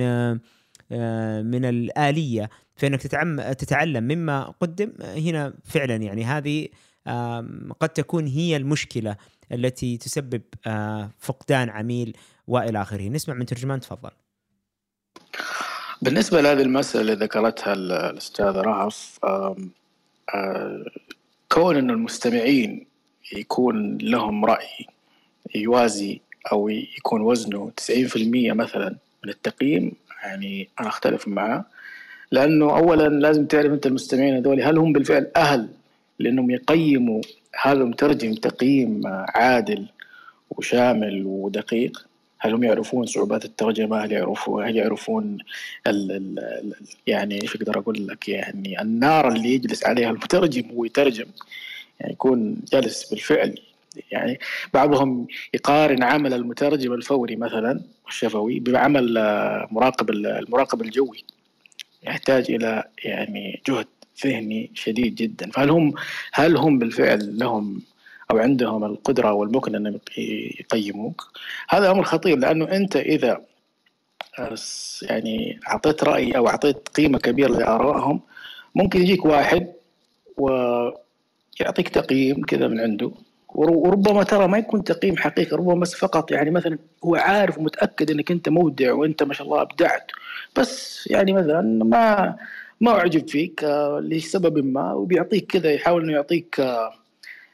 [1.52, 3.02] من الآلية في أنك
[3.58, 4.94] تتعلم مما قدم.
[5.02, 6.68] هنا فعلا يعني هذه
[7.80, 9.18] قد تكون هي المشكلة
[9.52, 10.42] التي تسبب
[11.20, 12.18] فقدان عميل
[12.48, 13.10] وإلى آخره.
[13.10, 14.12] نسمع من ترجمان تفضل.
[16.02, 19.20] بالنسبة لهذه المسألة اللي ذكرتها الأستاذ رهف
[21.52, 22.86] كون أن المستمعين
[23.34, 24.86] يكون لهم رأي
[25.56, 26.22] يوازي
[26.52, 27.92] أو يكون وزنه 90%
[28.36, 29.92] مثلا من التقييم
[30.24, 31.66] يعني أنا أختلف معه.
[32.32, 35.70] لأنه أولا لازم تعرف أنت المستمعين هذول هل هم بالفعل أهل
[36.20, 37.22] لأنهم يقيموا
[37.62, 39.86] هذا المترجم تقييم عادل
[40.50, 42.06] وشامل ودقيق؟
[42.40, 45.38] هل هم يعرفون صعوبات الترجمة هل يعرفون؟ هل يعرفون
[45.88, 46.74] ال ال
[47.08, 51.26] يعني إيش أقدر أقول لك؟ يعني النار اللي يجلس عليها المترجم وهو يترجم.
[52.00, 53.60] يعني يكون جالس بالفعل.
[54.12, 54.40] يعني
[54.74, 59.14] بعضهم يقارن عمل المترجم الفوري مثلا الشفوي بعمل
[59.72, 61.24] مراقب المراقب الجوي.
[62.04, 63.88] يحتاج إلى يعني جهد
[64.26, 65.52] ذهني شديد جدا.
[65.52, 65.94] فهل هم
[66.34, 67.82] هل هم بالفعل لهم
[68.32, 70.00] أو عندهم القدرة والمكنه انهم
[70.60, 71.32] يقيموك.
[71.70, 73.42] هذا أمر خطير لأنه أنت إذا
[75.02, 78.20] يعني أعطيت رأي أو أعطيت قيمة كبيرة لآرائهم
[78.76, 79.68] ممكن يجيك واحد
[80.38, 83.12] ويعطيك تقييم كذا من عنده.
[83.56, 88.32] وربما ترى ما يكون تقييم حقيقي ربما بس فقط يعني مثلا هو عارف ومتأكد إنك
[88.32, 90.12] أنت مبدع وأنت ما شاء الله أبدعت.
[90.58, 92.36] بس يعني مثلا ما
[92.82, 93.64] ما أعجب فيك
[94.02, 96.62] لسبب ما وبيعطيك كذا يحاول إنه يعطيك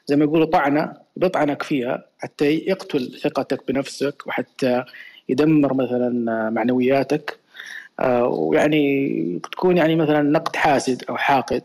[0.06, 4.84] زي ما يقولوا طعنة بيطعنك فيها حتى يقتل ثقتك بنفسك وحتى
[5.30, 6.10] يدمر مثلا
[6.50, 7.40] معنوياتك.
[8.00, 11.62] آه، ويعني تكون يعني مثلا نقد حاسد أو حاقد.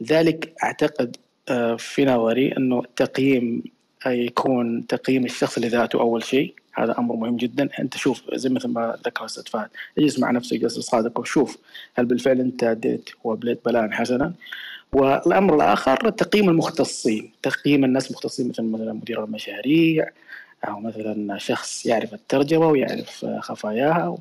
[0.00, 1.16] لذلك أعتقد
[1.48, 3.62] آه، في نظري إنه التقييم
[4.06, 6.54] يكون تقييم الشخص لذاته أول شيء.
[6.74, 7.68] هذا أمر مهم جدا.
[7.80, 9.68] أنت شوف زي مثل ما ذكر أستاذ فهد
[9.98, 11.58] اجلس مع نفسك جلسه صادقه وشوف
[11.94, 14.32] هل بالفعل أنت أديت وابليت بلاء حسنا.
[14.92, 20.10] والأمر الآخر تقييم المختصين تقييم الناس المختصين مثل مثلا مدير المشاريع
[20.68, 24.18] أو مثلا شخص يعرف الترجمة ويعرف خفاياها.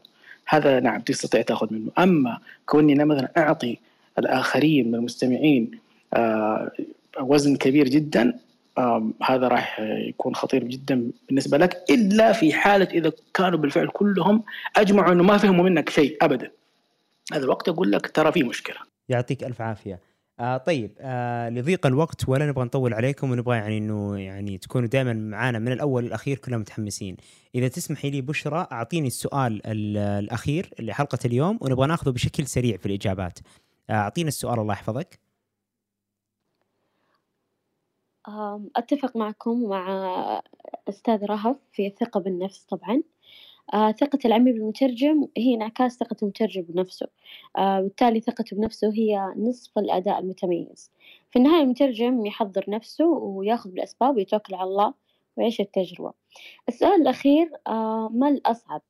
[0.48, 1.92] هذا نعم تستطيع تأخذ منه.
[1.98, 3.78] أما كوني أنا مثلا أعطي
[4.20, 5.72] الآخرين من المستمعين
[6.14, 6.72] آه،
[7.20, 8.40] وزن كبير جدا
[9.24, 14.44] هذا راح يكون خطير جدا بالنسبة لك إلا في حالة إذا كانوا بالفعل كلهم
[14.76, 16.52] أجمعوا إنه ما فهموا منك شيء ابدا.
[17.34, 18.78] هذا الوقت أقول لك ترى في مشكلة.
[19.10, 20.00] يعطيك ألف عافية.
[20.40, 25.14] آه طيب آه لضيق الوقت ولا نبغى نطول عليكم ونبغى يعني إنه يعني تكونوا دائما
[25.14, 27.18] معانا من الأول للأخير كلنا متحمسين.
[27.56, 33.40] إذا تسمحي لي بشرى أعطيني السؤال الأخير لحلقه اليوم ونبغى نأخذه بشكل سريع في الإجابات.
[33.90, 35.20] آه، اعطينا السؤال الله يحفظك.
[38.76, 40.42] أتفق معكم ومع
[40.90, 43.04] أستاذ رهف في الثقة بالنفس طبعا.
[43.74, 47.08] آه ثقة العميل بالمترجم هي انعكاس ثقة المترجم بنفسه.
[47.58, 50.92] آه بالتالي ثقته بنفسه هي نصف الأداء المتميز.
[51.32, 54.94] في النهاية المترجم يحضر نفسه وياخذ بالأسباب ويتوكل على الله
[55.38, 56.14] ويعيش التجربة.
[56.70, 58.82] السؤال الأخير آه ما الأصعب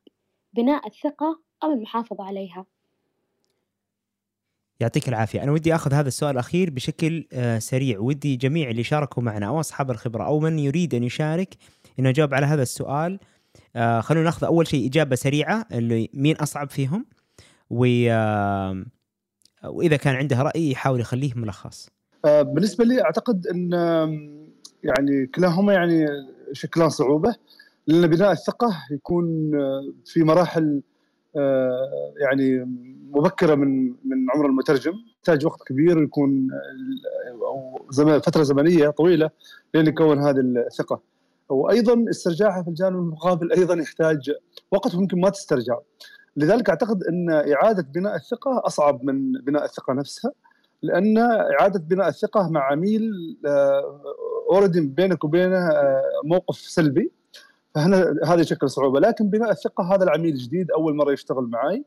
[0.54, 2.66] بناء الثقة أو المحافظة عليها؟
[4.80, 5.42] يعطيك العافية.
[5.42, 7.24] أنا ودي أخذ هذا السؤال الأخير بشكل
[7.58, 7.98] سريع.
[7.98, 11.54] ودي جميع اللي شاركوا معنا أو أصحاب الخبرة أو من يريد أن يشارك
[11.98, 13.18] أنه يجاوب على هذا السؤال.
[13.76, 17.06] آه خلونا ناخذ أول شيء إجابة سريعة اللي مين أصعب فيهم
[17.70, 18.84] و آه
[19.64, 21.90] وإذا كان عنده رأي يحاول يخليه ملخص.
[22.24, 23.70] آه بالنسبة لي أعتقد إن
[24.84, 26.06] يعني كلاهما يعني
[26.52, 27.34] شكلان صعوبة
[27.86, 30.82] لأن بناء الثقة يكون آه، في مراحل
[32.20, 32.64] يعني
[33.10, 34.92] مبكرة من من عمر المترجم.
[35.16, 36.48] يحتاج وقت كبير ويكون
[38.22, 39.30] فترة زمنية طويلة
[39.74, 41.00] لين يكون هذه الثقة.
[41.48, 44.30] وأيضا استرجاعها في الجانب المقابل أيضا يحتاج
[44.70, 45.78] وقت ممكن ما تسترجع.
[46.36, 50.32] لذلك أعتقد إن إعادة بناء الثقة أصعب من بناء الثقة نفسها
[50.82, 53.12] لأن إعادة بناء الثقة مع عميل
[54.50, 57.12] اوريدي بينك وبينه آه، موقف سلبي
[57.74, 59.00] فهنا هذا يشكل صعوبة.
[59.00, 61.84] لكن بناء الثقة هذا العميل جديد أول مرة يشتغل معي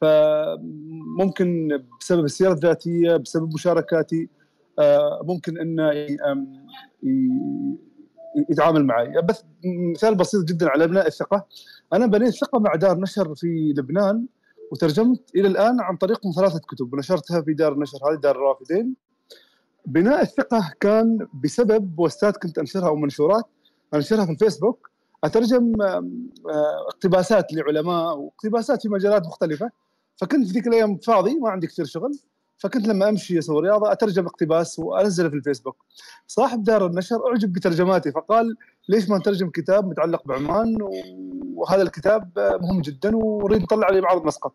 [0.00, 4.28] فممكن بسبب السيره الذاتية بسبب مشاركاتي
[4.78, 5.92] آه، ممكن إنه
[8.50, 9.22] يتعامل معي.
[9.22, 9.44] بس
[9.94, 11.46] مثال بسيط جدا على بناء الثقة.
[11.92, 14.26] أنا بنيت ثقة مع دار نشر في لبنان
[14.72, 16.94] وترجمت إلى الآن عن طريقهم ثلاثة كتب.
[16.94, 18.94] ونشرتها في دار النشر هذه دار الرافدين.
[19.86, 23.44] بناء الثقة كان بسبب بوستات كنت أنشرها أو منشورات
[23.94, 24.90] أنشرها في الفيسبوك.
[25.24, 25.72] أترجم
[26.88, 29.70] اقتباسات لعلماء واقتباسات في مجالات مختلفة.
[30.16, 32.12] فكنت في ذيك الأيام فاضي ما عندي كثير شغل.
[32.60, 35.76] فكنت لما أمشي أسوي رياضة أترجم اقتباس وأنزله في الفيسبوك.
[36.26, 38.56] صاحب دار النشر أعجب بترجماتي فقال
[38.88, 40.76] ليش ما نترجم كتاب متعلق بعمان
[41.54, 42.30] وهذا الكتاب
[42.62, 44.52] مهم جدا ونريد نطلع عليه معرض مسقط.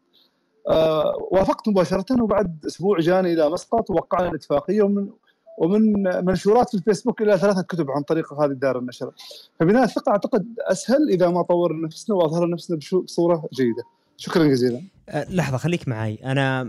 [0.70, 5.10] آه وافقت مباشرة وبعد أسبوع جاني إلى مسقط ووقعنا الاتفاقية ومن
[5.58, 9.12] ومن منشورات في الفيسبوك إلى ثلاثة كتب عن طريق هذه دار النشر.
[9.60, 13.84] فبناء الثقة أعتقد أسهل إذا ما طورنا نفسنا وأظهرنا نفسنا بصورة جيدة.
[14.18, 14.82] شكرا جزيلا.
[15.10, 16.62] أه، لحظة خليك معي أنا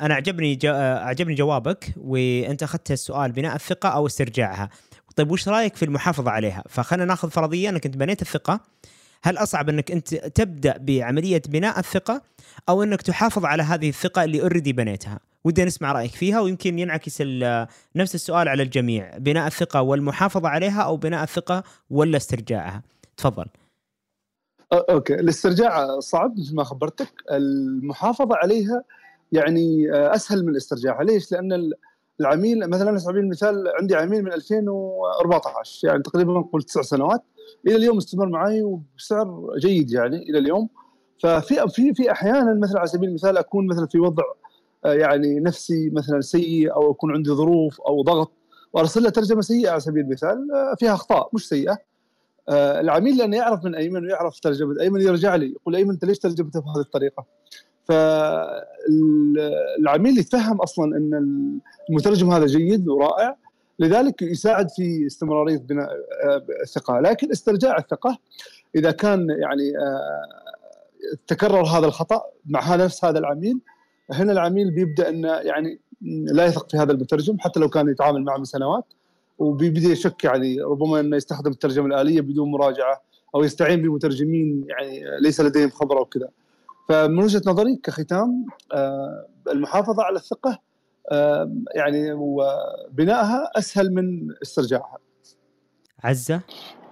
[0.00, 4.68] أنا عجبني أعجبني جوابك وأنت أخذت السؤال بناء الثقة أو استرجاعها.
[5.16, 8.60] طيب وش رأيك في المحافظة عليها؟ فخلينا ناخذ فرضية أنك أنت بنيت الثقة.
[9.22, 12.22] هل أصعب أنك أنت تبدأ بعملية بناء الثقة
[12.68, 17.22] أو أنك تحافظ على هذه الثقة اللي already بنيتها؟ ودي نسمع رأيك فيها ويمكن ينعكس
[17.96, 19.18] نفس السؤال على الجميع.
[19.18, 22.82] بناء الثقة والمحافظة عليها أو بناء الثقة ولا استرجاعها؟
[23.16, 23.46] تفضل.
[24.72, 25.14] okay.
[25.14, 27.12] الاسترجاع صعب مثل ما خبرتك.
[27.30, 28.84] المحافظة عليها
[29.32, 31.02] يعني أسهل من الاسترجاع.
[31.02, 31.72] ليش؟ لأن
[32.20, 37.22] العميل مثلا على سبيل المثال عندي عميل من 2014 يعني تقريبا نقول تسع سنوات.
[37.66, 40.68] إلى اليوم استمر معي وبسعر جيد يعني إلى اليوم.
[41.22, 44.24] ففي في في أحيانا مثلا على سبيل المثال أكون مثلا في وضع
[44.84, 48.32] آه، يعني نفسي مثلا سيء أو يكون عندي ظروف أو ضغط
[48.72, 51.78] وأرسل له ترجمة سيئة على سبيل المثال آه، فيها أخطاء مش سيئة.
[52.48, 54.80] آه، العميل لأنه يعرف من أيمن ويعرف ترجمة.
[54.80, 57.24] أيمن يرجع لي يقول أيمن أنت ليش ترجمته بهذه الطريقة؟
[57.84, 58.58] فالعميل
[60.18, 61.10] يتفهم أصلا إن
[61.90, 63.36] المترجم هذا جيد ورائع
[63.78, 65.90] لذلك يساعد في استمرارية بناء
[66.62, 67.00] الثقة.
[67.00, 68.18] لكن استرجاع الثقة
[68.76, 69.72] إذا كان يعني
[71.26, 73.60] تكرر هذا الخطأ مع نفس هذا العميل
[74.10, 75.80] هنا العميل بيبدأ إنه يعني
[76.32, 78.84] لا يثق في هذا المترجم حتى لو كان يتعامل معه من سنوات.
[79.38, 83.02] وبيبدأ يشك يعني ربما إنه يستخدم الترجمة الآلية بدون مراجعة
[83.34, 86.28] أو يستعين بمترجمين يعني ليس لديهم خبرة وكذا
[86.88, 90.58] فمن وجهة نظري كختام آه، المحافظة على الثقة
[91.12, 94.98] آه، يعني وبنائها أسهل من استرجاعها.
[96.04, 96.40] عزة؟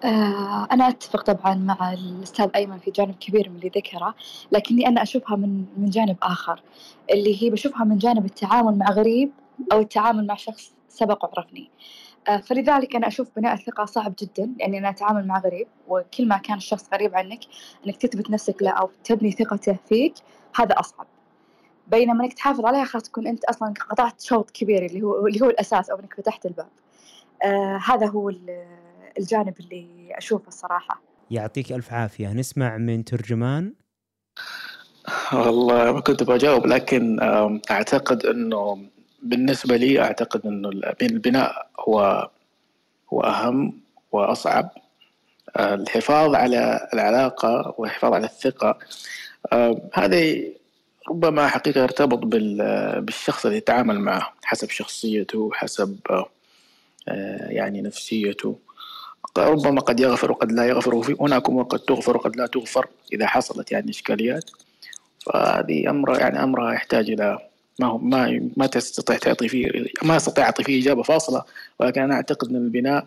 [0.05, 4.15] آه، أنا أتفق طبعًا مع الأستاذ أيمن في جانب كبير من اللي ذكره،
[4.53, 6.63] لكني أنا أشوفها من من جانب آخر،
[7.11, 9.31] اللي هي بشوفها من جانب التعامل مع غريب
[9.73, 12.02] أو التعامل مع شخص سبق وعرفني، آه،
[12.43, 16.57] فلذلك أنا أشوف بناء الثقة صعب جدًا لإني أنا أتعامل مع غريب، وكل ما كان
[16.57, 17.41] الشخص غريب عنك
[17.87, 20.15] إنك تثبت نفسك له أو تبني ثقته فيك
[20.55, 21.07] هذا أصعب،
[21.87, 25.51] بينما إنك تحافظ عليها خلاص تكون أنت أصلًا قطعت شوط كبير اللي هو اللي هو
[25.51, 26.71] الأساس أو إنك فتحت الباب،
[27.45, 28.33] آه هذا هو
[29.19, 31.03] الجانب اللي أشوفه الصراحة.
[31.31, 32.33] يعطيك ألف عافية.
[32.33, 33.75] نسمع من ترجمان.
[35.33, 37.21] والله ما كنت بجاوب لكن
[37.71, 38.79] أعتقد أنه
[39.23, 40.71] بالنسبة لي أعتقد أنه
[41.03, 42.29] البناء هو
[43.13, 43.81] هو أهم
[44.13, 44.71] وأصعب.
[45.61, 48.79] الحفاظ على العلاقة والحفاظ على الثقة
[49.95, 50.35] هذا
[51.09, 52.19] ربما حقيقة يرتبط
[52.99, 55.99] بالشخص اللي يتعامل معه حسب شخصيته حسب
[57.49, 58.59] يعني نفسيته.
[59.39, 63.27] ربما قد يغفر وقد لا يغفر وفي هناك أمور قد تغفر وقد لا تغفر إذا
[63.27, 64.51] حصلت يعني إشكاليات.
[65.27, 67.39] فهذه أمر يعني أمرها يحتاج إلى
[67.81, 69.71] ما هو ما ما تستطيع تعطي فيه
[70.03, 71.45] ما أستطيع أعطي فيه إجابة فاصلة
[71.79, 73.07] ولكن أنا أعتقد إن البناء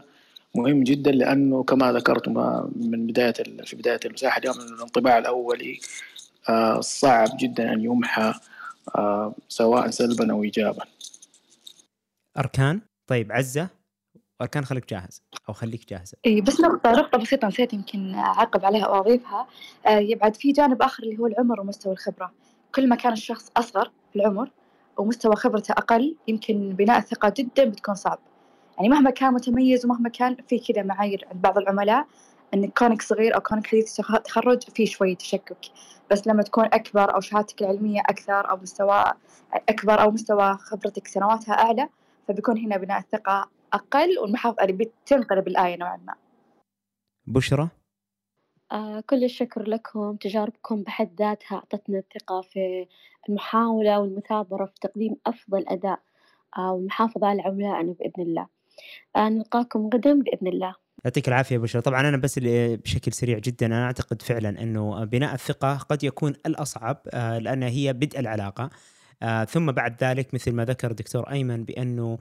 [0.55, 2.27] مهم جدا لأنه كما ذكرت
[2.75, 3.33] من بداية
[3.65, 5.79] في بداية المساحة اليوم الانطباع الاولي
[6.49, 8.33] آه، صعب جدا أن يمحى
[8.95, 10.83] آه، سواء سلبا أو ايجابا.
[12.37, 13.67] أركان؟ طيب عزة؟
[14.39, 16.17] واركان خليك جاهز أو خليك جاهزة.
[16.25, 19.47] اي بس نقطة نقطه بسيطة نسيت يمكن أعقب عليها أو اضيفها
[19.87, 22.31] آه يبعد في جانب آخر اللي هو العمر ومستوى الخبرة.
[22.75, 24.49] كل ما كان الشخص أصغر في العمر
[24.97, 28.19] ومستوى خبرته أقل يمكن بناء الثقه جدا بتكون صعب.
[28.77, 32.07] يعني مهما كان متميز ومهما كان في كذا معايير عند بعض العملاء
[32.53, 35.57] انك كونك صغير أو كونك حديث تخرج في شوي تشكك.
[36.11, 39.03] بس لما تكون أكبر أو شهادتك العلمية أكثر أو مستوى
[39.69, 41.89] أكبر أو مستوى خبرتك سنواتها أعلى
[42.27, 46.15] فبيكون هنا بناء الثقه أقل والمحافظة يعني بتنقلب الآية نوعا ما.
[47.27, 47.69] بشرى؟
[48.71, 52.87] آه كل الشكر لكم تجاربكم بحد ذاتها أعطتنا الثقة في
[53.29, 55.99] المحاولة والمثابرة في تقديم أفضل أداء
[56.57, 58.47] آه والمحافظة على عملائنا بإذن الله.
[59.15, 60.75] آه نلقاكم غدا بإذن الله.
[61.05, 65.77] يعطيك العافية بشرى طبعا أنا بس بشكل سريع جدا أنا أعتقد فعلا إنه بناء الثقة
[65.77, 68.69] قد يكون الأصعب لأن هي بدء العلاقة.
[69.47, 72.17] ثم بعد ذلك مثل ما ذكر الدكتور أيمن بأنه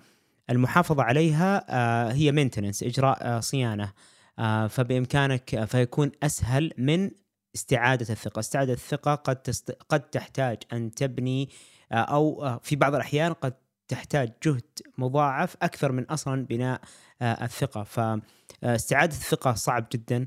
[0.51, 1.65] المحافظة عليها
[2.13, 3.93] هي مينتننس إجراء صيانة.
[4.69, 7.11] فبإمكانك فيكون أسهل من
[7.55, 9.79] استعادة الثقة، استعادة الثقة قد تست...
[9.89, 11.49] قد تحتاج أن تبني
[11.93, 13.55] أو في بعض الأحيان قد
[13.89, 14.65] تحتاج جهد
[14.99, 16.81] مضاعف أكثر من أصلا بناء
[17.23, 20.27] الثقة، فاستعاده الثقة صعب جدا.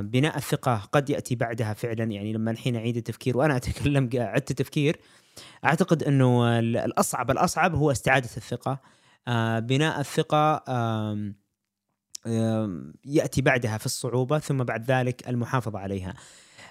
[0.00, 2.04] بناء الثقة قد يأتي بعدها فعلا.
[2.04, 5.00] يعني لما الحين أعيد التفكير وأنا أتكلم عدت التفكير
[5.64, 8.78] أعتقد أنه الأصعب الأصعب هو استعادة الثقة.
[9.28, 10.64] آه، بناء الثقة
[13.04, 16.14] يأتي بعدها في الصعوبة ثم بعد ذلك المحافظة عليها.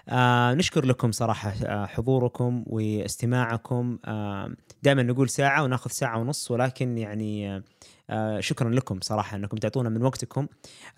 [0.10, 4.00] آه نشكر لكم صراحة آه، حضوركم واستماعكم.
[4.06, 4.52] آه
[4.84, 7.64] دائما نقول ساعة وناخذ ساعة ونص ولكن يعني
[8.10, 10.48] آه، شكرا لكم صراحة أنكم تعطونا من وقتكم.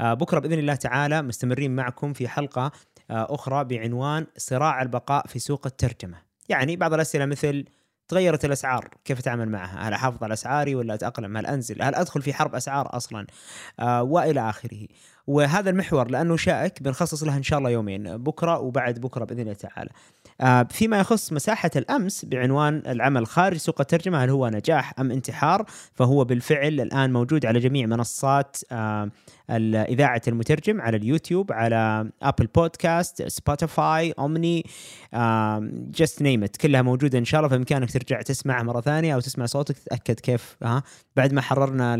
[0.01, 2.71] آه، بكرة بإذن الله تعالى مستمرين معكم في حلقة
[3.11, 6.17] آه، أخرى بعنوان صراع البقاء في سوق الترجمة.
[6.49, 7.65] يعني بعض الأسئلة مثل
[8.09, 12.21] تغيرت الأسعار كيف أتعامل معها؟ هل أحافظ على أسعاري ولا أتأقلم؟ هل أنزل؟ هل أدخل
[12.21, 13.27] في حرب أسعار أصلا؟
[13.79, 14.87] آه وإلى آخره.
[15.27, 19.53] وهذا المحور لأنه شائك بنخصص له إن شاء الله يومين بكرة وبعد بكرة بإذن الله
[19.53, 19.89] تعالى.
[20.41, 25.65] آه فيما يخص مساحة الأمس بعنوان العمل خارج سوق الترجمة هل هو نجاح أم انتحار؟
[25.93, 29.09] فهو بالفعل الآن موجود على جميع منصات آه
[29.49, 34.65] اذاعه المترجم على اليوتيوب على Apple Podcast Spotify Omny
[35.91, 37.49] just name كلها موجودة إن شاء الله.
[37.49, 40.83] فبإمكانك ترجع تسمعها مرة ثانية أو تسمع صوتك تتاكد كيف ها؟
[41.15, 41.95] بعد ما حررنا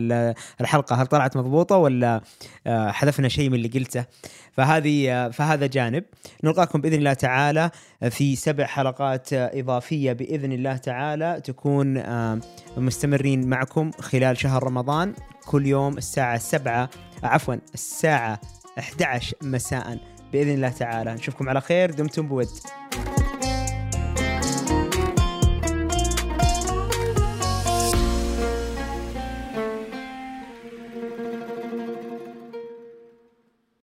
[0.62, 2.22] الحلقة هل طلعت مضبوطة ولا
[2.68, 4.06] آه حذفنا شيء من اللي قلته؟
[4.52, 6.04] فهذه آه فهذا جانب.
[6.44, 7.70] نلقاكم بإذن الله تعالى
[8.10, 12.40] في سبع حلقات إضافية بإذن الله تعالى تكون آه
[12.78, 15.14] مستمرين معكم خلال شهر رمضان.
[15.46, 16.90] كل يوم الساعة 7
[17.24, 18.40] عفوا الساعة
[18.80, 19.98] 11 مساء
[20.34, 21.14] بإذن الله تعالى.
[21.14, 21.92] نشوفكم على خير.
[21.92, 22.50] دمتم بود.